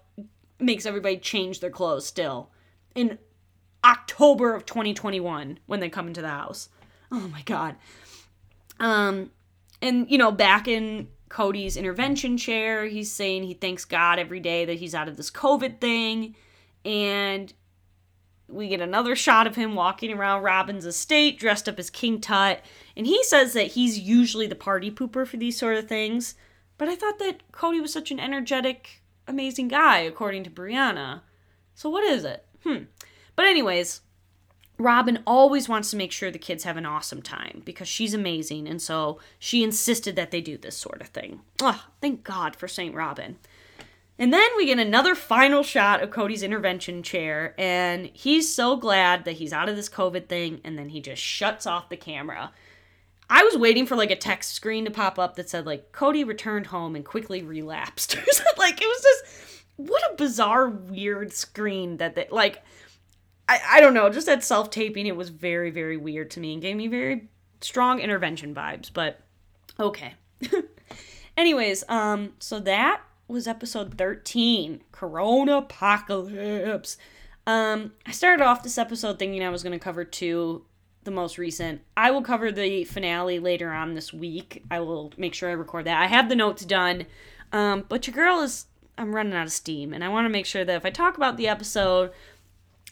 makes 0.60 0.86
everybody 0.86 1.18
change 1.18 1.60
their 1.60 1.70
clothes 1.70 2.06
still 2.06 2.50
in 2.96 3.18
October 3.84 4.56
of 4.56 4.66
2021 4.66 5.60
when 5.66 5.80
they 5.80 5.90
come 5.90 6.08
into 6.08 6.22
the 6.22 6.30
house. 6.30 6.70
Oh 7.14 7.30
my 7.30 7.42
god. 7.44 7.76
Um 8.80 9.32
and 9.82 10.10
you 10.10 10.18
know, 10.18 10.32
back 10.32 10.68
in 10.68 11.08
Kody's 11.30 11.78
intervention 11.78 12.38
chair, 12.38 12.86
he's 12.86 13.12
saying 13.12 13.44
he 13.44 13.54
thanks 13.54 13.86
God 13.86 14.20
every 14.20 14.42
day 14.42 14.66
that 14.66 14.80
he's 14.80 14.94
out 14.94 15.08
of 15.08 15.16
this 15.16 15.32
COVID 15.32 15.80
thing 15.80 16.36
and 16.84 17.54
we 18.50 18.68
get 18.68 18.82
another 18.82 19.16
shot 19.16 19.48
of 19.48 19.56
him 19.56 19.74
walking 19.74 20.12
around 20.12 20.44
Robyn's 20.44 20.86
estate 20.86 21.40
dressed 21.40 21.70
up 21.70 21.80
as 21.80 21.90
King 21.90 22.20
Tut 22.20 22.62
and 22.98 23.08
he 23.08 23.24
says 23.24 23.54
that 23.54 23.68
he's 23.68 23.98
usually 23.98 24.48
the 24.48 24.56
party 24.56 24.92
pooper 24.92 25.26
for 25.26 25.38
these 25.38 25.58
sort 25.58 25.78
of 25.78 25.88
things. 25.88 26.36
But 26.78 26.90
I 26.90 26.96
thought 26.96 27.20
that 27.20 27.50
Kody 27.52 27.82
was 27.82 27.94
such 27.94 28.12
an 28.12 28.20
energetic 28.20 29.04
amazing 29.28 29.68
guy, 29.68 30.00
according 30.00 30.44
to 30.44 30.50
Breanna. 30.50 31.22
So 31.76 31.90
what 31.90 32.04
is 32.04 32.26
it? 32.26 32.46
Hmm. 32.64 32.84
But, 33.36 33.46
anyways, 33.46 34.02
Robyn 34.78 35.20
always 35.28 35.70
wants 35.70 35.92
to 35.92 35.98
make 35.98 36.12
sure 36.12 36.32
the 36.32 36.40
kids 36.40 36.64
have 36.64 36.78
an 36.78 36.86
awesome 36.86 37.22
time 37.22 37.62
because 37.64 37.88
she's 37.88 38.14
amazing, 38.14 38.68
and 38.68 38.82
so 38.82 39.20
she 39.38 39.64
insisted 39.64 40.16
that 40.16 40.32
they 40.32 40.42
do 40.42 40.58
this 40.58 40.78
sort 40.78 41.02
of 41.02 41.08
thing. 41.08 41.42
Oh, 41.62 41.86
thank 42.02 42.24
God 42.24 42.56
for 42.56 42.68
St. 42.68 42.94
Robyn. 42.94 43.38
And 44.18 44.32
then 44.32 44.50
we 44.58 44.68
get 44.68 44.80
another 44.80 45.16
final 45.16 45.64
shot 45.64 46.02
of 46.02 46.10
Kody's 46.10 46.44
intervention 46.44 47.04
chair, 47.04 47.54
and 47.58 48.10
he's 48.14 48.54
so 48.54 48.76
glad 48.76 49.26
that 49.26 49.34
he's 49.34 49.54
out 49.54 49.70
of 49.70 49.76
this 49.76 49.90
COVID 49.90 50.28
thing, 50.28 50.62
and 50.64 50.78
then 50.78 50.90
he 50.90 51.02
just 51.02 51.22
shuts 51.22 51.66
off 51.66 51.90
the 51.90 51.98
camera. 51.98 52.52
I 53.30 53.44
was 53.44 53.58
waiting 53.58 53.86
for 53.86 53.96
like 53.96 54.12
a 54.12 54.16
text 54.16 54.54
screen 54.54 54.86
to 54.86 54.92
pop 54.92 55.18
up 55.18 55.36
that 55.36 55.50
said 55.50 55.66
like 55.66 55.92
Kody 55.92 56.26
returned 56.26 56.68
home 56.68 56.96
and 56.96 57.04
quickly 57.06 57.42
relapsed. 57.42 58.16
like 58.58 58.82
it 58.82 58.86
was 58.86 59.02
just 59.02 59.64
what 59.78 60.04
a 60.12 60.16
bizarre 60.16 60.70
weird 60.70 61.34
screen 61.34 61.98
that 61.98 62.16
they 62.16 62.28
like 62.30 62.62
I, 63.48 63.60
I 63.74 63.82
don't 63.82 63.94
know, 63.94 64.10
just 64.10 64.28
that 64.28 64.44
self 64.44 64.70
taping 64.70 65.06
it 65.06 65.16
was 65.16 65.30
very, 65.30 65.70
very 65.72 65.98
weird 65.98 66.32
to 66.32 66.40
me 66.40 66.54
and 66.54 66.62
gave 66.62 66.78
me 66.78 66.88
very 66.88 67.28
strong 67.62 68.00
intervention 68.00 68.54
vibes, 68.54 68.90
but 68.94 69.20
okay. 69.80 70.14
Anyways, 71.38 71.84
um, 71.90 72.34
so 72.40 72.60
that 72.60 73.02
was 73.28 73.48
episode 73.48 73.98
13, 73.98 74.82
Corona 74.92 75.58
Apocalypse. 75.58 76.98
Um, 77.46 77.94
I 78.06 78.12
started 78.12 78.44
off 78.44 78.64
this 78.64 78.78
episode 78.78 79.20
thinking 79.20 79.44
I 79.44 79.50
was 79.50 79.64
gonna 79.64 79.80
cover 79.80 80.06
two 80.06 80.66
the 81.04 81.12
most 81.12 81.38
recent. 81.38 81.82
I 81.98 82.12
will 82.12 82.22
cover 82.22 82.52
the 82.52 82.86
finale 82.86 83.40
later 83.40 83.72
on 83.72 83.94
this 83.94 84.14
week. 84.14 84.64
I 84.72 84.80
will 84.80 85.12
make 85.18 85.34
sure 85.34 85.50
I 85.50 85.54
record 85.54 85.86
that. 85.86 86.02
I 86.02 86.08
have 86.08 86.30
the 86.30 86.36
notes 86.36 86.64
done, 86.64 87.06
um, 87.52 87.86
but 87.90 88.08
your 88.08 88.14
girl 88.14 88.40
is 88.42 88.68
I'm 88.98 89.16
running 89.16 89.34
out 89.34 89.48
of 89.48 89.52
steam, 89.52 89.94
and 89.94 90.04
I 90.04 90.10
want 90.10 90.26
to 90.26 90.30
make 90.30 90.46
sure 90.46 90.64
that 90.64 90.76
if 90.76 90.86
I 90.86 90.92
talk 90.92 91.18
about 91.18 91.38
the 91.38 91.48
episode, 91.48 92.12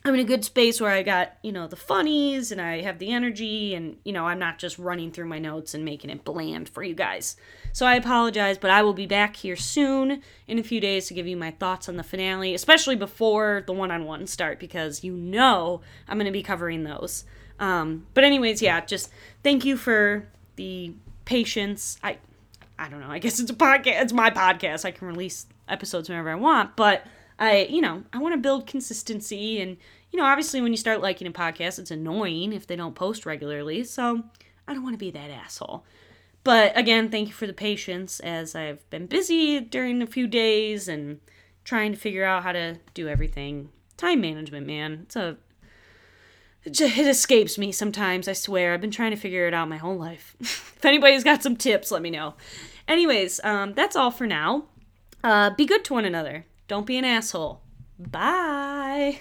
I'm 0.03 0.15
in 0.15 0.19
a 0.19 0.23
good 0.23 0.43
space 0.43 0.81
where 0.81 0.89
I 0.89 1.03
got 1.03 1.33
you 1.43 1.51
know 1.51 1.67
the 1.67 1.75
funnies 1.75 2.51
and 2.51 2.59
I 2.59 2.81
have 2.81 2.97
the 2.97 3.11
energy, 3.11 3.75
and 3.75 3.97
you 4.03 4.13
know 4.13 4.25
I'm 4.25 4.39
not 4.39 4.57
just 4.57 4.79
running 4.79 5.11
through 5.11 5.27
my 5.27 5.39
notes 5.39 5.73
and 5.73 5.85
making 5.85 6.09
it 6.09 6.23
bland 6.23 6.69
for 6.69 6.83
you 6.83 6.95
guys. 6.95 7.35
So 7.71 7.85
I 7.85 7.95
apologize, 7.95 8.57
but 8.57 8.71
I 8.71 8.81
will 8.81 8.93
be 8.93 9.05
back 9.05 9.35
here 9.35 9.55
soon 9.55 10.21
in 10.47 10.59
a 10.59 10.63
few 10.63 10.81
days 10.81 11.07
to 11.07 11.13
give 11.13 11.27
you 11.27 11.37
my 11.37 11.51
thoughts 11.51 11.87
on 11.87 11.97
the 11.97 12.03
finale, 12.03 12.53
especially 12.53 12.95
before 12.95 13.63
the 13.65 13.73
one-on-one 13.73 14.27
start, 14.27 14.59
because 14.59 15.03
you 15.03 15.13
know 15.13 15.81
I'm 16.07 16.17
going 16.17 16.25
to 16.25 16.31
be 16.31 16.43
covering 16.43 16.83
those. 16.83 17.23
Um, 17.59 18.07
but 18.13 18.23
anyways, 18.23 18.61
yeah, 18.61 18.83
just 18.83 19.11
thank 19.43 19.65
you 19.65 19.77
for 19.77 20.27
the 20.55 20.93
patience. 21.25 21.99
I 22.03 22.17
I 22.79 22.89
don't 22.89 23.01
know. 23.01 23.11
I 23.11 23.19
guess 23.19 23.39
it's 23.39 23.51
a 23.51 23.55
podcast. 23.55 24.01
It's 24.01 24.13
my 24.13 24.31
podcast. 24.31 24.83
I 24.83 24.91
can 24.91 25.07
release 25.07 25.45
episodes 25.69 26.09
whenever 26.09 26.31
I 26.31 26.35
want, 26.35 26.75
but 26.75 27.05
I, 27.41 27.63
you 27.63 27.81
know, 27.81 28.03
I 28.13 28.19
want 28.19 28.33
to 28.33 28.39
build 28.39 28.67
consistency 28.67 29.59
and 29.59 29.75
you 30.11 30.19
know, 30.19 30.25
obviously 30.25 30.61
when 30.61 30.71
you 30.71 30.77
start 30.77 31.01
liking 31.01 31.27
a 31.27 31.31
podcast, 31.31 31.79
it's 31.79 31.91
annoying 31.91 32.53
if 32.53 32.67
they 32.67 32.75
don't 32.75 32.95
post 32.95 33.25
regularly. 33.25 33.83
So, 33.83 34.23
I 34.67 34.73
don't 34.73 34.83
want 34.83 34.93
to 34.93 34.99
be 34.99 35.11
that 35.11 35.29
asshole. 35.29 35.85
But 36.43 36.77
again, 36.77 37.09
thank 37.09 37.27
you 37.27 37.33
for 37.33 37.47
the 37.47 37.53
patience 37.53 38.19
as 38.19 38.55
I've 38.55 38.87
been 38.89 39.05
busy 39.05 39.59
during 39.59 40.01
a 40.01 40.07
few 40.07 40.27
days 40.27 40.87
and 40.87 41.19
trying 41.63 41.91
to 41.91 41.97
figure 41.97 42.25
out 42.25 42.43
how 42.43 42.51
to 42.51 42.77
do 42.93 43.07
everything. 43.07 43.69
Time 43.97 44.21
management, 44.21 44.65
man. 44.65 45.01
It's 45.03 45.15
a 45.15 45.37
it 46.63 46.79
escapes 46.79 47.57
me 47.57 47.71
sometimes, 47.71 48.27
I 48.27 48.33
swear. 48.33 48.73
I've 48.73 48.81
been 48.81 48.91
trying 48.91 49.11
to 49.11 49.17
figure 49.17 49.47
it 49.47 49.53
out 49.53 49.67
my 49.67 49.77
whole 49.77 49.97
life. 49.97 50.35
if 50.39 50.85
anybody's 50.85 51.23
got 51.23 51.41
some 51.41 51.55
tips, 51.55 51.89
let 51.89 52.01
me 52.01 52.11
know. 52.11 52.35
Anyways, 52.87 53.39
um, 53.43 53.73
that's 53.73 53.95
all 53.95 54.11
for 54.11 54.27
now. 54.27 54.65
Uh, 55.23 55.51
be 55.51 55.65
good 55.65 55.83
to 55.85 55.93
one 55.93 56.05
another. 56.05 56.45
Don't 56.71 56.85
be 56.85 56.97
an 56.97 57.03
asshole. 57.03 57.61
Bye. 57.99 59.19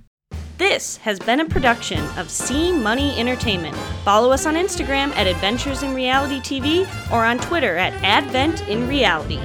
this 0.58 0.96
has 0.96 1.20
been 1.20 1.38
a 1.38 1.44
production 1.44 2.04
of 2.18 2.28
C 2.28 2.72
Money 2.72 3.16
Entertainment. 3.16 3.76
Follow 4.04 4.32
us 4.32 4.46
on 4.46 4.56
Instagram 4.56 5.14
at 5.14 5.28
Adventures 5.28 5.84
in 5.84 5.94
Reality 5.94 6.40
TV 6.40 7.12
or 7.12 7.24
on 7.24 7.38
Twitter 7.38 7.76
at 7.76 7.92
Advent 8.02 8.66
in 8.68 8.88
Reality. 8.88 9.38